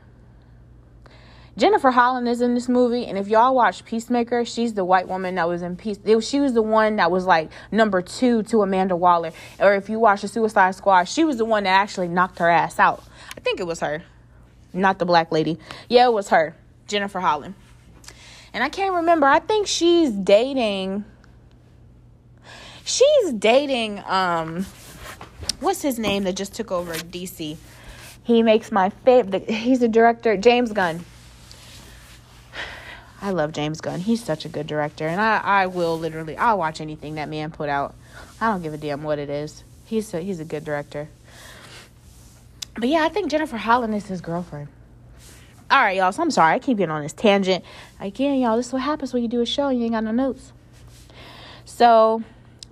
Jennifer 1.55 1.91
Holland 1.91 2.27
is 2.27 2.41
in 2.41 2.55
this 2.55 2.67
movie, 2.67 3.05
and 3.05 3.15
if 3.15 3.27
y'all 3.27 3.53
watch 3.53 3.85
Peacemaker, 3.85 4.43
she's 4.43 4.73
the 4.73 4.83
white 4.83 5.07
woman 5.07 5.35
that 5.35 5.47
was 5.47 5.61
in 5.61 5.75
Peace. 5.75 5.99
She 6.21 6.39
was 6.39 6.53
the 6.53 6.63
one 6.63 6.95
that 6.95 7.11
was 7.11 7.25
like 7.25 7.51
number 7.71 8.01
two 8.01 8.41
to 8.43 8.63
Amanda 8.63 8.95
Waller. 8.95 9.31
Or 9.59 9.75
if 9.75 9.87
you 9.87 9.99
watch 9.99 10.23
the 10.23 10.27
Suicide 10.27 10.73
Squad, 10.73 11.03
she 11.03 11.23
was 11.23 11.37
the 11.37 11.45
one 11.45 11.65
that 11.65 11.69
actually 11.69 12.07
knocked 12.07 12.39
her 12.39 12.49
ass 12.49 12.79
out. 12.79 13.03
I 13.37 13.39
think 13.39 13.59
it 13.59 13.67
was 13.67 13.81
her, 13.81 14.01
not 14.73 14.97
the 14.97 15.05
black 15.05 15.31
lady. 15.31 15.59
Yeah, 15.89 16.07
it 16.07 16.13
was 16.13 16.29
her, 16.29 16.55
Jennifer 16.87 17.19
Holland. 17.19 17.53
And 18.51 18.63
I 18.63 18.69
can't 18.69 18.95
remember. 18.95 19.27
I 19.27 19.39
think 19.39 19.67
she's 19.67 20.09
dating. 20.09 21.05
She's 22.83 23.33
dating. 23.33 24.01
Um, 24.07 24.65
what's 25.59 25.83
his 25.83 25.99
name 25.99 26.23
that 26.23 26.35
just 26.35 26.55
took 26.55 26.71
over 26.71 26.93
DC? 26.93 27.57
He 28.23 28.41
makes 28.41 28.71
my 28.71 28.89
favorite. 28.89 29.47
He's 29.49 29.83
a 29.83 29.87
director, 29.87 30.35
James 30.35 30.71
Gunn. 30.71 31.05
I 33.23 33.31
love 33.31 33.53
James 33.53 33.79
Gunn. 33.79 34.01
He's 34.01 34.21
such 34.21 34.43
a 34.43 34.49
good 34.49 34.67
director, 34.67 35.07
and 35.07 35.21
I, 35.21 35.37
I 35.37 35.67
will 35.67 35.97
literally 35.97 36.35
I'll 36.35 36.57
watch 36.57 36.81
anything 36.81 37.15
that 37.15 37.29
man 37.29 37.51
put 37.51 37.69
out. 37.69 37.95
I 38.41 38.51
don't 38.51 38.61
give 38.61 38.73
a 38.73 38.77
damn 38.77 39.01
what 39.01 39.17
it 39.17 39.29
is. 39.29 39.63
He's 39.85 40.13
a, 40.13 40.19
he's 40.19 40.41
a 40.41 40.45
good 40.45 40.65
director. 40.65 41.07
But 42.75 42.89
yeah, 42.89 43.05
I 43.05 43.07
think 43.07 43.31
Jennifer 43.31 43.55
Holland 43.55 43.95
is 43.95 44.07
his 44.07 44.19
girlfriend. 44.19 44.67
All 45.71 45.79
right, 45.79 45.95
y'all. 45.95 46.11
So 46.11 46.21
I'm 46.21 46.31
sorry. 46.31 46.55
I 46.55 46.59
keep 46.59 46.77
getting 46.77 46.91
on 46.91 47.01
this 47.01 47.13
tangent. 47.13 47.63
Again, 48.01 48.41
y'all, 48.41 48.57
this 48.57 48.67
is 48.67 48.73
what 48.73 48.81
happens 48.81 49.13
when 49.13 49.23
you 49.23 49.29
do 49.29 49.39
a 49.39 49.45
show 49.45 49.67
and 49.67 49.79
you 49.79 49.85
ain't 49.85 49.93
got 49.93 50.03
no 50.03 50.11
notes. 50.11 50.51
So, 51.63 52.23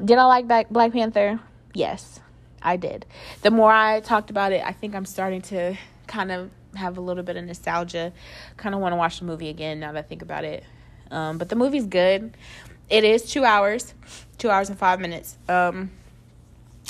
did 0.03 0.17
I 0.17 0.25
like 0.25 0.47
Black, 0.47 0.69
Black 0.69 0.91
Panther? 0.91 1.39
Yes, 1.73 2.19
I 2.61 2.75
did. 2.75 3.05
The 3.41 3.51
more 3.51 3.71
I 3.71 4.01
talked 4.01 4.29
about 4.29 4.51
it, 4.51 4.65
I 4.65 4.73
think 4.73 4.95
I'm 4.95 5.05
starting 5.05 5.41
to 5.43 5.77
kind 6.07 6.29
of 6.29 6.51
have 6.75 6.97
a 6.97 7.01
little 7.01 7.23
bit 7.23 7.37
of 7.37 7.45
nostalgia. 7.45 8.13
Kind 8.57 8.75
of 8.75 8.81
want 8.81 8.93
to 8.93 8.97
watch 8.97 9.19
the 9.19 9.25
movie 9.25 9.49
again 9.49 9.79
now 9.79 9.91
that 9.91 9.99
I 9.99 10.07
think 10.07 10.21
about 10.21 10.43
it. 10.43 10.63
Um, 11.09 11.37
but 11.37 11.49
the 11.49 11.55
movie's 11.55 11.85
good. 11.85 12.35
It 12.89 13.03
is 13.03 13.23
two 13.23 13.45
hours, 13.45 13.93
two 14.37 14.49
hours 14.49 14.69
and 14.69 14.77
five 14.77 14.99
minutes. 14.99 15.37
Um, 15.47 15.91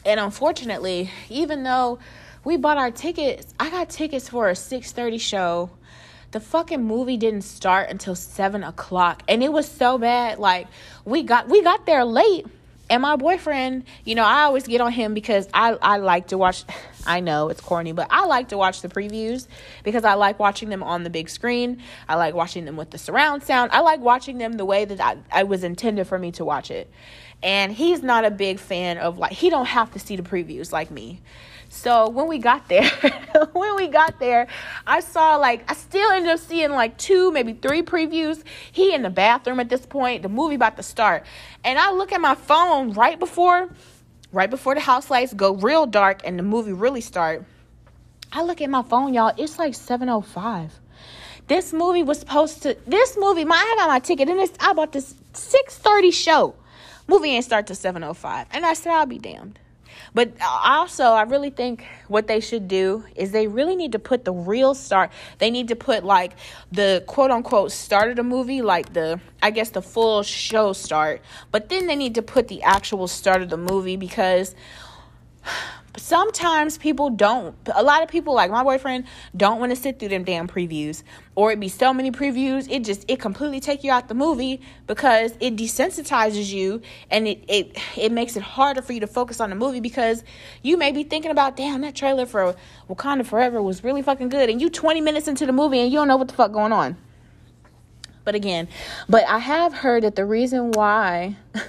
and 0.06 0.20
unfortunately, 0.20 1.10
even 1.30 1.64
though 1.64 2.00
we 2.44 2.58
bought 2.58 2.78
our 2.78 2.92
tickets, 2.92 3.54
I 3.60 3.70
got 3.70 3.90
tickets 3.90 4.30
for 4.30 4.50
a 4.50 4.56
six 4.56 4.92
thirty 4.92 5.18
show. 5.18 5.70
The 6.32 6.40
fucking 6.40 6.82
movie 6.82 7.18
didn't 7.18 7.42
start 7.42 7.90
until 7.90 8.16
seven 8.16 8.64
o'clock, 8.64 9.22
and 9.28 9.44
it 9.44 9.52
was 9.52 9.68
so 9.68 9.98
bad. 9.98 10.40
Like 10.40 10.68
we 11.06 11.24
got 11.24 11.50
we 11.50 11.62
got 11.62 11.86
there 11.86 12.06
late 12.06 12.48
and 12.92 13.02
my 13.02 13.16
boyfriend, 13.16 13.86
you 14.04 14.16
know, 14.16 14.26
I 14.26 14.44
always 14.44 14.68
get 14.68 14.82
on 14.82 14.92
him 14.92 15.14
because 15.14 15.48
I, 15.54 15.78
I 15.82 15.96
like 15.98 16.28
to 16.28 16.38
watch, 16.38 16.66
I 17.08 17.22
know 17.22 17.48
it's 17.48 17.62
corny, 17.62 17.94
but 17.94 18.08
I 18.12 18.26
like 18.26 18.50
to 18.50 18.58
watch 18.58 18.82
the 18.82 18.90
previews 18.90 19.48
because 19.86 20.04
I 20.04 20.16
like 20.16 20.40
watching 20.40 20.68
them 20.68 20.84
on 20.84 21.04
the 21.04 21.10
big 21.10 21.30
screen. 21.30 21.82
I 22.10 22.16
like 22.16 22.36
watching 22.36 22.66
them 22.66 22.76
with 22.76 22.92
the 22.92 22.98
surround 22.98 23.44
sound. 23.44 23.72
I 23.72 23.80
like 23.80 24.02
watching 24.02 24.40
them 24.40 24.54
the 24.54 24.66
way 24.66 24.84
that 24.84 25.00
I, 25.00 25.18
I 25.32 25.44
was 25.44 25.64
intended 25.64 26.06
for 26.06 26.20
me 26.20 26.34
to 26.34 26.44
watch 26.44 26.70
it. 26.70 26.92
And 27.42 27.72
he's 27.72 28.04
not 28.04 28.26
a 28.26 28.30
big 28.30 28.60
fan 28.60 28.98
of 28.98 29.18
like, 29.18 29.32
he 29.32 29.50
don't 29.50 29.68
have 29.68 29.92
to 29.92 30.00
see 30.00 30.18
the 30.18 30.24
previews 30.24 30.74
like 30.74 30.92
me. 30.92 31.22
So 31.74 32.10
when 32.10 32.28
we 32.28 32.38
got 32.38 32.68
there, 32.68 32.84
when 33.54 33.78
we 33.78 33.88
got 33.88 34.20
there, 34.20 34.48
I 34.86 35.00
saw 35.00 35.38
like 35.38 35.64
I 35.72 35.74
still 35.74 36.12
ended 36.12 36.30
up 36.34 36.40
seeing 36.40 36.72
like 36.72 36.98
two, 36.98 37.32
maybe 37.32 37.54
three 37.54 37.82
previews. 37.82 38.44
He 38.74 38.94
in 38.94 39.04
the 39.04 39.10
bathroom 39.10 39.62
at 39.62 39.70
this 39.70 39.86
point, 39.86 40.22
the 40.22 40.28
movie 40.28 40.56
about 40.56 40.76
to 40.76 40.84
start. 40.84 41.26
And 41.64 41.78
I 41.78 41.92
look 41.92 42.12
at 42.12 42.22
my 42.22 42.36
phone 42.36 42.94
right 42.94 43.20
before 43.20 43.70
right 44.32 44.50
before 44.50 44.76
the 44.76 44.82
house 44.82 45.10
lights 45.10 45.34
go 45.34 45.56
real 45.56 45.86
dark 45.86 46.22
and 46.24 46.40
the 46.40 46.44
movie 46.44 46.74
really 46.74 47.02
start. 47.02 47.44
I 48.32 48.44
look 48.44 48.62
at 48.62 48.70
my 48.70 48.82
phone, 48.82 49.14
y'all, 49.14 49.34
it's 49.38 49.60
like 49.60 49.76
705. 49.76 50.80
This 51.48 51.74
movie 51.74 52.04
was 52.04 52.20
supposed 52.20 52.64
to 52.64 52.78
this 52.88 53.18
movie, 53.20 53.44
my 53.44 53.56
I 53.56 53.76
got 53.78 53.90
my 53.90 54.00
ticket 54.00 54.30
and 54.30 54.40
it's 54.40 54.58
I 54.60 54.74
bought 54.74 54.94
this 54.94 55.16
630 55.34 56.12
show. 56.12 56.56
Movie 57.08 57.30
ain't 57.30 57.44
start 57.44 57.68
to 57.68 57.76
705. 57.76 58.48
And 58.52 58.66
I 58.66 58.74
said 58.74 58.94
I'll 58.94 59.06
be 59.06 59.20
damned. 59.20 59.60
But 60.14 60.34
also, 60.42 61.06
I 61.06 61.24
really 61.24 61.52
think 61.52 61.86
what 62.08 62.28
they 62.28 62.42
should 62.42 62.68
do 62.68 63.06
is 63.16 63.32
they 63.32 63.48
really 63.48 63.76
need 63.76 63.94
to 63.94 64.00
put 64.00 64.26
the 64.26 64.34
real 64.34 64.74
start. 64.74 65.12
They 65.38 65.50
need 65.50 65.70
to 65.70 65.76
put 65.76 66.04
like 66.04 66.34
the 66.72 67.04
quote 67.08 67.32
unquote 67.32 67.72
start 67.72 68.10
of 68.10 68.18
the 68.18 68.24
movie, 68.24 68.62
like 68.62 68.94
the, 68.94 69.22
I 69.42 69.52
guess, 69.52 69.70
the 69.70 69.82
full 69.82 70.24
show 70.24 70.74
start. 70.74 71.22
But 71.52 71.70
then 71.70 71.88
they 71.88 71.96
need 71.96 72.16
to 72.16 72.22
put 72.22 72.50
the 72.50 72.62
actual 72.64 73.08
start 73.08 73.42
of 73.42 73.50
the 73.50 73.58
movie 73.58 73.96
because 73.96 74.54
sometimes 75.98 76.78
people 76.78 77.10
don't. 77.10 77.56
A 77.74 77.84
lot 77.84 78.04
of 78.04 78.10
people 78.10 78.34
like 78.34 78.50
my 78.50 78.64
boyfriend 78.64 79.06
don't 79.36 79.60
want 79.60 79.72
to 79.72 79.76
sit 79.76 80.00
through 80.00 80.10
them 80.10 80.24
damn 80.24 80.48
previews. 80.48 81.04
Or 81.36 81.52
it 81.52 81.60
be 81.60 81.70
so 81.70 81.94
many 81.94 82.12
previews 82.12 82.70
it 82.70 82.84
just 82.84 83.06
it 83.10 83.20
completely 83.20 83.60
take 83.60 83.84
you 83.84 83.92
out 83.92 84.08
the 84.08 84.14
movie 84.14 84.62
because 84.88 85.34
it 85.40 85.56
desensitizes 85.56 86.52
you 86.52 86.82
and 87.10 87.28
it 87.28 87.44
it 87.48 87.78
it 87.98 88.12
makes 88.12 88.36
it 88.36 88.44
harder 88.44 88.82
for 88.82 88.94
you 88.94 89.00
to 89.00 89.08
focus 89.08 89.40
on 89.40 89.50
the 89.50 89.56
movie 89.56 89.80
because 89.80 90.24
you 90.62 90.78
may 90.78 90.92
be 90.92 91.04
thinking 91.04 91.32
about 91.32 91.56
damn 91.56 91.82
that 91.82 91.96
trailer 91.96 92.26
for 92.26 92.56
Wakanda 92.90 93.26
Forever 93.26 93.62
was 93.62 93.84
really 93.84 94.02
fucking 94.02 94.30
good 94.30 94.50
and 94.50 94.62
you 94.62 94.70
20 94.70 95.02
minutes 95.02 95.28
into 95.28 95.46
the 95.46 95.54
movie 95.54 95.80
and 95.80 95.92
you 95.92 95.98
don't 95.98 96.08
know 96.08 96.18
what 96.18 96.28
the 96.28 96.34
fuck 96.34 96.52
going 96.52 96.74
on. 96.74 96.98
But 98.24 98.36
again 98.36 98.68
but 99.10 99.26
I 99.28 99.40
have 99.40 99.74
heard 99.74 100.04
that 100.04 100.16
the 100.16 100.26
reason 100.26 100.72
why 100.72 101.38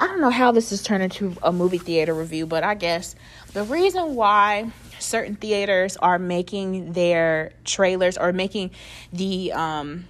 I 0.00 0.06
don't 0.06 0.20
know 0.20 0.30
how 0.30 0.52
this 0.52 0.70
has 0.70 0.82
turned 0.82 1.02
into 1.02 1.34
a 1.42 1.52
movie 1.52 1.78
theater 1.78 2.14
review, 2.14 2.46
but 2.46 2.62
I 2.62 2.74
guess 2.74 3.16
the 3.52 3.64
reason 3.64 4.14
why 4.14 4.70
certain 5.00 5.34
theaters 5.34 5.96
are 5.96 6.20
making 6.20 6.92
their 6.92 7.52
trailers 7.64 8.16
or 8.16 8.32
making 8.32 8.70
the 9.12 9.52
um, 9.52 10.06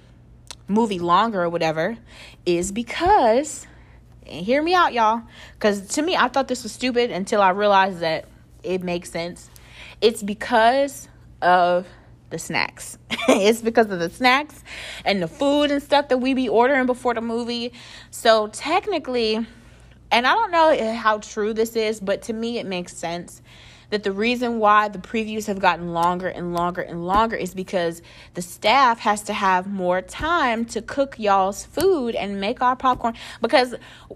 movie 0.66 0.98
longer 0.98 1.42
or 1.42 1.48
whatever 1.48 1.96
is 2.44 2.70
because, 2.70 3.66
and 4.26 4.44
hear 4.44 4.62
me 4.62 4.74
out, 4.74 4.92
y'all, 4.92 5.22
because 5.54 5.86
to 5.88 6.02
me, 6.02 6.14
I 6.14 6.28
thought 6.28 6.48
this 6.48 6.64
was 6.64 6.72
stupid 6.72 7.10
until 7.10 7.40
I 7.40 7.50
realized 7.50 8.00
that 8.00 8.26
it 8.62 8.82
makes 8.82 9.10
sense. 9.10 9.48
It's 10.02 10.22
because 10.22 11.08
of 11.40 11.86
the 12.28 12.38
snacks. 12.38 12.98
it's 13.28 13.62
because 13.62 13.90
of 13.90 14.00
the 14.00 14.10
snacks 14.10 14.62
and 15.06 15.22
the 15.22 15.28
food 15.28 15.70
and 15.70 15.82
stuff 15.82 16.08
that 16.08 16.18
we 16.18 16.34
be 16.34 16.46
ordering 16.46 16.84
before 16.84 17.14
the 17.14 17.22
movie. 17.22 17.72
So 18.10 18.48
technically, 18.48 19.46
and 20.10 20.26
I 20.26 20.32
don't 20.34 20.50
know 20.50 20.94
how 20.94 21.18
true 21.18 21.52
this 21.52 21.76
is, 21.76 22.00
but 22.00 22.22
to 22.22 22.32
me 22.32 22.58
it 22.58 22.66
makes 22.66 22.96
sense 22.96 23.42
that 23.90 24.02
the 24.02 24.12
reason 24.12 24.58
why 24.58 24.88
the 24.88 24.98
previews 24.98 25.46
have 25.46 25.58
gotten 25.58 25.92
longer 25.92 26.28
and 26.28 26.52
longer 26.54 26.82
and 26.82 27.06
longer 27.06 27.36
is 27.36 27.54
because 27.54 28.02
the 28.34 28.42
staff 28.42 28.98
has 28.98 29.22
to 29.22 29.32
have 29.32 29.66
more 29.66 30.02
time 30.02 30.64
to 30.66 30.82
cook 30.82 31.18
y'all's 31.18 31.64
food 31.64 32.14
and 32.14 32.40
make 32.40 32.60
our 32.60 32.76
popcorn. 32.76 33.14
Because 33.40 33.74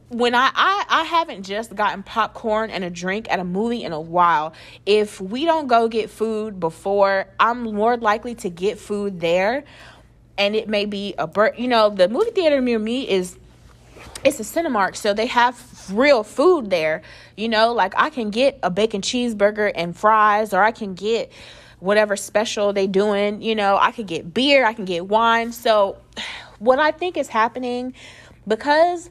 when 0.09 0.34
I, 0.34 0.51
I, 0.55 0.84
I 0.88 1.05
haven't 1.05 1.45
just 1.45 1.74
gotten 1.74 2.03
popcorn 2.03 2.70
and 2.70 2.84
a 2.84 2.90
drink 2.90 3.30
at 3.30 3.40
a 3.40 3.45
movie 3.45 3.82
in 3.82 3.93
a 3.93 4.01
while. 4.01 4.53
If 4.84 5.20
we 5.20 5.47
don't 5.47 5.68
go 5.68 5.88
get 5.88 6.11
food 6.11 6.61
before, 6.61 7.26
I'm 7.40 7.62
more 7.62 7.97
likely 7.97 8.34
to 8.36 8.51
get 8.51 8.78
food 8.78 9.20
there. 9.20 9.64
And 10.36 10.57
it 10.57 10.68
may 10.68 10.86
be 10.86 11.14
a 11.18 11.26
bird, 11.26 11.55
you 11.59 11.68
know, 11.68 11.90
the 11.90 12.09
movie 12.09 12.30
theater 12.30 12.61
near 12.61 12.78
me 12.78 13.09
is 13.09 13.38
it's 14.24 14.40
a 14.40 14.42
Cinemark, 14.42 14.96
so 14.96 15.14
they 15.14 15.26
have 15.26 15.90
real 15.90 16.22
food 16.22 16.70
there. 16.70 17.02
You 17.36 17.48
know, 17.48 17.72
like 17.72 17.94
I 17.96 18.10
can 18.10 18.30
get 18.30 18.58
a 18.62 18.70
bacon 18.70 19.00
cheeseburger 19.00 19.72
and 19.74 19.96
fries, 19.96 20.52
or 20.52 20.62
I 20.62 20.72
can 20.72 20.94
get 20.94 21.32
whatever 21.80 22.16
special 22.16 22.72
they 22.72 22.86
doing. 22.86 23.42
You 23.42 23.54
know, 23.54 23.76
I 23.80 23.90
could 23.92 24.06
get 24.06 24.32
beer, 24.32 24.64
I 24.64 24.72
can 24.72 24.84
get 24.84 25.06
wine. 25.06 25.52
So, 25.52 25.98
what 26.58 26.78
I 26.78 26.92
think 26.92 27.16
is 27.16 27.28
happening 27.28 27.94
because 28.46 29.10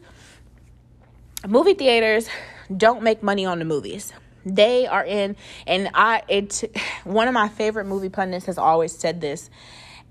movie 1.47 1.73
theaters 1.73 2.27
don't 2.75 3.03
make 3.03 3.21
money 3.21 3.45
on 3.45 3.59
the 3.59 3.65
movies. 3.65 4.13
They 4.45 4.87
are 4.87 5.05
in, 5.05 5.35
and 5.67 5.89
I, 5.93 6.23
it, 6.27 6.75
one 7.03 7.27
of 7.27 7.33
my 7.33 7.49
favorite 7.49 7.85
movie 7.85 8.09
pundits 8.09 8.45
has 8.45 8.57
always 8.57 8.93
said 8.97 9.21
this, 9.21 9.49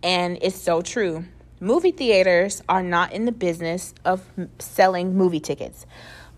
and 0.02 0.38
it's 0.42 0.60
so 0.60 0.82
true 0.82 1.24
Movie 1.62 1.92
theaters 1.92 2.62
are 2.70 2.82
not 2.82 3.12
in 3.12 3.26
the 3.26 3.32
business 3.32 3.92
of 4.02 4.24
selling 4.58 5.14
movie 5.14 5.40
tickets. 5.40 5.84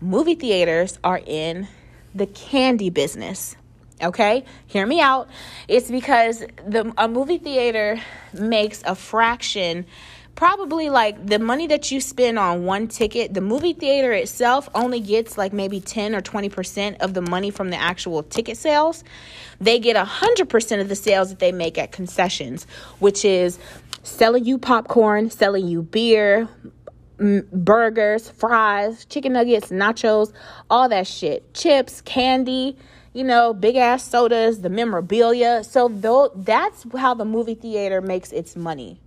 Movie 0.01 0.35
theaters 0.35 0.99
are 1.01 1.21
in 1.25 1.69
the 2.13 2.27
candy 2.27 2.89
business. 2.89 3.55
Okay? 4.01 4.43
Hear 4.67 4.85
me 4.85 4.99
out. 4.99 5.29
It's 5.69 5.89
because 5.89 6.39
the 6.67 6.93
a 6.97 7.07
movie 7.07 7.37
theater 7.37 8.01
makes 8.33 8.83
a 8.85 8.95
fraction 8.95 9.85
probably 10.35 10.89
like 10.89 11.25
the 11.25 11.39
money 11.39 11.67
that 11.67 11.91
you 11.91 12.01
spend 12.01 12.39
on 12.39 12.65
one 12.65 12.87
ticket, 12.87 13.33
the 13.33 13.41
movie 13.41 13.73
theater 13.73 14.11
itself 14.11 14.67
only 14.73 14.99
gets 14.99 15.37
like 15.37 15.53
maybe 15.53 15.79
10 15.79 16.15
or 16.15 16.21
20% 16.21 16.97
of 16.99 17.13
the 17.13 17.21
money 17.21 17.51
from 17.51 17.69
the 17.69 17.77
actual 17.77 18.23
ticket 18.23 18.57
sales. 18.57 19.03
They 19.61 19.79
get 19.79 19.95
100% 19.95 20.81
of 20.81 20.89
the 20.89 20.95
sales 20.95 21.29
that 21.29 21.39
they 21.39 21.51
make 21.51 21.77
at 21.77 21.91
concessions, 21.91 22.65
which 22.99 23.23
is 23.23 23.59
selling 24.03 24.45
you 24.45 24.57
popcorn, 24.57 25.29
selling 25.29 25.67
you 25.67 25.83
beer, 25.83 26.49
m- 27.19 27.47
burgers, 27.51 28.29
fries, 28.29 29.05
chicken 29.05 29.33
nuggets, 29.33 29.69
nachos, 29.69 30.33
all 30.69 30.89
that 30.89 31.07
shit, 31.07 31.53
chips, 31.53 32.01
candy, 32.01 32.75
you 33.13 33.23
know, 33.23 33.53
big 33.53 33.75
ass 33.75 34.03
sodas, 34.03 34.61
the 34.61 34.69
memorabilia. 34.69 35.63
So 35.63 35.87
though 35.87 36.31
that's 36.35 36.85
how 36.97 37.13
the 37.13 37.25
movie 37.25 37.55
theater 37.55 38.01
makes 38.01 38.31
its 38.31 38.55
money. 38.55 38.99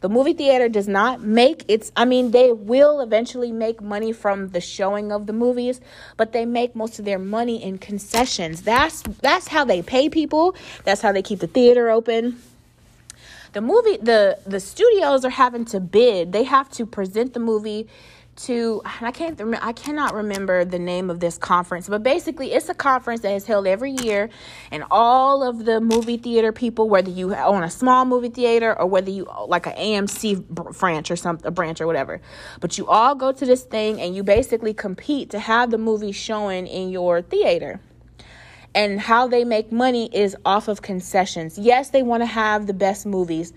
The 0.00 0.08
movie 0.08 0.32
theater 0.32 0.68
does 0.68 0.88
not 0.88 1.20
make 1.20 1.64
its 1.68 1.92
I 1.94 2.04
mean 2.04 2.30
they 2.30 2.52
will 2.52 3.00
eventually 3.00 3.52
make 3.52 3.82
money 3.82 4.12
from 4.12 4.48
the 4.48 4.60
showing 4.60 5.12
of 5.12 5.26
the 5.26 5.32
movies, 5.32 5.80
but 6.16 6.32
they 6.32 6.46
make 6.46 6.74
most 6.74 6.98
of 6.98 7.04
their 7.04 7.18
money 7.18 7.62
in 7.62 7.78
concessions. 7.78 8.62
That's 8.62 9.02
that's 9.02 9.48
how 9.48 9.64
they 9.64 9.82
pay 9.82 10.08
people. 10.08 10.54
That's 10.84 11.02
how 11.02 11.12
they 11.12 11.22
keep 11.22 11.40
the 11.40 11.46
theater 11.46 11.90
open 11.90 12.40
the 13.52 13.60
movie 13.60 13.96
the 13.96 14.38
the 14.46 14.60
studios 14.60 15.24
are 15.24 15.30
having 15.30 15.64
to 15.64 15.80
bid 15.80 16.30
they 16.32 16.44
have 16.44 16.70
to 16.70 16.86
present 16.86 17.34
the 17.34 17.40
movie 17.40 17.88
to 18.44 18.82
I 18.84 19.10
can't 19.10 19.40
I 19.60 19.72
cannot 19.72 20.14
remember 20.14 20.64
the 20.64 20.78
name 20.78 21.10
of 21.10 21.20
this 21.20 21.36
conference, 21.38 21.88
but 21.88 22.02
basically 22.02 22.52
it's 22.52 22.68
a 22.68 22.74
conference 22.74 23.20
that 23.20 23.32
is 23.32 23.46
held 23.46 23.66
every 23.66 23.92
year 23.92 24.30
and 24.70 24.84
all 24.90 25.42
of 25.42 25.64
the 25.64 25.80
movie 25.80 26.16
theater 26.16 26.52
people 26.52 26.88
whether 26.88 27.10
you 27.10 27.34
own 27.34 27.62
a 27.62 27.70
small 27.70 28.04
movie 28.04 28.30
theater 28.30 28.78
or 28.78 28.86
whether 28.86 29.10
you 29.10 29.26
like 29.46 29.66
an 29.66 29.74
AMC 29.74 30.46
branch 30.48 31.10
or 31.10 31.16
something 31.16 31.46
a 31.46 31.50
branch 31.50 31.80
or 31.80 31.86
whatever, 31.86 32.20
but 32.60 32.78
you 32.78 32.86
all 32.86 33.14
go 33.14 33.32
to 33.32 33.44
this 33.44 33.62
thing 33.62 34.00
and 34.00 34.14
you 34.14 34.22
basically 34.22 34.74
compete 34.74 35.30
to 35.30 35.38
have 35.38 35.70
the 35.70 35.78
movie 35.78 36.12
showing 36.12 36.66
in 36.66 36.90
your 36.90 37.22
theater 37.22 37.80
and 38.74 39.00
how 39.00 39.26
they 39.26 39.44
make 39.44 39.72
money 39.72 40.08
is 40.12 40.36
off 40.44 40.68
of 40.68 40.82
concessions. 40.82 41.58
Yes, 41.58 41.90
they 41.90 42.02
want 42.02 42.22
to 42.22 42.26
have 42.26 42.66
the 42.66 42.74
best 42.74 43.04
movies, 43.04 43.52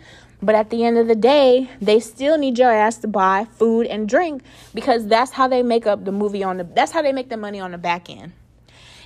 but 0.45 0.55
at 0.55 0.69
the 0.69 0.83
end 0.83 0.97
of 0.97 1.07
the 1.07 1.15
day, 1.15 1.69
they 1.81 1.99
still 1.99 2.37
need 2.37 2.57
your 2.57 2.71
ass 2.71 2.97
to 2.97 3.07
buy 3.07 3.47
food 3.57 3.87
and 3.87 4.07
drink 4.07 4.43
because 4.73 5.07
that's 5.07 5.31
how 5.31 5.47
they 5.47 5.63
make 5.63 5.87
up 5.87 6.05
the 6.05 6.11
movie 6.11 6.43
on 6.43 6.57
the 6.57 6.63
that's 6.63 6.91
how 6.91 7.01
they 7.01 7.13
make 7.13 7.29
the 7.29 7.37
money 7.37 7.59
on 7.59 7.71
the 7.71 7.77
back 7.77 8.09
end. 8.09 8.33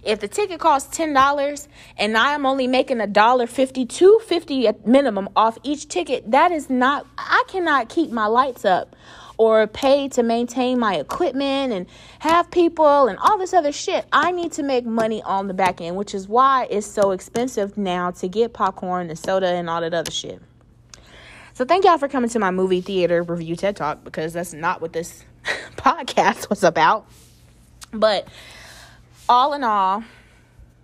If 0.04 0.20
the 0.20 0.28
ticket 0.28 0.60
costs 0.60 0.96
ten 0.96 1.14
dollars 1.14 1.68
and 1.98 2.18
I 2.18 2.34
am 2.34 2.46
only 2.46 2.68
making 2.68 3.02
a 3.02 3.08
dollar 3.08 3.48
fifty, 3.48 3.86
two 3.86 4.20
fifty 4.26 4.68
at 4.68 4.88
minimum 4.88 5.30
off 5.36 5.58
each 5.64 5.88
ticket, 5.88 6.32
that 6.32 6.52
is 6.52 6.70
not 6.70 7.06
I 7.18 7.44
cannot 7.48 7.90
keep 7.90 8.12
my 8.12 8.26
lights 8.26 8.66
up 8.66 8.96
or 9.38 9.68
pay 9.68 10.10
to 10.10 10.24
maintain 10.24 10.80
my 10.80 10.96
equipment 10.96 11.72
and 11.72 11.86
have 12.20 12.50
people 12.50 13.08
and 13.08 13.20
all 13.20 13.38
this 13.38 13.54
other 13.54 13.72
shit. 13.72 14.06
I 14.12 14.32
need 14.32 14.52
to 14.54 14.64
make 14.64 14.86
money 14.86 15.22
on 15.22 15.48
the 15.48 15.54
back 15.54 15.80
end, 15.82 15.96
which 15.96 16.16
is 16.16 16.28
why 16.28 16.68
it's 16.72 16.88
so 16.88 17.12
expensive 17.12 17.78
now 17.78 18.12
to 18.12 18.28
get 18.28 18.54
popcorn 18.54 19.10
and 19.10 19.20
soda 19.20 19.48
and 19.48 19.70
all 19.70 19.82
that 19.82 19.94
other 19.94 20.12
shit. 20.12 20.42
So 21.58 21.66
thank 21.66 21.86
y'all 21.86 21.98
for 21.98 22.08
coming 22.08 22.30
to 22.30 22.38
my 22.38 22.52
movie 22.52 22.82
theater 22.82 23.24
review 23.24 23.56
TED 23.56 23.76
Talk 23.76 24.04
because 24.04 24.32
that's 24.32 24.54
not 24.54 24.80
what 24.80 24.94
this 24.94 25.26
podcast 25.76 26.52
was 26.52 26.64
about. 26.64 27.08
But 27.92 28.28
all 29.28 29.54
in 29.54 29.64
all, 29.64 30.04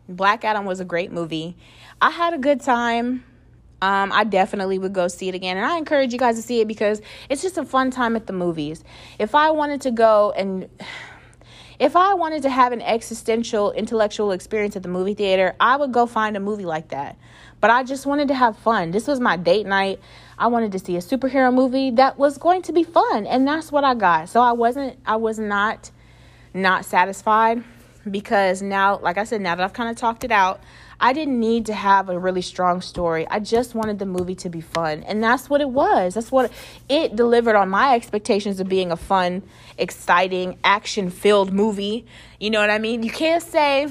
Black 0.09 0.43
Adam 0.43 0.65
was 0.65 0.79
a 0.79 0.83
great 0.83 1.11
movie. 1.11 1.55
I 2.01 2.09
had 2.09 2.33
a 2.33 2.39
good 2.39 2.59
time 2.61 3.23
um, 3.83 4.11
I 4.11 4.23
definitely 4.23 4.79
would 4.79 4.93
go 4.93 5.07
see 5.07 5.29
it 5.29 5.35
again. 5.35 5.57
And 5.57 5.65
I 5.67 5.77
encourage 5.77 6.11
you 6.11 6.17
guys 6.17 6.37
to 6.37 6.41
see 6.41 6.59
it 6.59 6.67
because 6.67 7.03
it's 7.29 7.43
just 7.43 7.59
a 7.59 7.65
fun 7.65 7.91
time 7.91 8.15
at 8.15 8.25
the 8.25 8.33
movies. 8.33 8.83
If 9.19 9.35
I 9.35 9.51
wanted 9.51 9.81
to 9.81 9.91
go 9.91 10.31
and 10.35 10.69
if 11.79 11.95
I 11.95 12.15
wanted 12.15 12.41
to 12.43 12.49
have 12.49 12.71
an 12.71 12.81
existential 12.81 13.73
intellectual 13.73 14.31
experience 14.31 14.75
at 14.75 14.81
the 14.81 14.89
movie 14.89 15.13
theater, 15.13 15.55
I 15.59 15.77
would 15.77 15.91
go 15.91 16.07
find 16.07 16.35
a 16.35 16.39
movie 16.39 16.65
like 16.65 16.89
that. 16.89 17.15
But 17.61 17.69
I 17.69 17.83
just 17.83 18.07
wanted 18.07 18.29
to 18.29 18.33
have 18.33 18.57
fun. 18.57 18.89
This 18.89 19.05
was 19.05 19.19
my 19.19 19.37
date 19.37 19.67
night. 19.67 19.99
I 20.37 20.47
wanted 20.47 20.71
to 20.73 20.79
see 20.79 20.95
a 20.95 20.99
superhero 20.99 21.53
movie 21.53 21.91
that 21.91 22.17
was 22.17 22.37
going 22.37 22.61
to 22.63 22.73
be 22.73 22.83
fun, 22.83 23.25
and 23.27 23.47
that's 23.47 23.71
what 23.71 23.83
I 23.83 23.93
got. 23.93 24.29
So 24.29 24.41
I 24.41 24.51
wasn't 24.51 24.97
I 25.05 25.15
was 25.15 25.39
not 25.39 25.91
not 26.53 26.85
satisfied 26.85 27.63
because 28.09 28.61
now 28.61 28.99
like 28.99 29.17
I 29.17 29.23
said 29.23 29.41
now 29.41 29.55
that 29.55 29.63
I've 29.63 29.73
kind 29.73 29.89
of 29.89 29.95
talked 29.95 30.23
it 30.23 30.31
out, 30.31 30.61
I 30.99 31.11
didn't 31.11 31.37
need 31.37 31.65
to 31.65 31.73
have 31.73 32.07
a 32.07 32.17
really 32.17 32.41
strong 32.41 32.79
story. 32.79 33.27
I 33.27 33.39
just 33.39 33.75
wanted 33.75 33.99
the 33.99 34.05
movie 34.05 34.35
to 34.35 34.49
be 34.49 34.61
fun. 34.61 35.03
And 35.03 35.21
that's 35.21 35.49
what 35.49 35.59
it 35.59 35.69
was. 35.69 36.13
That's 36.13 36.31
what 36.31 36.49
it 36.87 37.15
delivered 37.17 37.57
on 37.57 37.69
my 37.69 37.93
expectations 37.93 38.61
of 38.61 38.69
being 38.69 38.89
a 38.89 38.95
fun, 38.95 39.43
exciting, 39.77 40.57
action 40.63 41.09
filled 41.09 41.51
movie. 41.51 42.05
You 42.39 42.51
know 42.51 42.61
what 42.61 42.69
I 42.69 42.77
mean? 42.77 43.03
You 43.03 43.11
can't 43.11 43.43
say, 43.43 43.89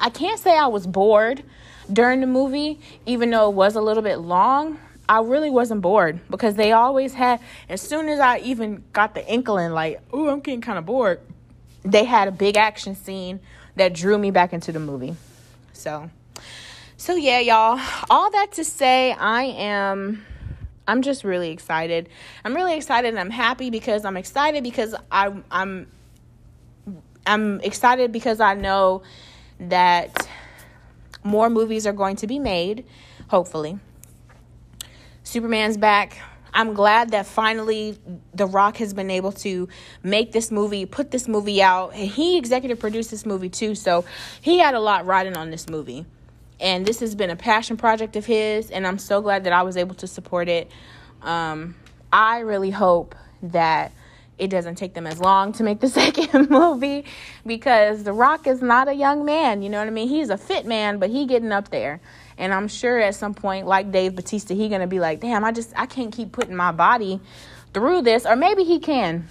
I 0.00 0.10
can't 0.10 0.40
say 0.40 0.58
I 0.58 0.66
was 0.66 0.84
bored 0.84 1.44
during 1.92 2.20
the 2.20 2.26
movie, 2.26 2.80
even 3.06 3.30
though 3.30 3.48
it 3.48 3.54
was 3.54 3.76
a 3.76 3.80
little 3.80 4.02
bit 4.02 4.16
long. 4.16 4.78
I 5.10 5.22
really 5.22 5.50
wasn't 5.50 5.80
bored 5.82 6.20
because 6.30 6.54
they 6.54 6.70
always 6.70 7.14
had, 7.14 7.40
as 7.68 7.82
soon 7.82 8.08
as 8.08 8.20
I 8.20 8.38
even 8.38 8.84
got 8.92 9.12
the 9.12 9.26
inkling, 9.26 9.72
like, 9.72 10.00
oh, 10.12 10.28
I'm 10.28 10.38
getting 10.38 10.60
kind 10.60 10.78
of 10.78 10.86
bored, 10.86 11.20
they 11.82 12.04
had 12.04 12.28
a 12.28 12.30
big 12.30 12.56
action 12.56 12.94
scene 12.94 13.40
that 13.74 13.92
drew 13.92 14.16
me 14.18 14.30
back 14.30 14.52
into 14.52 14.70
the 14.70 14.78
movie. 14.78 15.16
So, 15.72 16.08
so 16.96 17.16
yeah, 17.16 17.40
y'all. 17.40 17.80
All 18.08 18.30
that 18.30 18.52
to 18.52 18.64
say, 18.64 19.10
I 19.10 19.42
am. 19.42 20.24
I'm 20.86 21.02
just 21.02 21.24
really 21.24 21.50
excited. 21.50 22.08
I'm 22.44 22.54
really 22.54 22.76
excited 22.76 23.08
and 23.08 23.18
I'm 23.18 23.30
happy 23.30 23.68
because 23.68 24.04
I'm 24.04 24.16
excited 24.16 24.62
because 24.62 24.94
I, 25.10 25.32
I'm 25.50 25.88
I'm 27.26 27.60
excited 27.62 28.12
because 28.12 28.38
I 28.38 28.54
know 28.54 29.02
that 29.58 30.28
more 31.24 31.50
movies 31.50 31.84
are 31.84 31.92
going 31.92 32.14
to 32.16 32.28
be 32.28 32.38
made, 32.38 32.84
hopefully. 33.28 33.80
Superman's 35.22 35.76
back. 35.76 36.18
I'm 36.52 36.74
glad 36.74 37.12
that 37.12 37.26
finally 37.26 37.96
The 38.34 38.46
Rock 38.46 38.78
has 38.78 38.92
been 38.92 39.10
able 39.10 39.32
to 39.32 39.68
make 40.02 40.32
this 40.32 40.50
movie, 40.50 40.86
put 40.86 41.10
this 41.10 41.28
movie 41.28 41.62
out. 41.62 41.94
He 41.94 42.36
executive 42.36 42.80
produced 42.80 43.10
this 43.10 43.24
movie 43.24 43.48
too, 43.48 43.74
so 43.74 44.04
he 44.40 44.58
had 44.58 44.74
a 44.74 44.80
lot 44.80 45.06
riding 45.06 45.36
on 45.36 45.50
this 45.50 45.68
movie. 45.68 46.06
And 46.58 46.84
this 46.84 47.00
has 47.00 47.14
been 47.14 47.30
a 47.30 47.36
passion 47.36 47.76
project 47.76 48.16
of 48.16 48.26
his, 48.26 48.70
and 48.70 48.86
I'm 48.86 48.98
so 48.98 49.22
glad 49.22 49.44
that 49.44 49.52
I 49.52 49.62
was 49.62 49.76
able 49.76 49.94
to 49.96 50.06
support 50.06 50.48
it. 50.48 50.70
Um, 51.22 51.76
I 52.12 52.40
really 52.40 52.70
hope 52.70 53.14
that 53.42 53.92
it 54.40 54.48
doesn't 54.48 54.76
take 54.76 54.94
them 54.94 55.06
as 55.06 55.20
long 55.20 55.52
to 55.52 55.62
make 55.62 55.80
the 55.80 55.88
second 56.00 56.50
movie 56.50 57.04
because 57.46 58.02
The 58.02 58.12
Rock 58.12 58.46
is 58.46 58.60
not 58.60 58.88
a 58.88 58.94
young 58.94 59.24
man. 59.24 59.62
You 59.62 59.68
know 59.68 59.78
what 59.78 59.86
I 59.86 59.90
mean? 59.90 60.08
He's 60.08 60.30
a 60.30 60.38
fit 60.38 60.66
man, 60.66 60.98
but 60.98 61.10
he 61.10 61.26
getting 61.26 61.52
up 61.52 61.70
there. 61.70 62.00
And 62.40 62.54
I'm 62.54 62.68
sure 62.68 62.98
at 62.98 63.14
some 63.14 63.34
point, 63.34 63.66
like 63.66 63.92
Dave 63.92 64.16
Batista, 64.16 64.54
he 64.54 64.70
gonna 64.70 64.86
be 64.86 64.98
like, 64.98 65.20
damn, 65.20 65.44
I 65.44 65.52
just 65.52 65.72
I 65.76 65.84
can't 65.84 66.10
keep 66.12 66.32
putting 66.32 66.56
my 66.56 66.72
body 66.72 67.20
through 67.74 68.02
this. 68.02 68.24
Or 68.24 68.34
maybe 68.34 68.64
he 68.64 68.80
can. 68.80 69.28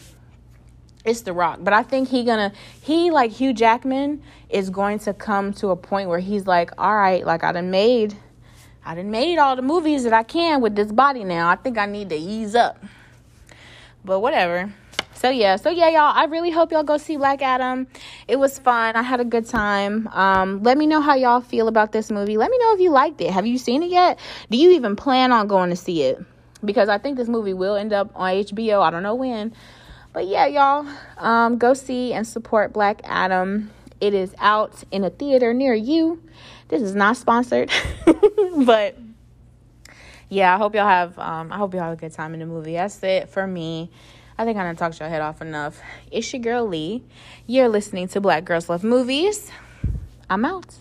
it's 1.03 1.21
The 1.21 1.33
Rock. 1.33 1.59
But 1.63 1.73
I 1.73 1.81
think 1.81 2.09
he 2.09 2.23
gonna 2.23 2.53
he 2.81 3.09
like 3.09 3.31
Hugh 3.31 3.51
Jackman 3.51 4.21
is 4.49 4.69
going 4.69 4.99
to 4.99 5.13
come 5.13 5.53
to 5.53 5.69
a 5.69 5.75
point 5.75 6.07
where 6.07 6.19
he's 6.19 6.45
like, 6.45 6.71
all 6.77 6.95
right, 6.95 7.25
like 7.25 7.43
I 7.43 7.51
done 7.51 7.71
made 7.71 8.15
I 8.85 8.93
done 8.93 9.09
made 9.09 9.39
all 9.39 9.55
the 9.55 9.63
movies 9.63 10.03
that 10.03 10.13
I 10.13 10.23
can 10.23 10.61
with 10.61 10.75
this 10.75 10.91
body 10.91 11.23
now. 11.23 11.49
I 11.49 11.55
think 11.55 11.79
I 11.79 11.87
need 11.87 12.09
to 12.09 12.15
ease 12.15 12.53
up. 12.53 12.83
But 14.05 14.19
whatever. 14.19 14.71
So 15.19 15.29
yeah, 15.29 15.57
so 15.57 15.69
yeah, 15.69 15.89
y'all. 15.89 16.13
I 16.15 16.23
really 16.23 16.49
hope 16.49 16.71
y'all 16.71 16.83
go 16.83 16.95
see 16.95 17.17
Black 17.17 17.41
Adam. 17.41 17.87
It 18.29 18.37
was 18.37 18.57
fun. 18.57 18.95
I 18.95 19.01
had 19.01 19.19
a 19.19 19.25
good 19.25 19.45
time. 19.45 20.07
Um, 20.13 20.63
let 20.63 20.77
me 20.77 20.87
know 20.87 21.01
how 21.01 21.13
y'all 21.13 21.41
feel 21.41 21.67
about 21.67 21.91
this 21.91 22.09
movie. 22.09 22.37
Let 22.37 22.49
me 22.49 22.57
know 22.57 22.73
if 22.73 22.79
you 22.79 22.89
liked 22.89 23.19
it. 23.19 23.29
Have 23.29 23.45
you 23.45 23.57
seen 23.57 23.83
it 23.83 23.89
yet? 23.89 24.17
Do 24.49 24.57
you 24.57 24.71
even 24.71 24.95
plan 24.95 25.33
on 25.33 25.49
going 25.49 25.71
to 25.71 25.75
see 25.75 26.03
it? 26.03 26.23
Because 26.63 26.87
I 26.87 26.99
think 26.99 27.17
this 27.17 27.27
movie 27.27 27.53
will 27.53 27.75
end 27.75 27.91
up 27.91 28.11
on 28.15 28.31
HBO. 28.31 28.81
I 28.81 28.91
don't 28.91 29.03
know 29.03 29.15
when. 29.15 29.53
But 30.13 30.25
yeah, 30.25 30.45
y'all, 30.45 30.87
um, 31.17 31.57
go 31.57 31.73
see 31.73 32.13
and 32.13 32.25
support 32.25 32.71
Black 32.71 33.01
Adam. 33.03 33.71
It 33.99 34.13
is 34.13 34.33
out 34.39 34.85
in 34.89 35.03
a 35.03 35.09
theater 35.09 35.53
near 35.53 35.73
you. 35.73 36.23
This 36.69 36.81
is 36.81 36.95
not 36.95 37.17
sponsored, 37.17 37.69
but 38.65 38.97
yeah, 40.29 40.55
I 40.55 40.57
hope 40.57 40.75
y'all 40.75 40.87
have 40.87 41.19
um, 41.19 41.51
I 41.51 41.57
hope 41.57 41.73
y'all 41.73 41.83
have 41.83 41.93
a 41.93 41.97
good 41.97 42.13
time 42.13 42.33
in 42.33 42.39
the 42.39 42.45
movie. 42.45 42.73
That's 42.73 43.03
it 43.03 43.27
for 43.27 43.45
me. 43.45 43.91
I 44.39 44.45
think 44.45 44.57
I 44.57 44.63
done 44.63 44.77
talked 44.77 45.01
your 45.01 45.09
head 45.09 45.21
off 45.21 45.41
enough. 45.41 45.81
It's 46.11 46.31
your 46.31 46.41
girl 46.41 46.65
Lee. 46.65 47.03
You're 47.45 47.67
listening 47.67 48.07
to 48.07 48.21
Black 48.21 48.45
Girls 48.45 48.69
Love 48.69 48.85
Movies. 48.85 49.51
I'm 50.29 50.45
out. 50.45 50.77